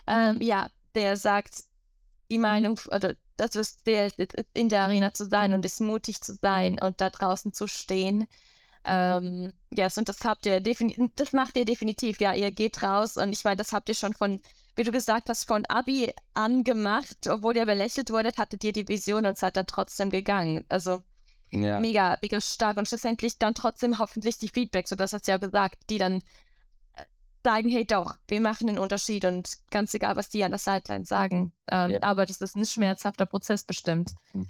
Ähm, 0.08 0.42
ja, 0.42 0.70
der 0.96 1.18
sagt, 1.18 1.64
die 2.30 2.38
Meinung, 2.40 2.80
oder 2.88 3.16
das 3.38 3.56
ist 3.56 3.86
der, 3.86 4.12
in 4.54 4.70
der 4.70 4.82
Arena 4.84 5.14
zu 5.14 5.26
sein 5.26 5.54
und 5.54 5.64
es 5.64 5.80
mutig 5.80 6.22
zu 6.22 6.38
sein 6.42 6.80
und 6.82 7.00
da 7.02 7.10
draußen 7.10 7.54
zu 7.54 7.68
stehen. 7.68 8.28
Ähm, 8.84 9.54
yes, 9.70 9.98
und 9.98 10.10
das 10.10 10.24
habt 10.24 10.46
ihr 10.46 10.62
definitiv, 10.62 11.12
das 11.16 11.34
macht 11.34 11.58
ihr 11.58 11.66
definitiv, 11.66 12.20
ja, 12.20 12.34
ihr 12.34 12.52
geht 12.52 12.82
raus 12.82 13.18
und 13.18 13.34
ich 13.34 13.44
meine, 13.44 13.58
das 13.58 13.74
habt 13.74 13.90
ihr 13.90 13.96
schon 13.96 14.14
von, 14.14 14.42
wie 14.78 14.84
du 14.84 14.92
gesagt 14.92 15.30
hast, 15.30 15.46
von 15.46 15.66
Abi 15.66 16.14
angemacht, 16.34 17.28
obwohl 17.28 17.58
ihr 17.58 17.66
belächelt 17.66 18.12
wurdet, 18.12 18.38
hattet 18.38 18.64
ihr 18.64 18.74
die 18.74 18.88
Vision 18.88 19.26
und 19.26 19.38
seid 19.38 19.58
dann 19.58 19.68
trotzdem 19.68 20.10
gegangen. 20.10 20.66
Also 20.70 21.04
ja. 21.52 21.80
mega, 21.80 22.18
mega 22.22 22.40
stark 22.40 22.78
und 22.78 22.88
schlussendlich 22.88 23.38
dann 23.40 23.56
trotzdem 23.56 24.00
hoffentlich 24.00 24.38
die 24.38 24.50
Feedbacks, 24.50 24.90
so 24.90 24.96
das 24.96 25.14
hast 25.14 25.28
du 25.28 25.32
ja 25.32 25.38
gesagt, 25.38 25.78
die 25.90 25.98
dann 25.98 26.22
sagen, 27.44 27.70
hey 27.70 27.86
doch, 27.86 28.16
wir 28.28 28.42
machen 28.42 28.68
einen 28.68 28.78
Unterschied 28.78 29.24
und 29.26 29.58
ganz 29.72 29.94
egal, 29.94 30.16
was 30.16 30.30
die 30.30 30.44
an 30.44 30.52
der 30.52 30.60
Sideline 30.60 31.06
sagen. 31.06 31.54
Ähm, 31.70 31.92
ja. 31.92 32.04
Aber 32.04 32.26
das 32.26 32.42
ist 32.42 32.56
ein 32.56 32.66
schmerzhafter 32.66 33.26
Prozess 33.26 33.64
bestimmt. 33.64 34.12
Hm. 34.34 34.48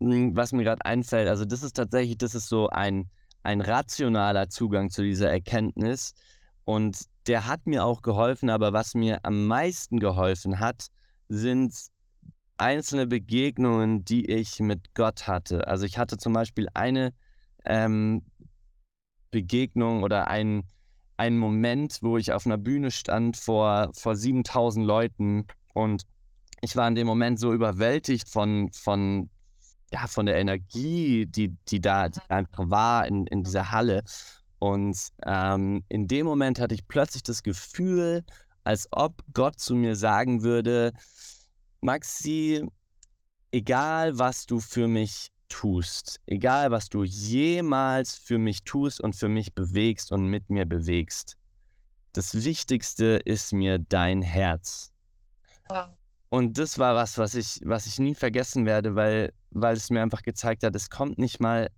Hm, 0.00 0.36
was 0.36 0.52
mir 0.52 0.64
gerade 0.64 0.84
einfällt, 0.84 1.28
also 1.28 1.44
das 1.44 1.62
ist 1.62 1.74
tatsächlich, 1.74 2.18
das 2.18 2.34
ist 2.34 2.48
so 2.48 2.68
ein, 2.68 3.10
ein 3.42 3.60
rationaler 3.60 4.48
Zugang 4.48 4.90
zu 4.90 5.02
dieser 5.02 5.30
Erkenntnis. 5.30 6.14
Und 6.68 7.06
der 7.26 7.46
hat 7.46 7.66
mir 7.66 7.82
auch 7.82 8.02
geholfen, 8.02 8.50
aber 8.50 8.74
was 8.74 8.94
mir 8.94 9.24
am 9.24 9.46
meisten 9.46 9.98
geholfen 9.98 10.60
hat, 10.60 10.88
sind 11.30 11.74
einzelne 12.58 13.06
Begegnungen, 13.06 14.04
die 14.04 14.26
ich 14.26 14.60
mit 14.60 14.92
Gott 14.92 15.26
hatte. 15.26 15.66
Also 15.66 15.86
ich 15.86 15.96
hatte 15.96 16.18
zum 16.18 16.34
Beispiel 16.34 16.68
eine 16.74 17.14
ähm, 17.64 18.20
Begegnung 19.30 20.02
oder 20.02 20.28
ein, 20.28 20.64
ein 21.16 21.38
Moment, 21.38 22.00
wo 22.02 22.18
ich 22.18 22.34
auf 22.34 22.44
einer 22.44 22.58
Bühne 22.58 22.90
stand 22.90 23.38
vor, 23.38 23.90
vor 23.94 24.14
7000 24.14 24.84
Leuten 24.84 25.46
und 25.72 26.02
ich 26.60 26.76
war 26.76 26.86
in 26.86 26.96
dem 26.96 27.06
Moment 27.06 27.40
so 27.40 27.54
überwältigt 27.54 28.28
von, 28.28 28.70
von, 28.72 29.30
ja, 29.90 30.06
von 30.06 30.26
der 30.26 30.36
Energie, 30.36 31.24
die, 31.24 31.56
die 31.66 31.80
da 31.80 32.10
einfach 32.28 32.68
war 32.68 33.06
in, 33.06 33.26
in 33.26 33.42
dieser 33.42 33.70
Halle. 33.70 34.02
Und 34.58 34.98
ähm, 35.24 35.84
in 35.88 36.08
dem 36.08 36.26
Moment 36.26 36.60
hatte 36.60 36.74
ich 36.74 36.88
plötzlich 36.88 37.22
das 37.22 37.42
Gefühl, 37.42 38.24
als 38.64 38.88
ob 38.90 39.22
Gott 39.32 39.58
zu 39.60 39.74
mir 39.74 39.96
sagen 39.96 40.42
würde, 40.42 40.92
Maxi, 41.80 42.66
egal 43.52 44.18
was 44.18 44.46
du 44.46 44.60
für 44.60 44.88
mich 44.88 45.30
tust, 45.48 46.20
egal 46.26 46.70
was 46.70 46.88
du 46.88 47.04
jemals 47.04 48.16
für 48.16 48.38
mich 48.38 48.64
tust 48.64 49.00
und 49.00 49.14
für 49.16 49.28
mich 49.28 49.54
bewegst 49.54 50.12
und 50.12 50.26
mit 50.26 50.50
mir 50.50 50.66
bewegst, 50.66 51.36
das 52.12 52.44
Wichtigste 52.44 53.20
ist 53.24 53.52
mir 53.52 53.78
dein 53.78 54.22
Herz. 54.22 54.92
Wow. 55.68 55.88
Und 56.30 56.58
das 56.58 56.78
war 56.78 56.94
was, 56.94 57.16
was 57.16 57.34
ich, 57.34 57.60
was 57.64 57.86
ich 57.86 57.98
nie 57.98 58.14
vergessen 58.14 58.66
werde, 58.66 58.94
weil, 58.94 59.32
weil 59.50 59.76
es 59.76 59.88
mir 59.88 60.02
einfach 60.02 60.22
gezeigt 60.22 60.62
hat, 60.62 60.74
es 60.74 60.90
kommt 60.90 61.18
nicht 61.18 61.40
mal 61.40 61.70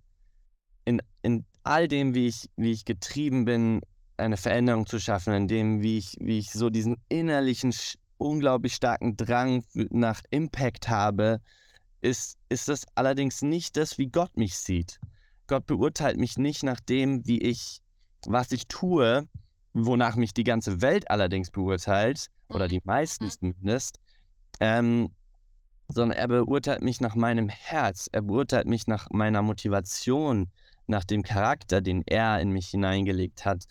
in, 0.83 1.01
in 1.21 1.45
all 1.63 1.87
dem, 1.87 2.13
wie 2.13 2.27
ich, 2.27 2.49
wie 2.55 2.71
ich 2.71 2.85
getrieben 2.85 3.45
bin, 3.45 3.81
eine 4.17 4.37
Veränderung 4.37 4.85
zu 4.85 4.99
schaffen, 4.99 5.33
in 5.33 5.47
dem, 5.47 5.81
wie 5.81 5.97
ich, 5.97 6.15
wie 6.19 6.39
ich 6.39 6.51
so 6.51 6.69
diesen 6.69 6.97
innerlichen, 7.09 7.73
unglaublich 8.17 8.75
starken 8.75 9.17
Drang 9.17 9.63
nach 9.73 10.21
Impact 10.29 10.89
habe, 10.89 11.41
ist, 12.01 12.37
ist 12.49 12.67
das 12.67 12.85
allerdings 12.95 13.41
nicht 13.41 13.77
das, 13.77 13.97
wie 13.97 14.07
Gott 14.07 14.37
mich 14.37 14.57
sieht. 14.57 14.99
Gott 15.47 15.65
beurteilt 15.65 16.17
mich 16.17 16.37
nicht 16.37 16.63
nach 16.63 16.79
dem, 16.79 17.25
wie 17.25 17.41
ich, 17.41 17.81
was 18.25 18.51
ich 18.51 18.67
tue, 18.67 19.27
wonach 19.73 20.15
mich 20.15 20.33
die 20.33 20.43
ganze 20.43 20.81
Welt 20.81 21.09
allerdings 21.09 21.51
beurteilt, 21.51 22.27
oder 22.49 22.67
die 22.67 22.81
meisten 22.83 23.25
mhm. 23.25 23.31
zumindest, 23.31 23.99
ähm, 24.59 25.09
sondern 25.87 26.17
er 26.17 26.27
beurteilt 26.27 26.81
mich 26.81 27.01
nach 27.01 27.15
meinem 27.15 27.49
Herz, 27.49 28.07
er 28.11 28.21
beurteilt 28.21 28.67
mich 28.67 28.87
nach 28.87 29.09
meiner 29.11 29.41
Motivation, 29.41 30.51
nach 30.91 31.03
dem 31.03 31.23
Charakter, 31.23 31.81
den 31.81 32.03
er 32.05 32.39
in 32.39 32.51
mich 32.51 32.67
hineingelegt 32.67 33.45
hat 33.45 33.65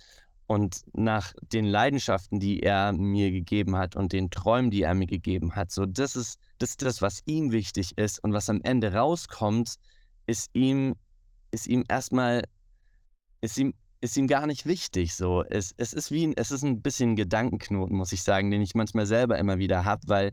und 0.49 0.81
nach 0.93 1.33
den 1.53 1.65
Leidenschaften, 1.65 2.41
die 2.41 2.61
er 2.61 2.93
mir 2.93 3.31
gegeben 3.31 3.77
hat 3.77 3.95
und 3.95 4.13
den 4.13 4.31
Träumen, 4.31 4.73
die 4.73 4.83
er 4.83 4.95
mir 4.95 5.07
gegeben 5.07 5.55
hat. 5.55 5.71
So, 5.71 5.87
das 5.87 6.17
ist 6.17 6.41
das, 6.59 6.71
ist 6.71 6.83
das 6.83 7.01
was 7.01 7.23
ihm 7.27 7.53
wichtig 7.53 7.97
ist 7.97 8.19
und 8.25 8.33
was 8.33 8.51
am 8.51 8.61
Ende 8.63 8.93
rauskommt, 8.93 9.77
ist 10.27 10.51
ihm, 10.53 10.97
ist 11.53 11.69
ihm 11.69 11.85
erstmal, 11.89 12.43
ist 13.41 13.59
ihm, 13.59 13.75
ist 14.01 14.17
ihm 14.17 14.27
gar 14.27 14.47
nicht 14.47 14.67
wichtig. 14.67 15.15
So, 15.15 15.45
es, 15.45 15.75
es 15.77 15.93
ist 15.93 16.11
wie, 16.11 16.29
ein, 16.29 16.35
es 16.37 16.51
ist 16.51 16.63
ein 16.63 16.83
bisschen 16.83 17.11
ein 17.11 17.17
Gedankenknoten, 17.17 17.97
muss 17.97 18.13
ich 18.13 18.23
sagen, 18.23 18.51
den 18.51 18.63
ich 18.63 18.75
manchmal 18.75 19.07
selber 19.07 19.39
immer 19.39 19.59
wieder 19.59 19.85
habe, 19.85 20.03
weil 20.07 20.33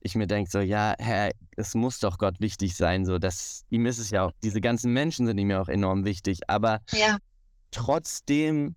ich 0.00 0.14
mir 0.14 0.26
denke 0.26 0.50
so, 0.50 0.60
ja, 0.60 0.94
Herr, 0.98 1.30
es 1.56 1.74
muss 1.74 2.00
doch 2.00 2.18
Gott 2.18 2.40
wichtig 2.40 2.76
sein, 2.76 3.04
so, 3.04 3.18
dass 3.18 3.64
ihm 3.70 3.86
ist 3.86 3.98
es 3.98 4.10
ja 4.10 4.24
auch, 4.24 4.32
diese 4.42 4.60
ganzen 4.60 4.92
Menschen 4.92 5.26
sind 5.26 5.38
ihm 5.38 5.50
ja 5.50 5.60
auch 5.60 5.68
enorm 5.68 6.04
wichtig, 6.04 6.40
aber 6.48 6.80
ja. 6.92 7.18
trotzdem, 7.70 8.76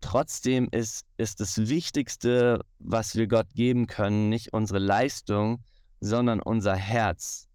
trotzdem 0.00 0.68
ist, 0.70 1.04
ist 1.16 1.40
das 1.40 1.58
Wichtigste, 1.68 2.60
was 2.78 3.16
wir 3.16 3.26
Gott 3.26 3.48
geben 3.54 3.86
können, 3.86 4.28
nicht 4.28 4.52
unsere 4.52 4.78
Leistung, 4.78 5.62
sondern 6.00 6.40
unser 6.40 6.76
Herz, 6.76 7.48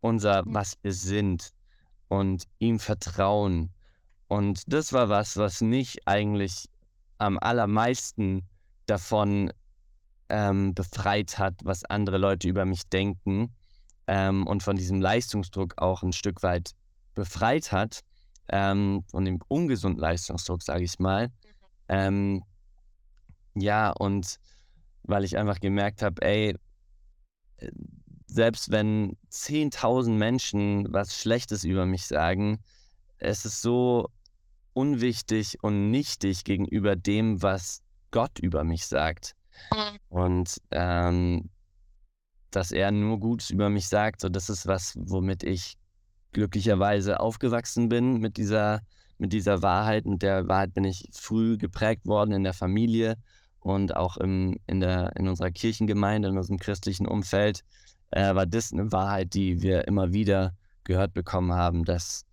unser, 0.00 0.44
mhm. 0.44 0.54
was 0.54 0.74
wir 0.82 0.92
sind 0.92 1.50
und 2.08 2.44
ihm 2.58 2.78
vertrauen. 2.78 3.70
Und 4.30 4.72
das 4.72 4.92
war 4.92 5.08
was, 5.08 5.36
was 5.38 5.60
mich 5.60 6.06
eigentlich 6.06 6.68
am 7.18 7.36
allermeisten 7.40 8.48
davon 8.86 9.52
ähm, 10.28 10.72
befreit 10.72 11.36
hat, 11.36 11.54
was 11.64 11.84
andere 11.84 12.16
Leute 12.16 12.48
über 12.48 12.64
mich 12.64 12.88
denken 12.88 13.52
ähm, 14.06 14.46
und 14.46 14.62
von 14.62 14.76
diesem 14.76 15.00
Leistungsdruck 15.00 15.74
auch 15.78 16.04
ein 16.04 16.12
Stück 16.12 16.44
weit 16.44 16.76
befreit 17.16 17.72
hat, 17.72 18.02
ähm, 18.50 19.02
von 19.10 19.24
dem 19.24 19.40
ungesunden 19.48 20.00
Leistungsdruck, 20.00 20.62
sage 20.62 20.84
ich 20.84 21.00
mal. 21.00 21.26
Mhm. 21.26 21.32
Ähm, 21.88 22.42
ja, 23.56 23.90
und 23.90 24.36
weil 25.02 25.24
ich 25.24 25.36
einfach 25.36 25.58
gemerkt 25.58 26.02
habe, 26.02 26.22
ey, 26.22 26.54
selbst 28.28 28.70
wenn 28.70 29.16
10.000 29.32 30.10
Menschen 30.10 30.86
was 30.92 31.16
Schlechtes 31.16 31.64
über 31.64 31.84
mich 31.84 32.06
sagen, 32.06 32.60
es 33.18 33.44
ist 33.44 33.60
so 33.60 34.08
unwichtig 34.72 35.58
und 35.62 35.90
nichtig 35.90 36.44
gegenüber 36.44 36.96
dem, 36.96 37.42
was 37.42 37.82
Gott 38.10 38.38
über 38.38 38.64
mich 38.64 38.86
sagt. 38.86 39.34
Und 40.08 40.60
ähm, 40.70 41.50
dass 42.50 42.72
er 42.72 42.90
nur 42.90 43.20
Gutes 43.20 43.50
über 43.50 43.70
mich 43.70 43.88
sagt, 43.88 44.20
so 44.20 44.28
das 44.28 44.48
ist 44.48 44.66
was, 44.66 44.94
womit 44.98 45.42
ich 45.42 45.76
glücklicherweise 46.32 47.20
aufgewachsen 47.20 47.88
bin 47.88 48.18
mit 48.18 48.36
dieser, 48.36 48.80
mit 49.18 49.32
dieser 49.32 49.62
Wahrheit. 49.62 50.06
Und 50.06 50.22
der 50.22 50.48
Wahrheit 50.48 50.74
bin 50.74 50.84
ich 50.84 51.08
früh 51.12 51.56
geprägt 51.58 52.06
worden 52.06 52.32
in 52.32 52.44
der 52.44 52.54
Familie 52.54 53.16
und 53.60 53.94
auch 53.94 54.16
im, 54.16 54.56
in, 54.66 54.80
der, 54.80 55.14
in 55.16 55.28
unserer 55.28 55.50
Kirchengemeinde, 55.50 56.28
in 56.28 56.38
unserem 56.38 56.58
christlichen 56.58 57.06
Umfeld, 57.06 57.62
äh, 58.10 58.34
war 58.34 58.46
das 58.46 58.72
eine 58.72 58.90
Wahrheit, 58.90 59.34
die 59.34 59.62
wir 59.62 59.86
immer 59.86 60.12
wieder 60.12 60.54
gehört 60.84 61.12
bekommen 61.12 61.52
haben, 61.52 61.84
dass, 61.84 62.24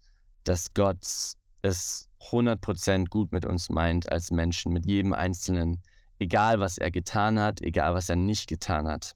dass 0.44 0.74
Gott 0.74 1.06
es 1.62 2.10
100% 2.32 3.10
gut 3.10 3.32
mit 3.32 3.46
uns 3.46 3.70
meint 3.70 4.12
als 4.12 4.32
Menschen, 4.32 4.74
mit 4.74 4.86
jedem 4.86 5.14
Einzelnen 5.14 5.82
egal 6.20 6.60
was 6.60 6.78
er 6.78 6.92
getan 6.92 7.40
hat, 7.40 7.62
egal 7.62 7.94
was 7.94 8.10
er 8.10 8.16
nicht 8.16 8.48
getan 8.48 8.88
hat. 8.88 9.16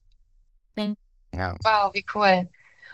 Mhm. 0.75 0.95
Ja. 1.33 1.55
Wow, 1.63 1.93
wie 1.93 2.05
cool. 2.13 2.49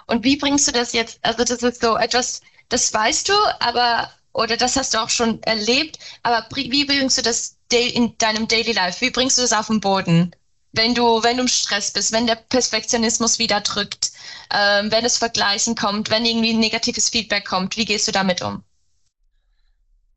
Und 0.07 0.23
wie 0.23 0.37
bringst 0.37 0.67
du 0.67 0.71
das 0.71 0.93
jetzt? 0.93 1.19
Also, 1.21 1.43
das 1.43 1.63
ist 1.63 1.81
so 1.81 1.97
etwas, 1.97 2.41
das 2.69 2.93
weißt 2.93 3.29
du, 3.29 3.33
aber, 3.59 4.11
oder 4.33 4.57
das 4.57 4.75
hast 4.75 4.93
du 4.93 5.01
auch 5.01 5.09
schon 5.09 5.41
erlebt, 5.43 5.99
aber 6.23 6.47
wie 6.53 6.85
bringst 6.85 7.17
du 7.17 7.21
das 7.21 7.57
in 7.71 8.17
deinem 8.17 8.47
Daily 8.47 8.71
Life? 8.71 9.01
Wie 9.01 9.11
bringst 9.11 9.37
du 9.37 9.41
das 9.41 9.53
auf 9.53 9.67
den 9.67 9.81
Boden? 9.81 10.31
Wenn 10.73 10.93
du, 10.93 11.23
wenn 11.23 11.37
du 11.37 11.43
im 11.43 11.47
Stress 11.47 11.91
bist, 11.91 12.11
wenn 12.11 12.27
der 12.27 12.35
Perfektionismus 12.35 13.39
wieder 13.39 13.61
drückt, 13.61 14.11
ähm, 14.53 14.91
wenn 14.91 15.03
das 15.03 15.17
Vergleichen 15.17 15.75
kommt, 15.75 16.09
wenn 16.09 16.25
irgendwie 16.25 16.53
negatives 16.53 17.09
Feedback 17.09 17.45
kommt, 17.45 17.77
wie 17.77 17.85
gehst 17.85 18.07
du 18.07 18.11
damit 18.11 18.41
um? 18.41 18.63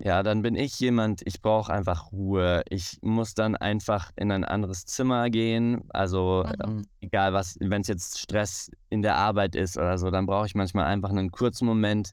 Ja, 0.03 0.23
dann 0.23 0.41
bin 0.41 0.57
ich 0.57 0.81
jemand, 0.81 1.21
ich 1.27 1.43
brauche 1.43 1.73
einfach 1.73 2.11
Ruhe. 2.11 2.63
Ich 2.71 2.99
muss 3.03 3.35
dann 3.35 3.55
einfach 3.55 4.11
in 4.17 4.33
ein 4.33 4.45
anderes 4.45 4.87
Zimmer 4.87 5.29
gehen. 5.29 5.83
Also 5.91 6.47
Mhm. 6.67 6.87
egal 7.01 7.35
was, 7.35 7.57
wenn 7.61 7.83
es 7.83 7.89
jetzt 7.89 8.19
Stress 8.19 8.71
in 8.89 9.03
der 9.03 9.17
Arbeit 9.17 9.55
ist 9.55 9.77
oder 9.77 9.99
so, 9.99 10.11
dann 10.11 10.25
brauche 10.25 10.47
ich 10.47 10.55
manchmal 10.55 10.87
einfach 10.87 11.11
einen 11.11 11.31
kurzen 11.31 11.67
Moment 11.67 12.13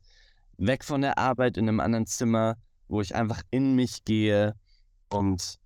weg 0.58 0.84
von 0.84 1.02
der 1.02 1.18
Arbeit 1.18 1.56
in 1.56 1.70
einem 1.70 1.80
anderen 1.80 2.08
Zimmer, 2.08 2.58
wo 2.90 3.00
ich 3.00 3.16
einfach 3.16 3.42
in 3.52 3.76
mich 3.76 4.04
gehe 4.04 4.54
und, 5.10 5.58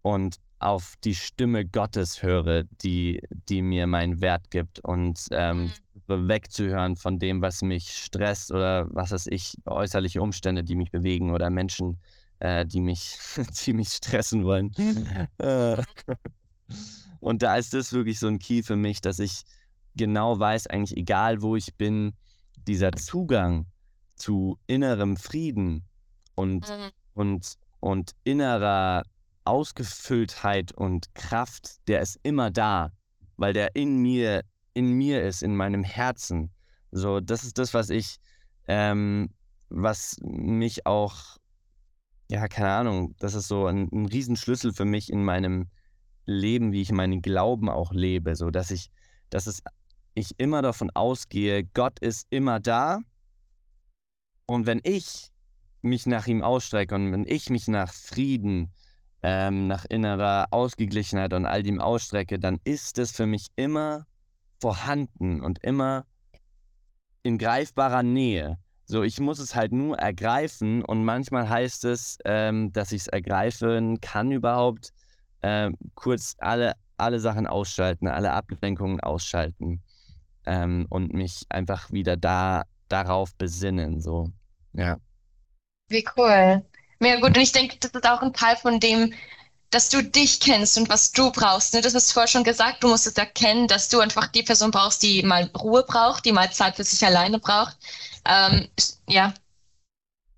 und 0.00 0.36
auf 0.58 0.94
die 1.04 1.14
Stimme 1.14 1.66
Gottes 1.66 2.22
höre, 2.22 2.64
die, 2.82 3.20
die 3.48 3.60
mir 3.60 3.86
meinen 3.86 4.22
Wert 4.22 4.50
gibt. 4.50 4.80
Und 4.80 5.26
ähm, 5.32 5.64
Mhm 5.64 5.72
wegzuhören 6.06 6.96
von 6.96 7.18
dem, 7.18 7.42
was 7.42 7.62
mich 7.62 7.90
stresst 7.96 8.50
oder 8.52 8.86
was 8.90 9.12
weiß 9.12 9.26
ich, 9.28 9.56
äußerliche 9.66 10.20
Umstände, 10.20 10.64
die 10.64 10.76
mich 10.76 10.90
bewegen 10.90 11.32
oder 11.32 11.50
Menschen, 11.50 11.98
äh, 12.40 12.66
die 12.66 12.80
mich, 12.80 13.16
die 13.66 13.72
mich 13.72 13.88
stressen 13.88 14.44
wollen. 14.44 14.72
Äh. 15.38 15.82
Und 17.20 17.42
da 17.42 17.56
ist 17.56 17.74
das 17.74 17.92
wirklich 17.92 18.18
so 18.18 18.26
ein 18.26 18.38
Key 18.38 18.62
für 18.62 18.76
mich, 18.76 19.00
dass 19.00 19.18
ich 19.18 19.42
genau 19.94 20.38
weiß, 20.38 20.66
eigentlich 20.68 20.96
egal 20.96 21.42
wo 21.42 21.54
ich 21.54 21.74
bin, 21.76 22.14
dieser 22.66 22.92
Zugang 22.92 23.66
zu 24.16 24.58
innerem 24.66 25.16
Frieden 25.16 25.84
und, 26.34 26.68
mhm. 26.68 26.90
und, 27.14 27.54
und 27.80 28.12
innerer 28.24 29.04
Ausgefülltheit 29.44 30.72
und 30.72 31.14
Kraft, 31.14 31.86
der 31.88 32.00
ist 32.00 32.18
immer 32.22 32.50
da, 32.50 32.92
weil 33.36 33.52
der 33.52 33.74
in 33.74 33.96
mir 33.96 34.42
in 34.74 34.92
mir 34.92 35.22
ist, 35.22 35.42
in 35.42 35.56
meinem 35.56 35.84
Herzen. 35.84 36.50
So, 36.90 37.20
das 37.20 37.44
ist 37.44 37.58
das, 37.58 37.74
was 37.74 37.90
ich, 37.90 38.16
ähm, 38.68 39.30
was 39.68 40.16
mich 40.22 40.86
auch, 40.86 41.38
ja, 42.30 42.48
keine 42.48 42.70
Ahnung, 42.70 43.14
das 43.18 43.34
ist 43.34 43.48
so 43.48 43.66
ein, 43.66 43.88
ein 43.92 44.06
Riesenschlüssel 44.06 44.72
für 44.72 44.84
mich 44.84 45.10
in 45.10 45.24
meinem 45.24 45.68
Leben, 46.26 46.72
wie 46.72 46.82
ich 46.82 46.92
meinen 46.92 47.22
Glauben 47.22 47.68
auch 47.68 47.92
lebe, 47.92 48.36
so 48.36 48.50
dass 48.50 48.70
ich, 48.70 48.90
dass 49.30 49.46
es, 49.46 49.62
ich 50.14 50.38
immer 50.38 50.62
davon 50.62 50.90
ausgehe, 50.90 51.64
Gott 51.64 51.98
ist 52.00 52.26
immer 52.30 52.60
da 52.60 53.00
und 54.46 54.66
wenn 54.66 54.80
ich 54.84 55.30
mich 55.82 56.06
nach 56.06 56.26
ihm 56.26 56.42
ausstrecke 56.42 56.94
und 56.94 57.12
wenn 57.12 57.26
ich 57.26 57.50
mich 57.50 57.68
nach 57.68 57.92
Frieden, 57.92 58.72
ähm, 59.22 59.66
nach 59.66 59.84
innerer 59.84 60.48
Ausgeglichenheit 60.50 61.32
und 61.32 61.46
all 61.46 61.62
dem 61.62 61.80
ausstrecke, 61.80 62.38
dann 62.38 62.60
ist 62.64 62.98
es 62.98 63.12
für 63.12 63.26
mich 63.26 63.48
immer 63.56 64.06
vorhanden 64.62 65.42
und 65.42 65.58
immer 65.64 66.06
in 67.24 67.36
greifbarer 67.36 68.04
Nähe. 68.04 68.58
So, 68.84 69.02
ich 69.02 69.18
muss 69.18 69.40
es 69.40 69.56
halt 69.56 69.72
nur 69.72 69.98
ergreifen 69.98 70.84
und 70.84 71.04
manchmal 71.04 71.48
heißt 71.48 71.84
es, 71.84 72.18
ähm, 72.24 72.72
dass 72.72 72.92
ich 72.92 73.02
es 73.02 73.06
ergreifen 73.08 74.00
kann 74.00 74.30
überhaupt, 74.30 74.92
äh, 75.40 75.70
kurz 75.96 76.36
alle, 76.38 76.74
alle 76.96 77.18
Sachen 77.18 77.48
ausschalten, 77.48 78.06
alle 78.06 78.32
Ablenkungen 78.32 79.00
ausschalten 79.00 79.82
ähm, 80.46 80.86
und 80.90 81.12
mich 81.12 81.44
einfach 81.48 81.90
wieder 81.90 82.16
da 82.16 82.62
darauf 82.88 83.34
besinnen. 83.34 84.00
So, 84.00 84.30
ja. 84.74 84.96
Wie 85.88 86.04
cool. 86.16 86.64
Ja, 87.00 87.16
gut, 87.16 87.36
und 87.36 87.42
ich 87.42 87.50
denke, 87.50 87.78
das 87.80 87.90
ist 87.90 88.08
auch 88.08 88.22
ein 88.22 88.32
Teil 88.32 88.54
von 88.56 88.78
dem, 88.78 89.12
dass 89.72 89.88
du 89.88 90.02
dich 90.02 90.38
kennst 90.38 90.76
und 90.76 90.88
was 90.88 91.12
du 91.12 91.32
brauchst. 91.32 91.74
Ne? 91.74 91.80
Das 91.80 91.94
hast 91.94 92.10
du 92.10 92.12
vorher 92.12 92.28
schon 92.28 92.44
gesagt, 92.44 92.84
du 92.84 92.88
musst 92.88 93.06
es 93.06 93.14
erkennen, 93.14 93.66
dass 93.66 93.88
du 93.88 94.00
einfach 94.00 94.28
die 94.28 94.42
Person 94.42 94.70
brauchst, 94.70 95.02
die 95.02 95.22
mal 95.22 95.50
Ruhe 95.58 95.82
braucht, 95.82 96.24
die 96.24 96.32
mal 96.32 96.52
Zeit 96.52 96.76
für 96.76 96.84
sich 96.84 97.04
alleine 97.04 97.38
braucht. 97.38 97.76
Ähm, 98.28 98.68
ja. 99.08 99.32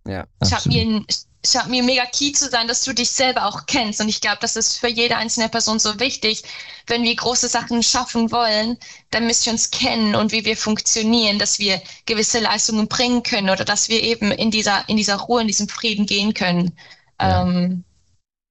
Ja. 0.07 0.26
Scheint 0.49 0.66
mir, 0.66 1.05
scheint 1.45 1.68
mir 1.68 1.82
mega 1.82 2.07
key 2.07 2.30
zu 2.30 2.49
sein, 2.49 2.68
dass 2.68 2.82
du 2.85 2.93
dich 2.93 3.11
selber 3.11 3.47
auch 3.47 3.66
kennst. 3.66 4.01
Und 4.01 4.09
ich 4.09 4.20
glaube, 4.20 4.39
das 4.41 4.55
ist 4.55 4.78
für 4.78 4.89
jede 4.89 5.16
einzelne 5.16 5.49
Person 5.49 5.80
so 5.80 5.99
wichtig. 5.99 6.45
Wenn 6.87 7.03
wir 7.03 7.16
große 7.16 7.49
Sachen 7.49 7.82
schaffen 7.82 8.30
wollen, 8.30 8.78
dann 9.11 9.26
müssen 9.26 9.47
wir 9.47 9.53
uns 9.55 9.72
kennen 9.72 10.14
und 10.14 10.30
wie 10.30 10.45
wir 10.45 10.57
funktionieren, 10.57 11.41
dass 11.41 11.59
wir 11.59 11.82
gewisse 12.07 12.39
Leistungen 12.39 12.87
bringen 12.87 13.24
können 13.24 13.51
oder 13.51 13.64
dass 13.64 13.89
wir 13.89 14.01
eben 14.01 14.30
in 14.30 14.53
dieser, 14.53 14.89
in 14.89 14.97
dieser 14.97 15.16
Ruhe, 15.16 15.41
in 15.41 15.49
diesem 15.49 15.68
Frieden 15.68 16.07
gehen 16.07 16.35
können. 16.35 16.78
Ja. 17.20 17.43
Ähm, 17.43 17.85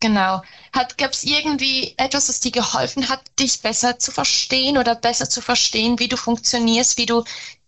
Genau. 0.03 0.41
Gab 0.73 1.13
es 1.13 1.23
irgendwie 1.23 1.93
etwas, 1.95 2.27
das 2.27 2.41
dir 2.41 2.51
geholfen 2.51 3.07
hat, 3.07 3.21
dich 3.39 3.61
besser 3.61 3.99
zu 3.99 4.11
verstehen 4.11 4.77
oder 4.77 4.95
besser 4.95 5.29
zu 5.29 5.39
verstehen, 5.39 5.97
wie 5.97 6.09
du 6.09 6.17
funktionierst, 6.17 6.97
wie 6.97 7.05
du 7.05 7.23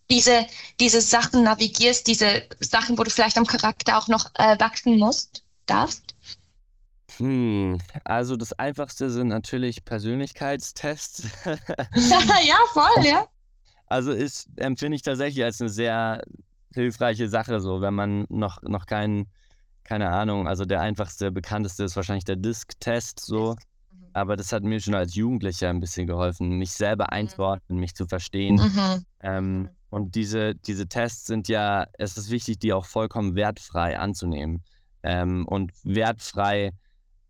diese, 0.10 0.46
diese 0.82 1.00
Sachen 1.00 1.44
navigierst, 1.44 2.08
diese 2.08 2.44
Sachen, 2.60 2.98
wo 2.98 3.04
du 3.04 3.10
vielleicht 3.10 3.38
am 3.38 3.46
Charakter 3.46 3.98
auch 3.98 4.10
noch 4.10 4.32
äh, 4.36 4.60
wachsen 4.60 5.00
musst, 5.00 5.46
darfst? 5.66 6.14
Hm, 7.20 7.80
also 8.04 8.36
das 8.36 8.52
Einfachste 8.52 9.10
sind 9.10 9.30
natürlich 9.30 9.86
Persönlichkeitstests. 9.86 11.24
ja, 11.46 12.58
voll, 12.74 13.06
ja. 13.06 13.30
Also 13.88 14.12
ist, 14.12 14.50
empfinde 14.58 14.98
ich 14.98 15.04
tatsächlich 15.04 15.46
als 15.46 15.62
eine 15.62 15.70
sehr 15.70 16.22
hilfreiche 16.74 17.30
Sache, 17.30 17.62
so, 17.62 17.80
wenn 17.80 17.94
man 17.94 18.26
noch, 18.28 18.62
noch 18.64 18.88
keinen, 18.88 19.28
keine 19.86 20.10
Ahnung, 20.10 20.48
also 20.48 20.66
der 20.66 20.82
einfachste, 20.82 21.32
bekannteste 21.32 21.84
ist 21.84 21.96
wahrscheinlich 21.96 22.26
der 22.26 22.36
Disk-Test, 22.36 23.20
so. 23.20 23.52
Mhm. 23.92 24.08
Aber 24.14 24.36
das 24.36 24.52
hat 24.52 24.64
mir 24.64 24.80
schon 24.82 24.96
als 24.96 25.16
Jugendlicher 25.16 25.70
ein 25.70 25.80
bisschen 25.80 26.08
geholfen, 26.08 26.58
mich 26.58 26.72
selber 26.72 27.06
mhm. 27.06 27.18
einzuordnen, 27.18 27.80
mich 27.80 27.96
zu 27.96 28.08
verstehen. 28.08 28.56
Mhm. 28.56 29.06
Ähm, 29.22 29.58
mhm. 29.60 29.70
und 29.92 30.16
diese, 30.16 30.56
diese 30.56 30.88
Tests 30.88 31.28
sind 31.28 31.48
ja, 31.48 31.86
es 31.94 32.18
ist 32.18 32.32
wichtig, 32.32 32.60
die 32.60 32.74
auch 32.74 32.86
vollkommen 32.86 33.36
wertfrei 33.36 33.98
anzunehmen. 33.98 34.64
Ähm, 35.04 35.48
und 35.48 35.72
wertfrei 35.84 36.72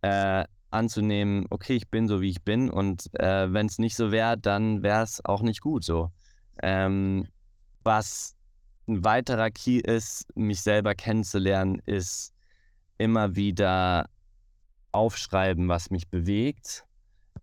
äh, 0.00 0.44
anzunehmen, 0.70 1.46
okay, 1.50 1.76
ich 1.76 1.88
bin 1.90 2.08
so, 2.08 2.22
wie 2.22 2.30
ich 2.30 2.42
bin. 2.42 2.70
Und 2.70 3.14
äh, 3.20 3.52
wenn 3.52 3.66
es 3.66 3.78
nicht 3.78 3.96
so 3.96 4.10
wäre, 4.10 4.38
dann 4.38 4.82
wäre 4.82 5.02
es 5.02 5.22
auch 5.24 5.42
nicht 5.42 5.60
gut 5.60 5.84
so. 5.84 6.10
Ähm, 6.62 7.28
was 7.82 8.34
ein 8.88 9.04
weiterer 9.04 9.50
Key 9.50 9.78
ist, 9.78 10.26
mich 10.34 10.62
selber 10.62 10.94
kennenzulernen, 10.94 11.82
ist 11.84 12.32
immer 12.98 13.36
wieder 13.36 14.08
aufschreiben, 14.92 15.68
was 15.68 15.90
mich 15.90 16.08
bewegt. 16.08 16.84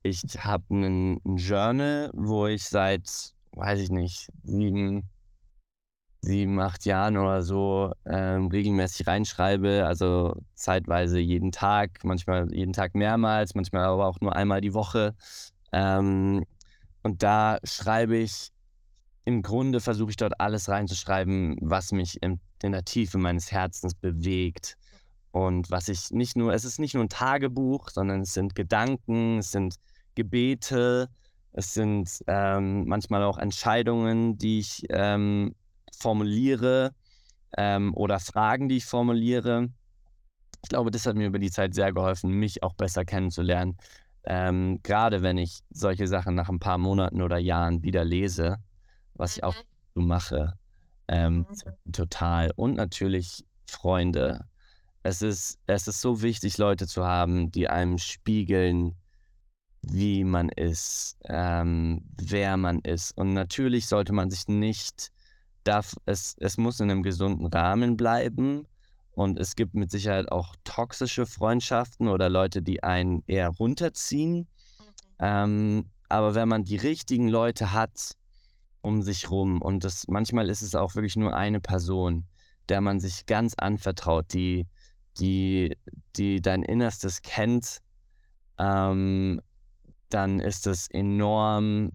Ich 0.01 0.22
habe 0.39 0.64
einen, 0.70 1.22
Journal, 1.38 2.10
wo 2.14 2.47
ich 2.47 2.64
seit, 2.64 3.34
weiß 3.54 3.80
ich 3.80 3.89
nicht, 3.89 4.30
sieben, 4.43 5.10
sieben, 6.22 6.60
acht 6.60 6.86
Jahren 6.86 7.18
oder 7.18 7.43
so 7.43 7.93
ähm, 8.06 8.47
regelmäßig 8.47 9.08
reinschreibe. 9.08 9.86
Also 9.86 10.36
zeitweise 10.56 11.20
jeden 11.20 11.51
Tag, 11.51 12.04
manchmal 12.04 12.54
jeden 12.54 12.74
Tag 12.74 12.95
mehrmals, 12.95 13.56
manchmal 13.56 13.86
aber 13.86 14.08
auch 14.08 14.20
nur 14.22 14.36
einmal 14.36 14.62
die 14.62 14.74
Woche. 14.74 15.16
Ähm, 15.72 16.45
und 17.04 17.22
da 17.22 17.60
schreibe 17.64 18.18
ich 18.18 18.51
im 19.26 19.41
Grunde 19.41 19.80
versuche 19.80 20.12
ich 20.12 20.18
dort 20.18 20.39
alles 20.39 20.70
reinzuschreiben, 20.70 21.58
was 21.62 21.91
mich 21.91 22.22
in, 22.22 22.39
in, 22.62 22.74
der 22.74 22.84
Tiefe 22.84 23.18
meines 23.18 23.51
Herzens 23.51 23.95
bewegt. 23.95 24.78
Und 25.34 25.70
was 25.70 25.90
ich 25.90 26.12
nicht 26.12 26.38
nur, 26.38 26.54
es 26.54 26.64
ist 26.64 26.80
nicht 26.80 26.94
nur 26.94 27.04
ein 27.04 27.10
Tagebuch, 27.10 27.90
sondern 27.90 28.22
es 28.22 28.34
sind 28.34 28.56
Gedanken, 28.56 29.40
es 29.40 29.52
sind 29.52 29.76
Gebete, 30.16 31.10
es 31.52 31.74
sind 31.74 32.24
ähm, 32.28 32.86
manchmal 32.86 33.24
auch 33.24 33.38
Entscheidungen, 33.38 34.38
die 34.38 34.60
ich 34.60 34.86
ähm, 34.90 35.56
formuliere 35.98 36.94
ähm, 37.58 37.94
oder 37.96 38.20
Fragen, 38.20 38.70
die 38.70 38.78
ich 38.78 38.86
formuliere. 38.86 39.70
Ich 40.64 40.70
glaube, 40.70 40.92
das 40.92 41.06
hat 41.06 41.16
mir 41.16 41.28
über 41.28 41.40
die 41.40 41.52
Zeit 41.52 41.74
sehr 41.74 41.92
geholfen, 41.92 42.32
mich 42.32 42.64
auch 42.64 42.74
besser 42.76 43.04
kennenzulernen. 43.04 43.76
Ähm, 44.26 44.80
gerade 44.84 45.22
wenn 45.22 45.38
ich 45.38 45.60
solche 45.72 46.08
Sachen 46.08 46.36
nach 46.36 46.48
ein 46.48 46.60
paar 46.60 46.78
Monaten 46.78 47.22
oder 47.22 47.38
Jahren 47.38 47.84
wieder 47.84 48.06
lese 48.06 48.60
was 49.16 49.38
ich 49.38 49.44
auch 49.44 49.56
mhm. 49.56 49.68
so 49.96 50.02
mache. 50.02 50.54
Ähm, 51.08 51.46
mhm. 51.86 51.92
Total. 51.92 52.52
Und 52.56 52.76
natürlich 52.76 53.46
Freunde. 53.68 54.46
Es 55.04 55.22
ist, 55.22 55.60
es 55.68 55.88
ist 55.88 56.01
so 56.01 56.22
wichtig, 56.22 56.58
Leute 56.58 56.88
zu 56.88 57.06
haben, 57.06 57.51
die 57.51 57.68
einem 57.68 57.97
spiegeln, 57.97 58.95
wie 59.82 60.24
man 60.24 60.47
ist, 60.49 61.18
ähm, 61.26 62.06
wer 62.22 62.56
man 62.56 62.80
ist. 62.80 63.18
Und 63.18 63.34
natürlich 63.34 63.88
sollte 63.88 64.14
man 64.14 64.30
sich 64.30 64.47
nicht, 64.47 65.12
darf, 65.66 65.95
es, 66.06 66.36
es 66.39 66.58
muss 66.58 66.80
in 66.80 66.89
einem 66.89 67.04
gesunden 67.04 67.47
Rahmen 67.47 67.97
bleiben. 67.97 68.66
Und 69.12 69.38
es 69.38 69.56
gibt 69.56 69.76
mit 69.76 69.91
Sicherheit 69.91 70.32
auch 70.32 70.56
toxische 70.64 71.26
Freundschaften 71.26 72.08
oder 72.08 72.30
Leute, 72.30 72.62
die 72.62 72.82
einen 72.82 73.24
eher 73.28 73.49
runterziehen. 73.49 74.39
Mhm. 74.39 74.45
Ähm, 75.20 75.86
aber 76.10 76.34
wenn 76.34 76.47
man 76.47 76.64
die 76.64 76.78
richtigen 76.78 77.28
Leute 77.28 77.74
hat, 77.74 78.16
um 78.82 79.01
sich 79.01 79.30
rum. 79.32 79.62
Und 79.62 79.84
das, 79.84 80.08
manchmal 80.08 80.49
ist 80.49 80.62
es 80.62 80.76
auch 80.76 80.95
wirklich 80.95 81.16
nur 81.16 81.36
eine 81.36 81.60
Person, 81.60 82.26
der 82.70 82.82
man 82.82 82.99
sich 82.99 83.26
ganz 83.26 83.56
anvertraut, 83.56 84.34
die, 84.34 84.68
die, 85.20 85.78
die 86.16 86.41
dein 86.41 86.64
Innerstes 86.64 87.22
kennt, 87.22 87.82
ähm, 88.59 89.41
dann 90.09 90.39
ist 90.39 90.68
es 90.68 90.88
enorm, 90.89 91.91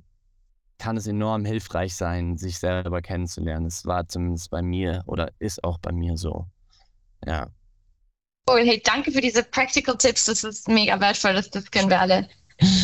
kann 0.78 0.96
es 0.96 1.06
enorm 1.06 1.44
hilfreich 1.44 1.94
sein, 1.94 2.36
sich 2.36 2.58
selber 2.58 3.02
kennenzulernen. 3.02 3.66
Es 3.66 3.86
war 3.86 4.08
zumindest 4.08 4.50
bei 4.50 4.62
mir 4.62 5.02
oder 5.06 5.30
ist 5.38 5.62
auch 5.64 5.78
bei 5.78 5.92
mir 5.92 6.16
so. 6.16 6.46
Ja. 7.26 7.48
Oh, 8.48 8.56
hey, 8.56 8.80
danke 8.84 9.12
für 9.12 9.20
diese 9.20 9.42
Practical 9.42 9.96
Tipps. 9.96 10.24
Das 10.24 10.42
ist 10.42 10.68
mega 10.68 10.98
wertvoll. 11.00 11.34
Das, 11.34 11.50
das 11.50 11.70
können 11.70 11.90
wir 11.90 12.00
alle, 12.00 12.28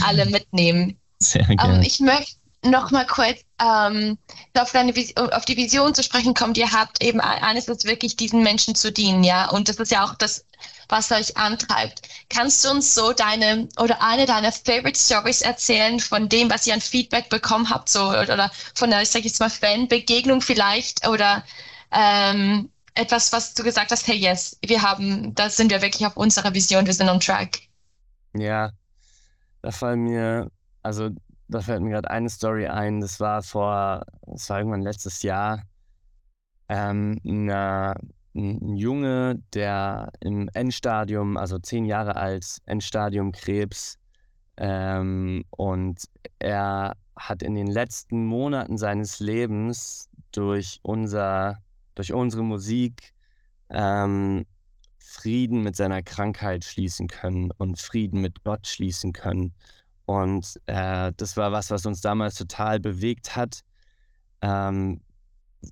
alle 0.05 0.27
mitnehmen. 0.27 0.99
Sehr 1.21 1.49
ähm, 1.49 1.57
gerne. 1.57 1.79
Um, 1.79 1.83
ich 1.83 2.01
möchte 2.01 2.37
noch 2.65 2.91
mal 2.91 3.07
kurz 3.07 3.41
ähm, 3.61 4.19
auf, 4.57 4.73
deine, 4.73 4.93
auf 5.33 5.45
die 5.45 5.57
Vision 5.57 5.95
zu 5.95 6.03
sprechen 6.03 6.35
kommt. 6.35 6.57
Ihr 6.57 6.73
habt 6.73 7.03
eben 7.03 7.21
eines 7.21 7.69
ist 7.69 7.85
wirklich 7.85 8.17
diesen 8.17 8.43
Menschen 8.43 8.75
zu 8.75 8.91
dienen, 8.91 9.23
ja, 9.23 9.51
und 9.51 9.69
das 9.69 9.77
ist 9.77 9.93
ja 9.93 10.05
auch 10.05 10.15
das, 10.15 10.45
was 10.89 11.11
euch 11.13 11.37
antreibt. 11.37 12.03
Kannst 12.29 12.65
du 12.65 12.71
uns 12.71 12.95
so 12.95 13.13
deine 13.13 13.69
oder 13.79 14.03
eine 14.03 14.27
deiner 14.27 14.53
Favorite 14.53 14.99
Stories 14.99 15.43
erzählen 15.43 16.01
von 16.01 16.29
dem, 16.29 16.51
was 16.51 16.67
ihr 16.67 16.75
an 16.75 16.81
Feedback 16.81 17.29
bekommen 17.29 17.71
habt, 17.71 17.89
so 17.89 18.09
oder 18.09 18.51
von 18.75 18.91
der, 18.91 19.03
ich 19.03 19.11
sag 19.11 19.25
jetzt 19.25 19.41
mal 19.41 19.51
Fanbegegnung 19.51 20.41
vielleicht 20.41 21.07
oder 21.07 21.45
ähm, 21.93 22.71
etwas, 22.95 23.33
was 23.33 23.55
du 23.55 23.63
gesagt 23.63 23.91
hast, 23.91 24.07
hey 24.07 24.17
yes, 24.17 24.57
wir 24.65 24.83
haben, 24.83 25.35
da 25.35 25.51
sind 25.51 25.71
wir 25.71 25.83
wirklich 25.83 26.07
auf 26.07 26.17
unserer 26.17 26.55
Vision, 26.55 26.87
wir 26.87 26.95
sind 26.95 27.09
on 27.09 27.21
track. 27.21 27.61
Ja, 28.35 28.71
da 29.63 29.71
fallen 29.71 30.05
mir 30.05 30.51
also 30.83 31.11
da 31.49 31.61
fällt 31.61 31.83
mir 31.83 31.91
gerade 31.91 32.11
eine 32.11 32.29
Story 32.29 32.67
ein. 32.67 33.01
Das 33.01 33.21
war 33.21 33.43
vor, 33.43 34.05
das 34.27 34.49
war 34.51 34.59
irgendwann 34.59 34.83
letztes 34.83 35.23
Jahr. 35.23 35.63
Ähm, 36.69 37.19
eine, 37.27 37.95
ein 38.35 38.77
Junge, 38.77 39.43
der 39.53 40.11
im 40.21 40.49
Endstadium, 40.55 41.37
also 41.37 41.59
zehn 41.59 41.85
Jahre 41.85 42.17
alt, 42.17 42.59
Endstadium 42.67 43.33
Krebs. 43.33 43.99
Ähm, 44.57 45.45
und 45.51 46.05
er 46.39 46.97
hat 47.17 47.43
in 47.43 47.55
den 47.55 47.67
letzten 47.67 48.27
Monaten 48.27 48.77
seines 48.79 49.21
Lebens 49.21 50.09
durch, 50.33 50.81
unser, 50.83 51.59
durch 51.95 52.13
unsere 52.13 52.43
Musik 52.43 53.13
ähm, 53.71 54.47
Frieden 54.99 55.63
mit 55.63 55.77
seiner 55.77 56.03
Krankheit 56.03 56.65
schließen 56.65 57.07
können 57.07 57.51
und 57.53 57.79
Frieden 57.79 58.21
mit 58.21 58.43
Gott 58.43 58.67
schließen 58.67 59.13
können. 59.13 59.55
Und 60.07 60.61
äh, 60.67 61.13
das 61.17 61.37
war 61.37 61.53
was, 61.53 61.71
was 61.71 61.87
uns 61.87 62.01
damals 62.01 62.35
total 62.35 62.81
bewegt 62.81 63.37
hat, 63.37 63.61
ähm, 64.43 65.01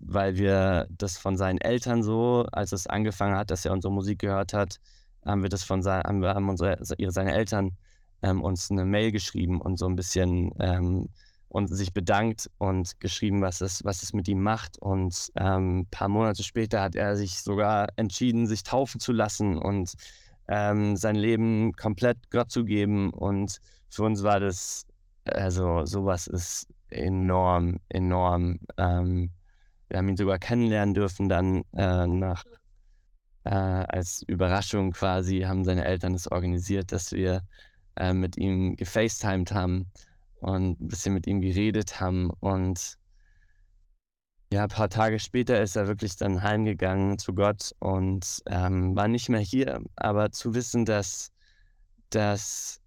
weil 0.00 0.36
wir 0.36 0.86
das 0.90 1.18
von 1.18 1.36
seinen 1.36 1.58
Eltern 1.58 2.02
so, 2.02 2.46
als 2.52 2.72
es 2.72 2.86
angefangen 2.86 3.36
hat, 3.36 3.50
dass 3.50 3.64
er 3.64 3.72
unsere 3.72 3.92
Musik 3.92 4.20
gehört 4.20 4.54
hat, 4.54 4.78
haben 5.24 5.42
wir 5.42 5.50
das 5.50 5.64
von 5.64 5.82
sein, 5.82 6.02
haben 6.04 6.48
unsere, 6.48 6.78
seine 6.80 7.34
Eltern 7.34 7.76
ähm, 8.22 8.42
uns 8.42 8.70
eine 8.70 8.84
Mail 8.84 9.12
geschrieben 9.12 9.60
und 9.60 9.78
so 9.78 9.86
ein 9.86 9.96
bisschen 9.96 10.52
ähm, 10.58 11.08
und 11.48 11.68
sich 11.68 11.92
bedankt 11.92 12.50
und 12.56 12.98
geschrieben, 12.98 13.42
was 13.42 13.60
es, 13.60 13.84
was 13.84 14.02
es 14.02 14.14
mit 14.14 14.26
ihm 14.26 14.42
macht. 14.42 14.78
Und 14.78 15.30
ähm, 15.36 15.80
ein 15.80 15.86
paar 15.90 16.08
Monate 16.08 16.42
später 16.42 16.80
hat 16.80 16.94
er 16.94 17.14
sich 17.16 17.42
sogar 17.42 17.88
entschieden, 17.96 18.46
sich 18.46 18.62
taufen 18.62 19.00
zu 19.00 19.12
lassen 19.12 19.58
und 19.58 19.92
ähm, 20.52 20.96
sein 20.96 21.16
Leben 21.16 21.72
komplett 21.72 22.30
Gott 22.30 22.50
zu 22.50 22.64
geben 22.64 23.10
und 23.10 23.58
für 23.88 24.02
uns 24.02 24.22
war 24.22 24.38
das, 24.38 24.86
also 25.24 25.86
sowas 25.86 26.26
ist 26.26 26.66
enorm, 26.90 27.78
enorm. 27.88 28.58
Ähm, 28.76 29.30
wir 29.88 29.96
haben 29.98 30.08
ihn 30.10 30.16
sogar 30.18 30.38
kennenlernen 30.38 30.94
dürfen 30.94 31.30
dann 31.30 31.62
äh, 31.74 32.06
nach, 32.06 32.44
äh, 33.44 33.50
als 33.50 34.22
Überraschung 34.26 34.92
quasi, 34.92 35.40
haben 35.40 35.64
seine 35.64 35.86
Eltern 35.86 36.12
es 36.12 36.30
organisiert, 36.30 36.92
dass 36.92 37.12
wir 37.12 37.42
äh, 37.96 38.12
mit 38.12 38.36
ihm 38.36 38.76
gefacetimed 38.76 39.52
haben 39.52 39.86
und 40.40 40.82
ein 40.82 40.88
bisschen 40.88 41.14
mit 41.14 41.26
ihm 41.26 41.40
geredet 41.40 41.98
haben 41.98 42.30
und 42.40 42.98
ja, 44.52 44.64
ein 44.64 44.68
paar 44.68 44.88
Tage 44.90 45.18
später 45.18 45.60
ist 45.62 45.76
er 45.76 45.86
wirklich 45.88 46.16
dann 46.16 46.42
heimgegangen 46.42 47.18
zu 47.18 47.34
Gott 47.34 47.72
und 47.80 48.42
ähm, 48.46 48.94
war 48.96 49.08
nicht 49.08 49.28
mehr 49.28 49.40
hier. 49.40 49.80
Aber 49.96 50.30
zu 50.32 50.54
wissen, 50.54 50.84
dass, 50.84 51.32
dass 52.10 52.82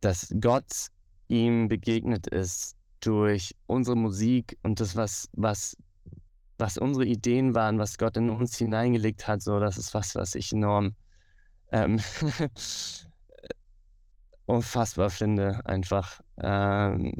dass 0.00 0.32
Gott 0.40 0.88
ihm 1.28 1.68
begegnet 1.68 2.26
ist 2.26 2.76
durch 3.00 3.54
unsere 3.66 3.96
Musik 3.96 4.58
und 4.62 4.80
das, 4.80 4.96
was, 4.96 5.28
was, 5.32 5.76
was 6.58 6.78
unsere 6.78 7.06
Ideen 7.06 7.54
waren, 7.54 7.78
was 7.78 7.98
Gott 7.98 8.16
in 8.16 8.30
uns 8.30 8.56
hineingelegt 8.56 9.26
hat, 9.28 9.42
so, 9.42 9.60
das 9.60 9.78
ist 9.78 9.94
was, 9.94 10.14
was 10.14 10.34
ich 10.34 10.52
enorm 10.52 10.94
ähm, 11.72 12.00
unfassbar 14.46 15.10
finde, 15.10 15.60
einfach. 15.66 16.20
Ähm, 16.38 17.12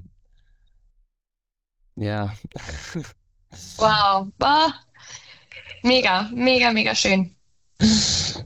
ja. 1.97 2.33
wow, 3.77 4.27
wow. 4.39 4.73
Mega, 5.83 6.29
mega, 6.33 6.73
mega 6.73 6.95
schön. 6.95 7.35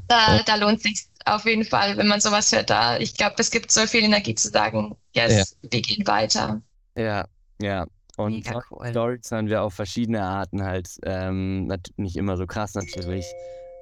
Da, 0.08 0.42
da 0.42 0.56
lohnt 0.56 0.82
sich 0.82 1.06
auf 1.24 1.44
jeden 1.44 1.64
Fall, 1.64 1.96
wenn 1.96 2.08
man 2.08 2.20
sowas 2.20 2.52
hört, 2.52 2.70
da, 2.70 2.98
ich 2.98 3.14
glaube, 3.14 3.36
es 3.38 3.50
gibt 3.50 3.70
so 3.70 3.86
viel 3.86 4.04
Energie 4.04 4.34
zu 4.34 4.48
sagen, 4.48 4.96
yes, 5.14 5.56
ja. 5.62 5.70
wir 5.70 5.80
gehen 5.80 6.06
weiter. 6.06 6.60
Ja, 6.96 7.26
ja. 7.60 7.86
Und 8.16 8.44
cool. 8.70 8.90
Stories 8.90 9.32
haben 9.32 9.48
wir 9.48 9.62
auf 9.62 9.74
verschiedene 9.74 10.22
Arten 10.22 10.62
halt, 10.62 10.90
ähm, 11.04 11.72
nicht 11.96 12.16
immer 12.16 12.36
so 12.36 12.46
krass 12.46 12.74
natürlich, 12.74 13.24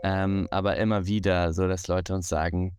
ähm, 0.05 0.47
aber 0.51 0.77
immer 0.77 1.07
wieder, 1.07 1.53
so 1.53 1.67
dass 1.67 1.89
Leute 1.89 2.15
uns 2.15 2.29
sagen, 2.29 2.77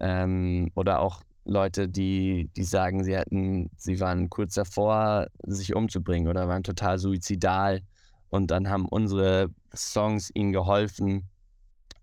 ähm, 0.00 0.70
oder 0.74 1.00
auch 1.00 1.22
Leute, 1.44 1.88
die, 1.88 2.50
die 2.56 2.64
sagen, 2.64 3.04
sie 3.04 3.16
hätten, 3.16 3.70
sie 3.76 4.00
waren 4.00 4.30
kurz 4.30 4.54
davor, 4.54 5.28
sich 5.42 5.74
umzubringen 5.74 6.28
oder 6.28 6.48
waren 6.48 6.62
total 6.62 6.98
suizidal 6.98 7.82
und 8.30 8.50
dann 8.50 8.68
haben 8.68 8.86
unsere 8.88 9.50
Songs 9.74 10.30
ihnen 10.34 10.52
geholfen, 10.52 11.28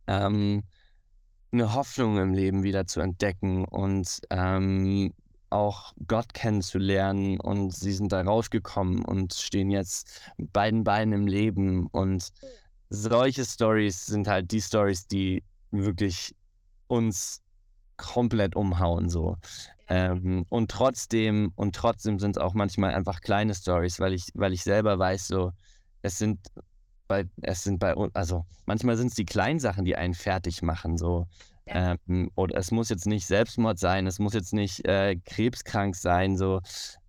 ähm, 0.08 0.64
eine 1.52 1.74
Hoffnung 1.74 2.18
im 2.18 2.34
Leben 2.34 2.64
wieder 2.64 2.86
zu 2.88 3.02
entdecken 3.02 3.66
und 3.66 4.22
ähm, 4.30 5.14
auch 5.50 5.94
Gott 6.08 6.34
kennenzulernen 6.34 7.40
und 7.40 7.76
sie 7.76 7.92
sind 7.92 8.12
da 8.12 8.22
rausgekommen 8.22 9.04
und 9.04 9.34
stehen 9.34 9.70
jetzt 9.70 10.32
mit 10.38 10.54
beiden 10.54 10.84
Beinen 10.84 11.14
im 11.14 11.28
Leben 11.28 11.88
und 11.88 12.30
solche 12.90 13.44
Stories 13.44 14.06
sind 14.06 14.28
halt 14.28 14.52
die 14.52 14.62
Stories, 14.62 15.08
die 15.08 15.44
wirklich 15.72 16.36
uns 16.88 17.42
komplett 18.02 18.56
umhauen 18.56 19.10
so. 19.10 19.38
Ähm, 19.88 20.46
und 20.50 20.72
trotzdem, 20.72 21.52
und 21.56 21.76
trotzdem 21.76 22.20
sind 22.20 22.38
es 22.38 22.42
auch 22.42 22.54
manchmal 22.54 22.94
einfach 22.94 23.22
kleine 23.22 23.54
Stories, 23.54 24.00
weil 24.00 24.14
ich, 24.14 24.30
weil 24.34 24.54
ich 24.54 24.64
selber 24.64 24.98
weiß, 24.98 25.28
so, 25.28 25.52
es 26.02 26.18
sind 26.18 26.40
bei, 27.08 27.26
es 27.42 27.64
sind 27.64 27.80
bei 27.80 27.94
uns, 27.94 28.16
also 28.16 28.46
manchmal 28.66 28.96
sind 28.96 29.08
es 29.08 29.16
die 29.16 29.26
kleinen 29.26 29.60
Sachen, 29.60 29.84
die 29.84 29.96
einen 29.96 30.14
fertig 30.14 30.62
machen, 30.62 30.98
so. 30.98 31.28
Ja. 31.68 31.96
Ähm, 32.08 32.32
oder 32.36 32.58
es 32.58 32.72
muss 32.72 32.90
jetzt 32.90 33.06
nicht 33.06 33.28
Selbstmord 33.28 33.78
sein, 33.80 34.08
es 34.08 34.18
muss 34.18 34.34
jetzt 34.34 34.54
nicht 34.54 34.86
äh, 34.88 35.18
krebskrank 35.26 35.96
sein, 35.96 36.38
so. 36.38 36.62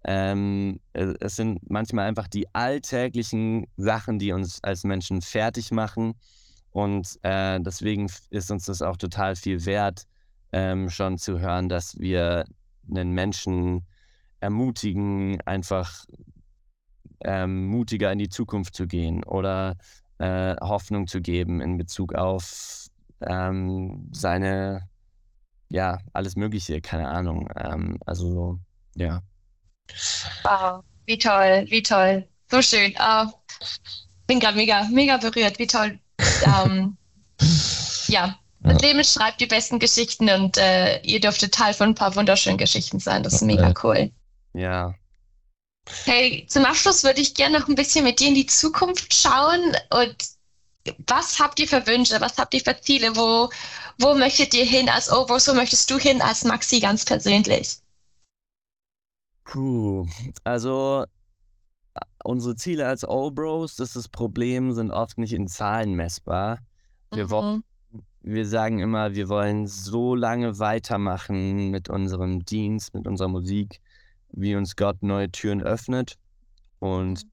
Ähm, 0.05 0.81
es 0.93 1.37
sind 1.37 1.61
manchmal 1.71 2.09
einfach 2.09 2.27
die 2.27 2.53
alltäglichen 2.53 3.69
Sachen, 3.77 4.19
die 4.19 4.33
uns 4.33 4.63
als 4.65 4.83
Menschen 4.83 5.23
fertig 5.23 5.71
machen. 5.71 6.15
Und 6.73 7.19
äh, 7.23 7.61
deswegen 7.61 8.11
ist 8.31 8.51
uns 8.51 8.65
das 8.65 8.83
auch 8.83 8.97
total 8.97 9.37
viel 9.37 9.65
wert, 9.67 10.07
ähm, 10.53 10.91
schon 10.91 11.19
zu 11.19 11.41
hören, 11.41 11.69
dass 11.69 11.99
wir 11.99 12.45
einen 12.91 13.13
Menschen 13.13 13.87
ermutigen, 14.41 15.41
einfach 15.43 16.05
ähm, 17.21 17.67
mutiger 17.67 18.13
in 18.13 18.19
die 18.19 18.29
Zukunft 18.29 18.75
zu 18.75 18.87
gehen 18.87 19.25
oder 19.25 19.77
äh, 20.19 20.57
Hoffnung 20.61 21.07
zu 21.07 21.21
geben 21.21 21.61
in 21.61 21.79
Bezug 21.79 22.15
auf 22.15 22.87
ähm, 23.21 24.09
seine, 24.13 24.89
ja, 25.69 25.99
alles 26.13 26.37
Mögliche, 26.37 26.81
keine 26.81 27.09
Ahnung. 27.09 27.49
Ähm, 27.57 27.99
also, 28.05 28.59
ja. 28.97 29.23
Wow, 30.43 30.85
wie 31.07 31.19
toll, 31.19 31.67
wie 31.69 31.83
toll. 31.83 32.27
So 32.51 32.61
schön. 32.61 32.93
Uh, 32.99 33.31
bin 34.27 34.41
gerade 34.41 34.57
mega, 34.57 34.87
mega 34.91 35.17
berührt, 35.17 35.59
wie 35.59 35.67
toll. 35.67 35.99
Ähm, 36.45 36.97
ja, 38.65 38.73
Leben 38.79 39.05
schreibt 39.05 39.41
die 39.41 39.47
besten 39.47 39.79
Geschichten 39.79 40.29
und 40.31 40.57
äh, 40.57 41.01
ihr 41.03 41.21
dürftet 41.21 41.55
Teil 41.55 41.75
von 41.75 41.91
ein 41.91 41.95
paar 41.95 42.15
wunderschönen 42.15 42.59
Geschichten 42.59 43.01
sein. 43.01 43.23
Das 43.23 43.35
ist 43.35 43.43
mega 43.43 43.73
cool. 43.83 44.11
Ja, 44.55 44.95
Hey, 46.05 46.47
zum 46.49 46.65
Abschluss 46.65 47.05
würde 47.05 47.21
ich 47.21 47.35
gerne 47.35 47.59
noch 47.59 47.69
ein 47.69 47.75
bisschen 47.75 48.05
mit 48.05 48.21
dir 48.21 48.29
in 48.29 48.35
die 48.35 48.47
Zukunft 48.47 49.13
schauen. 49.13 49.77
Und 49.91 50.17
was 51.07 51.39
habt 51.39 51.59
ihr 51.59 51.69
für 51.69 51.87
Wünsche? 51.87 52.21
Was 52.21 52.39
habt 52.39 52.55
ihr 52.55 52.61
für 52.61 52.81
Ziele? 52.81 53.17
Wo, 53.17 53.51
wo 53.99 54.15
möchtet 54.15 54.55
ihr 54.55 54.65
hin 54.65 54.89
als 54.89 55.11
Obros? 55.11 55.49
Wo 55.49 55.55
möchtest 55.55 55.91
du 55.91 55.99
hin 55.99 56.23
als 56.23 56.45
Maxi 56.45 56.81
ganz 56.81 57.05
persönlich? 57.05 57.79
Puh, 59.45 60.07
also 60.45 61.05
unsere 62.25 62.55
Ziele 62.55 62.87
als 62.87 63.07
Obros, 63.07 63.77
das 63.77 63.89
ist 63.89 63.97
das 63.97 64.09
Problem, 64.09 64.73
sind 64.73 64.93
oft 64.93 65.19
nicht 65.19 65.33
in 65.33 65.49
Zahlen 65.49 65.95
messbar. 65.95 66.61
Wir, 67.13 67.25
mhm. 67.25 67.31
wollen, 67.31 67.65
wir 68.23 68.47
sagen 68.47 68.79
immer, 68.79 69.15
wir 69.15 69.29
wollen 69.29 69.67
so 69.67 70.15
lange 70.15 70.59
weitermachen 70.59 71.71
mit 71.71 71.89
unserem 71.89 72.45
Dienst, 72.45 72.95
mit 72.95 73.07
unserer 73.07 73.29
Musik, 73.29 73.81
wie 74.31 74.55
uns 74.55 74.77
Gott 74.77 75.03
neue 75.03 75.31
Türen 75.31 75.63
öffnet. 75.63 76.17
Und 76.79 77.25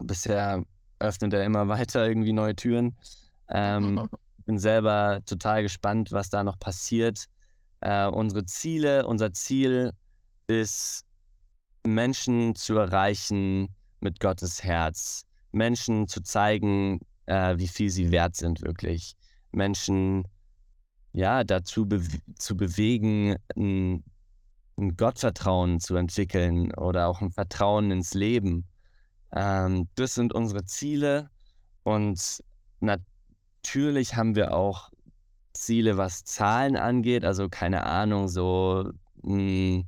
mhm. 0.00 0.06
bisher 0.06 0.64
öffnet 0.98 1.32
er 1.32 1.44
immer 1.44 1.68
weiter 1.68 2.06
irgendwie 2.06 2.32
neue 2.32 2.54
Türen. 2.54 2.96
Ähm, 3.48 4.08
bin 4.46 4.58
selber 4.58 5.20
total 5.26 5.62
gespannt, 5.62 6.12
was 6.12 6.30
da 6.30 6.44
noch 6.44 6.58
passiert. 6.58 7.26
Äh, 7.80 8.06
unsere 8.06 8.44
Ziele, 8.44 9.06
unser 9.06 9.32
Ziel 9.32 9.92
ist, 10.46 11.04
Menschen 11.84 12.54
zu 12.54 12.76
erreichen 12.76 13.68
mit 14.00 14.20
Gottes 14.20 14.62
Herz. 14.62 15.24
Menschen 15.52 16.06
zu 16.08 16.22
zeigen, 16.22 17.00
äh, 17.26 17.56
wie 17.58 17.68
viel 17.68 17.90
sie 17.90 18.10
wert 18.10 18.36
sind, 18.36 18.62
wirklich. 18.62 19.15
Menschen 19.56 20.28
ja, 21.12 21.44
dazu 21.44 21.86
be 21.86 22.02
zu 22.38 22.56
bewegen, 22.56 23.36
ein 23.56 24.04
ein 24.78 24.96
Gottvertrauen 24.96 25.80
zu 25.80 25.96
entwickeln 25.96 26.72
oder 26.74 27.08
auch 27.08 27.20
ein 27.20 27.30
Vertrauen 27.30 27.90
ins 27.90 28.14
Leben. 28.14 28.66
Ähm, 29.34 29.88
das 29.94 30.14
sind 30.14 30.34
unsere 30.34 30.64
Ziele 30.64 31.30
und 31.82 32.42
natürlich 32.80 34.16
haben 34.16 34.34
wir 34.36 34.54
auch 34.54 34.90
Ziele, 35.54 35.96
was 35.96 36.24
Zahlen 36.24 36.76
angeht, 36.76 37.24
also 37.24 37.48
keine 37.48 37.84
Ahnung, 37.84 38.28
so 38.28 38.90
mh, 39.22 39.32
hm, 39.32 39.84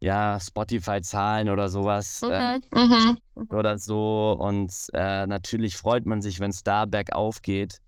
ja, 0.00 0.38
Spotify-Zahlen 0.38 1.48
oder 1.48 1.68
sowas 1.68 2.22
äh, 2.22 2.60
mhm. 2.74 3.16
oder 3.48 3.78
so. 3.78 4.36
Und 4.38 4.72
äh, 4.92 5.26
natürlich 5.26 5.76
freut 5.76 6.04
man 6.04 6.20
sich, 6.20 6.40
wenn 6.40 6.50
es 6.50 6.62
da 6.62 6.84
bergauf 6.84 7.40
geht. 7.40 7.80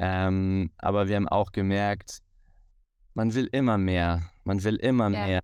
Ähm, 0.00 0.70
aber 0.78 1.08
wir 1.08 1.16
haben 1.16 1.28
auch 1.28 1.50
gemerkt, 1.50 2.20
man 3.14 3.34
will 3.34 3.48
immer 3.50 3.78
mehr. 3.78 4.22
Man 4.44 4.62
will 4.62 4.76
immer 4.76 5.10
ja. 5.10 5.26
mehr. 5.26 5.40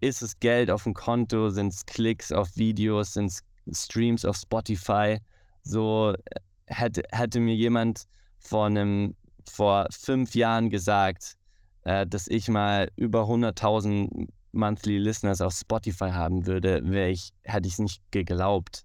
Ist 0.00 0.22
es 0.22 0.38
Geld 0.38 0.70
auf 0.70 0.84
dem 0.84 0.94
Konto? 0.94 1.50
Sind 1.50 1.72
es 1.72 1.84
Klicks 1.84 2.30
auf 2.30 2.56
Videos? 2.56 3.14
Sind 3.14 3.26
es 3.26 3.42
Streams 3.84 4.24
auf 4.24 4.36
Spotify? 4.36 5.18
So 5.62 6.12
äh, 6.12 6.40
hätte, 6.66 7.02
hätte 7.10 7.40
mir 7.40 7.56
jemand 7.56 8.04
vor 8.38 8.66
einem, 8.66 9.16
vor 9.50 9.88
fünf 9.90 10.36
Jahren 10.36 10.70
gesagt, 10.70 11.34
äh, 11.82 12.06
dass 12.06 12.28
ich 12.28 12.48
mal 12.48 12.88
über 12.94 13.22
100.000 13.22 14.28
Monthly 14.52 14.98
Listeners 14.98 15.40
auf 15.40 15.54
Spotify 15.54 16.10
haben 16.10 16.46
würde, 16.46 16.82
ich, 17.10 17.32
hätte 17.42 17.66
ich 17.66 17.74
es 17.74 17.78
nicht 17.80 18.00
geglaubt. 18.12 18.84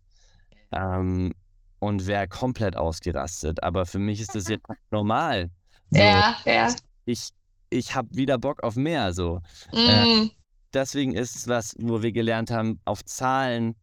Ähm, 0.71 1.33
und 1.81 2.05
wäre 2.05 2.27
komplett 2.27 2.77
ausgerastet. 2.77 3.63
Aber 3.63 3.85
für 3.85 3.99
mich 3.99 4.21
ist 4.21 4.35
das 4.35 4.47
jetzt 4.47 4.65
normal. 4.91 5.49
So, 5.89 5.99
ja, 5.99 6.37
ja. 6.45 6.73
Ich, 7.05 7.29
ich 7.71 7.95
habe 7.95 8.07
wieder 8.11 8.37
Bock 8.37 8.63
auf 8.63 8.75
mehr. 8.75 9.13
So. 9.13 9.41
Äh, 9.73 10.05
mm. 10.05 10.23
Äh, 10.23 10.29
deswegen 10.73 11.15
ist 11.15 11.35
es 11.35 11.47
was, 11.47 11.75
wo 11.79 12.03
wir 12.03 12.11
gelernt 12.11 12.51
haben, 12.51 12.79
auf 12.85 13.03
Zahlen 13.03 13.75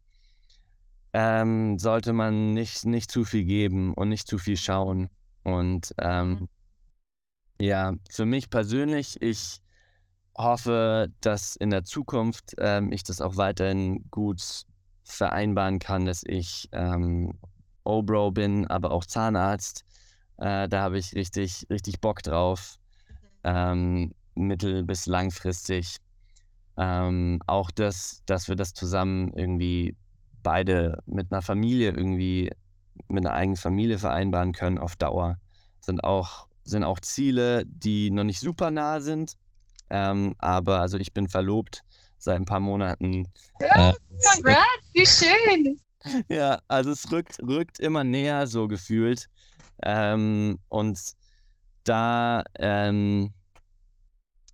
ähm, 1.11 1.77
sollte 1.77 2.13
man 2.13 2.53
nicht, 2.53 2.85
nicht 2.85 3.11
zu 3.11 3.25
viel 3.25 3.43
geben 3.43 3.93
und 3.93 4.09
nicht 4.09 4.27
zu 4.27 4.37
viel 4.37 4.57
schauen. 4.57 5.09
Und 5.43 5.93
ähm, 5.97 6.29
mhm. 6.29 6.47
ja, 7.59 7.93
für 8.09 8.25
mich 8.25 8.49
persönlich, 8.49 9.21
ich 9.21 9.59
hoffe, 10.37 11.11
dass 11.19 11.57
in 11.57 11.69
der 11.69 11.83
Zukunft 11.83 12.55
ähm, 12.59 12.93
ich 12.93 13.03
das 13.03 13.19
auch 13.19 13.35
weiterhin 13.35 14.09
gut 14.09 14.41
vereinbaren 15.03 15.79
kann, 15.79 16.05
dass 16.05 16.23
ich 16.23 16.69
ähm, 16.71 17.33
Obro 17.89 18.31
bin, 18.31 18.67
aber 18.67 18.91
auch 18.91 19.05
Zahnarzt. 19.05 19.83
Äh, 20.37 20.69
da 20.69 20.81
habe 20.81 20.97
ich 20.97 21.15
richtig, 21.15 21.67
richtig 21.69 21.99
Bock 21.99 22.21
drauf 22.23 22.77
ähm, 23.43 24.13
mittel- 24.35 24.83
bis 24.83 25.05
langfristig. 25.05 25.97
Ähm, 26.77 27.41
auch 27.45 27.71
das, 27.71 28.21
dass 28.25 28.47
wir 28.47 28.55
das 28.55 28.73
zusammen 28.73 29.33
irgendwie 29.33 29.95
beide 30.43 31.03
mit 31.05 31.31
einer 31.31 31.41
Familie 31.41 31.89
irgendwie, 31.91 32.51
mit 33.09 33.25
einer 33.25 33.35
eigenen 33.35 33.57
Familie 33.57 33.99
vereinbaren 33.99 34.53
können 34.53 34.77
auf 34.77 34.95
Dauer, 34.95 35.37
sind 35.81 36.03
auch, 36.03 36.47
sind 36.63 36.83
auch 36.83 36.99
Ziele, 37.01 37.65
die 37.65 38.11
noch 38.11 38.23
nicht 38.23 38.39
super 38.39 38.71
nah 38.71 39.01
sind. 39.01 39.35
Ähm, 39.89 40.35
aber 40.37 40.79
also 40.79 40.97
ich 40.97 41.13
bin 41.13 41.27
verlobt 41.27 41.83
seit 42.17 42.37
ein 42.37 42.45
paar 42.45 42.59
Monaten. 42.59 43.25
Äh, 43.59 43.93
congrats, 44.21 44.83
wie 44.93 45.05
schön. 45.05 45.79
Ja, 46.29 46.61
also 46.67 46.91
es 46.91 47.11
rückt, 47.11 47.39
rückt 47.39 47.79
immer 47.79 48.03
näher, 48.03 48.47
so 48.47 48.67
gefühlt. 48.67 49.27
Ähm, 49.83 50.59
und 50.69 50.99
da 51.83 52.43
ähm, 52.57 53.33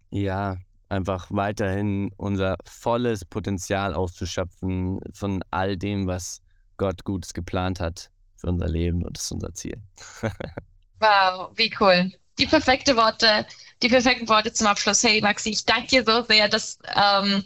ja 0.10 0.58
einfach 0.90 1.28
weiterhin 1.30 2.12
unser 2.18 2.56
volles 2.66 3.26
Potenzial 3.26 3.94
auszuschöpfen 3.94 5.00
von 5.14 5.44
all 5.52 5.78
dem, 5.78 6.08
was 6.08 6.42
Gott 6.78 7.04
Gutes 7.04 7.34
geplant 7.34 7.80
hat 7.80 8.10
für 8.38 8.48
unser 8.48 8.68
Leben 8.68 9.04
und 9.04 9.18
das 9.18 9.26
ist 9.26 9.32
unser 9.32 9.54
Ziel. 9.54 9.82
wow, 11.00 11.52
wie 11.56 11.74
cool. 11.80 12.12
Die 12.38 12.46
perfekte 12.46 12.96
Worte, 12.96 13.46
die 13.82 13.88
perfekten 13.88 14.28
Worte 14.28 14.52
zum 14.52 14.68
Abschluss. 14.68 15.04
Hey 15.04 15.22
Maxi, 15.22 15.52
ich 15.52 15.66
danke 15.66 15.88
dir 15.88 16.04
so 16.06 16.24
sehr, 16.24 16.50
dass 16.50 16.78
ähm, 16.96 17.44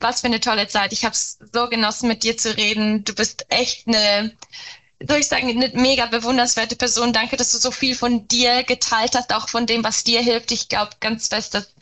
was 0.00 0.20
für 0.20 0.26
eine 0.26 0.40
tolle 0.40 0.68
Zeit. 0.68 0.92
Ich 0.92 1.04
habe 1.04 1.12
es 1.12 1.38
so 1.52 1.68
genossen, 1.68 2.08
mit 2.08 2.22
dir 2.22 2.36
zu 2.36 2.56
reden. 2.56 3.04
Du 3.04 3.14
bist 3.14 3.46
echt 3.48 3.86
eine, 3.86 4.32
soll 5.06 5.18
ich 5.18 5.28
sagen, 5.28 5.48
eine 5.48 5.70
mega 5.74 6.06
bewundernswerte 6.06 6.76
Person. 6.76 7.12
Danke, 7.12 7.36
dass 7.36 7.52
du 7.52 7.58
so 7.58 7.70
viel 7.70 7.94
von 7.94 8.26
dir 8.28 8.62
geteilt 8.64 9.14
hast, 9.14 9.34
auch 9.34 9.48
von 9.48 9.66
dem, 9.66 9.84
was 9.84 10.04
dir 10.04 10.20
hilft. 10.20 10.52
Ich 10.52 10.68
glaube 10.68 10.92
ganz 11.00 11.28
fest, 11.28 11.54
dass 11.54 11.74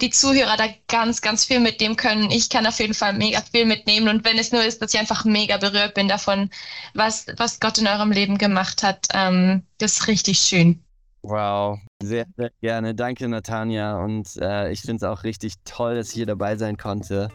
die 0.00 0.10
Zuhörer 0.10 0.56
da 0.56 0.66
ganz, 0.88 1.20
ganz 1.20 1.44
viel 1.44 1.60
mitnehmen 1.60 1.96
können. 1.96 2.30
Ich 2.30 2.48
kann 2.50 2.66
auf 2.66 2.80
jeden 2.80 2.94
Fall 2.94 3.12
mega 3.12 3.40
viel 3.40 3.64
mitnehmen. 3.64 4.08
Und 4.08 4.24
wenn 4.24 4.38
es 4.38 4.50
nur 4.50 4.64
ist, 4.64 4.82
dass 4.82 4.92
ich 4.92 5.00
einfach 5.00 5.24
mega 5.24 5.56
berührt 5.56 5.94
bin 5.94 6.08
davon, 6.08 6.50
was, 6.94 7.26
was 7.36 7.60
Gott 7.60 7.78
in 7.78 7.86
eurem 7.86 8.10
Leben 8.10 8.38
gemacht 8.38 8.82
hat, 8.82 9.06
ähm, 9.14 9.62
das 9.78 9.92
ist 9.92 10.08
richtig 10.08 10.38
schön. 10.38 10.84
Wow, 11.22 11.78
sehr, 12.02 12.26
sehr 12.36 12.50
gerne. 12.60 12.94
Danke, 12.94 13.28
Natanja. 13.28 13.96
Und 13.96 14.36
äh, 14.36 14.70
ich 14.72 14.82
finde 14.82 14.96
es 14.96 15.02
auch 15.04 15.24
richtig 15.24 15.54
toll, 15.64 15.94
dass 15.94 16.08
ich 16.08 16.14
hier 16.14 16.26
dabei 16.26 16.56
sein 16.56 16.76
konnte. 16.76 17.30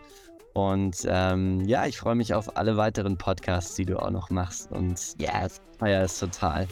Und 0.59 1.07
ähm, 1.07 1.65
ja, 1.65 1.85
ich 1.85 1.97
freue 1.97 2.15
mich 2.15 2.33
auf 2.33 2.57
alle 2.57 2.75
weiteren 2.75 3.17
Podcasts, 3.17 3.75
die 3.75 3.85
du 3.85 3.97
auch 3.97 4.11
noch 4.11 4.29
machst. 4.29 4.69
Und 4.71 4.99
ja, 5.17 5.41
yeah, 5.41 5.47
feier 5.77 6.03
ist 6.03 6.19
total. 6.19 6.67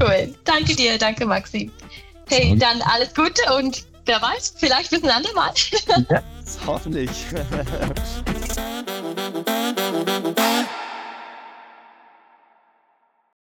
Cool. 0.00 0.34
Danke 0.44 0.76
dir, 0.76 0.98
danke 0.98 1.26
Maxi. 1.26 1.70
Hey, 2.28 2.52
und? 2.52 2.62
dann 2.62 2.82
alles 2.82 3.14
Gute 3.14 3.40
und 3.56 3.86
wer 4.04 4.20
weiß, 4.20 4.54
vielleicht 4.56 4.90
bis 4.90 5.02
ein 5.02 5.10
andermal. 5.10 5.52
ja, 6.10 6.22
hoffentlich. 6.66 7.10